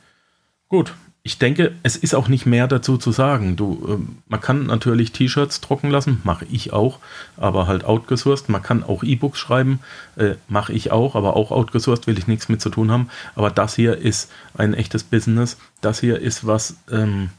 Gut, 0.68 0.94
ich 1.30 1.38
denke, 1.38 1.70
es 1.84 1.94
ist 1.94 2.16
auch 2.16 2.26
nicht 2.26 2.44
mehr 2.44 2.66
dazu 2.66 2.98
zu 2.98 3.12
sagen. 3.12 3.54
Du, 3.54 3.86
äh, 3.88 4.12
man 4.28 4.40
kann 4.40 4.66
natürlich 4.66 5.12
T-Shirts 5.12 5.60
drucken 5.60 5.88
lassen, 5.88 6.20
mache 6.24 6.44
ich 6.50 6.72
auch, 6.72 6.98
aber 7.36 7.68
halt 7.68 7.84
outgesourced. 7.84 8.48
Man 8.48 8.64
kann 8.64 8.82
auch 8.82 9.04
E-Books 9.04 9.38
schreiben, 9.38 9.78
äh, 10.16 10.34
mache 10.48 10.72
ich 10.72 10.90
auch, 10.90 11.14
aber 11.14 11.36
auch 11.36 11.52
outgesourced 11.52 12.08
will 12.08 12.18
ich 12.18 12.26
nichts 12.26 12.48
mit 12.48 12.60
zu 12.60 12.68
tun 12.68 12.90
haben. 12.90 13.10
Aber 13.36 13.50
das 13.50 13.76
hier 13.76 13.96
ist 13.96 14.28
ein 14.54 14.74
echtes 14.74 15.04
Business. 15.04 15.56
Das 15.80 16.00
hier 16.00 16.18
ist 16.18 16.48
was, 16.48 16.74
ähm, 16.90 17.30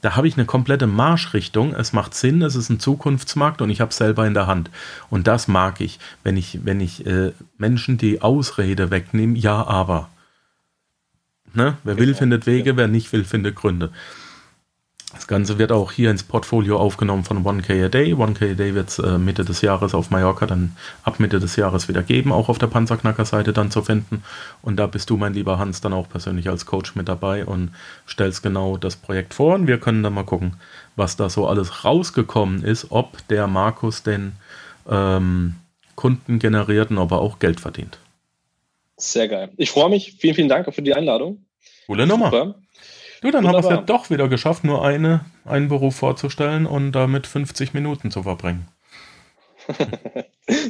da 0.00 0.16
habe 0.16 0.26
ich 0.26 0.36
eine 0.36 0.46
komplette 0.46 0.88
Marschrichtung. 0.88 1.76
Es 1.76 1.92
macht 1.92 2.14
Sinn, 2.14 2.42
es 2.42 2.56
ist 2.56 2.68
ein 2.68 2.80
Zukunftsmarkt 2.80 3.62
und 3.62 3.70
ich 3.70 3.80
habe 3.80 3.90
es 3.90 3.96
selber 3.96 4.26
in 4.26 4.34
der 4.34 4.48
Hand. 4.48 4.70
Und 5.08 5.28
das 5.28 5.46
mag 5.46 5.80
ich, 5.80 6.00
wenn 6.24 6.36
ich, 6.36 6.64
wenn 6.64 6.80
ich 6.80 7.06
äh, 7.06 7.30
Menschen 7.58 7.96
die 7.96 8.22
Ausrede 8.22 8.90
wegnehme, 8.90 9.38
ja, 9.38 9.64
aber. 9.64 10.08
Ne? 11.58 11.76
Wer 11.82 11.98
will, 11.98 12.14
findet 12.14 12.46
Wege, 12.46 12.76
wer 12.76 12.86
nicht 12.86 13.12
will, 13.12 13.24
findet 13.24 13.56
Gründe. 13.56 13.90
Das 15.12 15.26
Ganze 15.26 15.58
wird 15.58 15.72
auch 15.72 15.90
hier 15.90 16.12
ins 16.12 16.22
Portfolio 16.22 16.78
aufgenommen 16.78 17.24
von 17.24 17.44
1K 17.44 17.86
a 17.86 17.88
Day. 17.88 18.14
1K 18.14 18.52
a 18.52 18.54
Day 18.54 18.76
wird 18.76 18.90
es 18.90 19.00
äh, 19.00 19.18
Mitte 19.18 19.44
des 19.44 19.60
Jahres 19.60 19.92
auf 19.92 20.10
Mallorca 20.10 20.46
dann 20.46 20.76
ab 21.02 21.18
Mitte 21.18 21.40
des 21.40 21.56
Jahres 21.56 21.88
wieder 21.88 22.04
geben, 22.04 22.30
auch 22.30 22.48
auf 22.48 22.58
der 22.58 22.68
Panzerknacker-Seite 22.68 23.52
dann 23.52 23.72
zu 23.72 23.82
finden. 23.82 24.22
Und 24.62 24.76
da 24.76 24.86
bist 24.86 25.10
du, 25.10 25.16
mein 25.16 25.34
lieber 25.34 25.58
Hans, 25.58 25.80
dann 25.80 25.92
auch 25.92 26.08
persönlich 26.08 26.48
als 26.48 26.64
Coach 26.64 26.94
mit 26.94 27.08
dabei 27.08 27.44
und 27.44 27.72
stellst 28.06 28.44
genau 28.44 28.76
das 28.76 28.94
Projekt 28.94 29.34
vor. 29.34 29.56
Und 29.56 29.66
wir 29.66 29.80
können 29.80 30.04
dann 30.04 30.14
mal 30.14 30.22
gucken, 30.22 30.58
was 30.94 31.16
da 31.16 31.28
so 31.28 31.48
alles 31.48 31.84
rausgekommen 31.84 32.62
ist, 32.62 32.86
ob 32.90 33.26
der 33.26 33.48
Markus 33.48 34.04
denn 34.04 34.34
ähm, 34.88 35.56
Kunden 35.96 36.38
generiert 36.38 36.92
und 36.92 36.98
ob 36.98 37.10
er 37.10 37.18
auch 37.18 37.40
Geld 37.40 37.58
verdient. 37.58 37.98
Sehr 38.96 39.26
geil. 39.26 39.50
Ich 39.56 39.72
freue 39.72 39.90
mich. 39.90 40.12
Vielen, 40.18 40.36
vielen 40.36 40.48
Dank 40.48 40.72
für 40.72 40.82
die 40.82 40.94
Einladung. 40.94 41.44
Coole 41.88 42.06
Nummer. 42.06 42.26
Super. 42.26 42.54
Du, 43.22 43.30
dann 43.32 43.42
Wunderbar. 43.44 43.62
haben 43.62 43.64
wir 43.64 43.70
es 43.70 43.76
ja 43.76 43.82
doch 43.82 44.10
wieder 44.10 44.28
geschafft, 44.28 44.62
nur 44.62 44.84
eine, 44.84 45.24
einen 45.46 45.68
Beruf 45.68 45.96
vorzustellen 45.96 46.66
und 46.66 46.92
damit 46.92 47.26
50 47.26 47.72
Minuten 47.72 48.10
zu 48.10 48.22
verbringen. 48.22 48.68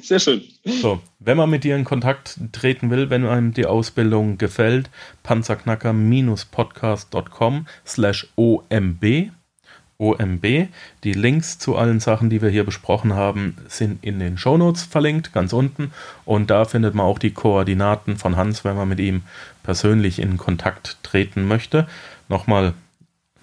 Sehr 0.03 0.21
schön. 0.21 0.43
So, 0.65 1.01
wenn 1.19 1.37
man 1.37 1.51
mit 1.51 1.65
dir 1.65 1.75
in 1.77 1.85
Kontakt 1.85 2.39
treten 2.53 2.91
will, 2.91 3.11
wenn 3.11 3.27
einem 3.27 3.53
die 3.53 3.67
Ausbildung 3.67 4.39
gefällt, 4.39 4.89
panzerknacker-podcast.com 5.25 7.67
slash 7.85 8.29
omb 8.37 9.33
OMB. 9.99 10.69
Die 11.03 11.13
Links 11.13 11.59
zu 11.59 11.77
allen 11.77 11.99
Sachen, 11.99 12.31
die 12.31 12.41
wir 12.41 12.49
hier 12.49 12.65
besprochen 12.65 13.15
haben, 13.15 13.57
sind 13.67 14.05
in 14.05 14.21
den 14.21 14.39
Shownotes 14.39 14.85
verlinkt, 14.85 15.33
ganz 15.33 15.53
unten. 15.53 15.93
Und 16.25 16.51
da 16.51 16.65
findet 16.65 16.95
man 16.95 17.07
auch 17.07 17.19
die 17.19 17.33
Koordinaten 17.33 18.17
von 18.17 18.37
Hans, 18.37 18.65
wenn 18.65 18.77
man 18.77 18.89
mit 18.89 19.01
ihm 19.01 19.23
persönlich 19.65 20.21
in 20.21 20.37
Kontakt 20.37 20.99
treten 21.03 21.49
möchte. 21.49 21.89
Nochmal 22.29 22.75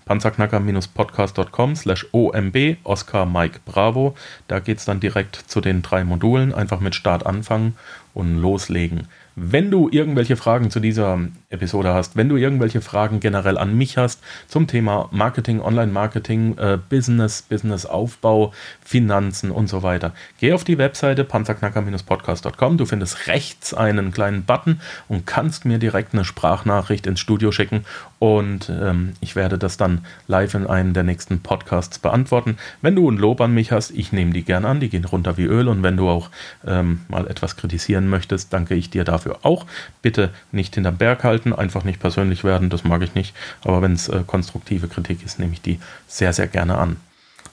panzerknacker-podcast.com 0.06 1.76
slash 1.76 2.08
OMB, 2.14 2.78
Oscar 2.84 3.26
Mike 3.26 3.60
Bravo. 3.66 4.16
Da 4.47 4.60
geht 4.60 4.78
es 4.78 4.86
dann 4.86 4.99
direkt 4.99 5.36
zu 5.36 5.60
den 5.62 5.82
drei 5.82 6.03
Modulen. 6.03 6.53
Einfach 6.53 6.80
mit 6.80 6.95
Start 6.95 7.26
anfangen 7.26 7.76
und 8.16 8.41
loslegen. 8.41 9.07
Wenn 9.38 9.70
du 9.70 9.89
irgendwelche 9.91 10.38
Fragen 10.38 10.72
zu 10.72 10.80
dieser 10.80 11.20
Episode 11.49 11.93
hast, 11.93 12.16
wenn 12.16 12.30
du 12.30 12.38
irgendwelche 12.38 12.80
Fragen 12.80 13.20
generell 13.20 13.57
an 13.57 13.78
mich 13.78 13.97
hast 13.97 14.22
zum 14.47 14.66
Thema 14.66 15.09
Marketing, 15.11 15.59
Online-Marketing, 15.59 16.57
äh, 16.57 16.78
Business, 16.89 17.41
Business-Aufbau, 17.41 18.53
Finanzen 18.82 19.51
und 19.51 19.68
so 19.68 19.84
weiter, 19.84 20.13
geh 20.39 20.53
auf 20.53 20.63
die 20.63 20.78
Webseite 20.78 21.26
panzerknacker-podcast.com. 21.26 22.78
Du 22.78 22.86
findest 22.86 23.28
rechts 23.28 23.74
einen 23.74 24.11
kleinen 24.11 24.45
Button 24.45 24.80
und 25.09 25.28
kannst 25.28 25.66
mir 25.66 25.80
direkt 25.80 26.13
eine 26.13 26.24
Sprachnachricht 26.24 27.05
ins 27.05 27.20
Studio 27.20 27.51
schicken 27.51 27.84
und 28.20 28.70
ähm, 28.70 29.13
ich 29.20 29.36
werde 29.36 29.57
das 29.57 29.76
dann 29.76 30.05
live 30.28 30.53
in 30.53 30.66
einem 30.66 30.93
der 30.93 31.03
nächsten 31.03 31.41
Podcasts 31.41 31.99
beantworten. 31.99 32.57
Wenn 32.82 32.95
du 32.95 33.11
ein 33.11 33.18
Lob 33.18 33.41
an 33.41 33.53
mich 33.53 33.74
hast, 33.74 33.91
ich 33.91 34.13
nehme 34.13 34.32
die 34.32 34.43
gerne 34.43 34.68
an, 34.68 34.80
die 34.80 34.89
gehen 34.89 35.03
runter 35.03 35.36
wie 35.38 35.43
Öl 35.43 35.68
und 35.68 35.84
wenn 35.84 35.97
du 35.97 36.07
auch 36.07 36.30
ähm, 36.66 37.01
mal 37.09 37.28
etwas 37.28 37.57
kritisieren 37.57 38.05
möchtest, 38.08 38.53
danke 38.53 38.76
ich 38.76 38.89
dir 38.89 39.03
dafür 39.03 39.26
dafür 39.26 39.39
auch. 39.43 39.66
Bitte 40.01 40.30
nicht 40.51 40.76
hinterm 40.76 40.97
Berg 40.97 41.24
halten, 41.24 41.53
einfach 41.53 41.84
nicht 41.84 41.99
persönlich 41.99 42.43
werden, 42.43 42.70
das 42.70 42.84
mag 42.84 43.01
ich 43.01 43.16
nicht. 43.16 43.36
Aber 43.64 43.82
wenn 43.82 43.93
es 43.93 44.08
äh, 44.08 44.24
konstruktive 44.26 44.88
Kritik 44.88 45.24
ist, 45.26 45.39
nehme 45.39 45.53
ich 45.53 45.62
die 45.62 45.80
sehr, 46.08 46.34
sehr 46.34 46.47
gerne 46.47 46.78
an. 46.78 46.97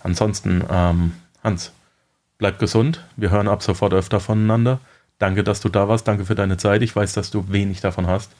Ansonsten, 0.02 0.64
ähm, 0.70 1.12
Hans, 1.42 1.72
bleib 2.38 2.58
gesund. 2.58 3.04
Wir 3.16 3.30
hören 3.30 3.48
ab 3.48 3.62
sofort 3.62 3.94
öfter 3.94 4.20
voneinander. 4.20 4.80
Danke, 5.18 5.44
dass 5.44 5.60
du 5.60 5.68
da 5.68 5.88
warst. 5.88 6.08
Danke 6.08 6.24
für 6.24 6.34
deine 6.34 6.56
Zeit. 6.56 6.82
Ich 6.82 6.94
weiß, 6.94 7.12
dass 7.12 7.30
du 7.30 7.44
wenig 7.48 7.80
davon 7.80 8.06
hast. 8.06 8.32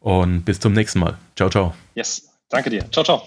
Und 0.00 0.44
bis 0.44 0.60
zum 0.60 0.72
nächsten 0.72 1.00
Mal. 1.00 1.18
Ciao, 1.36 1.50
ciao. 1.50 1.74
Yes, 1.94 2.30
danke 2.48 2.70
dir. 2.70 2.90
Ciao, 2.90 3.04
ciao. 3.04 3.26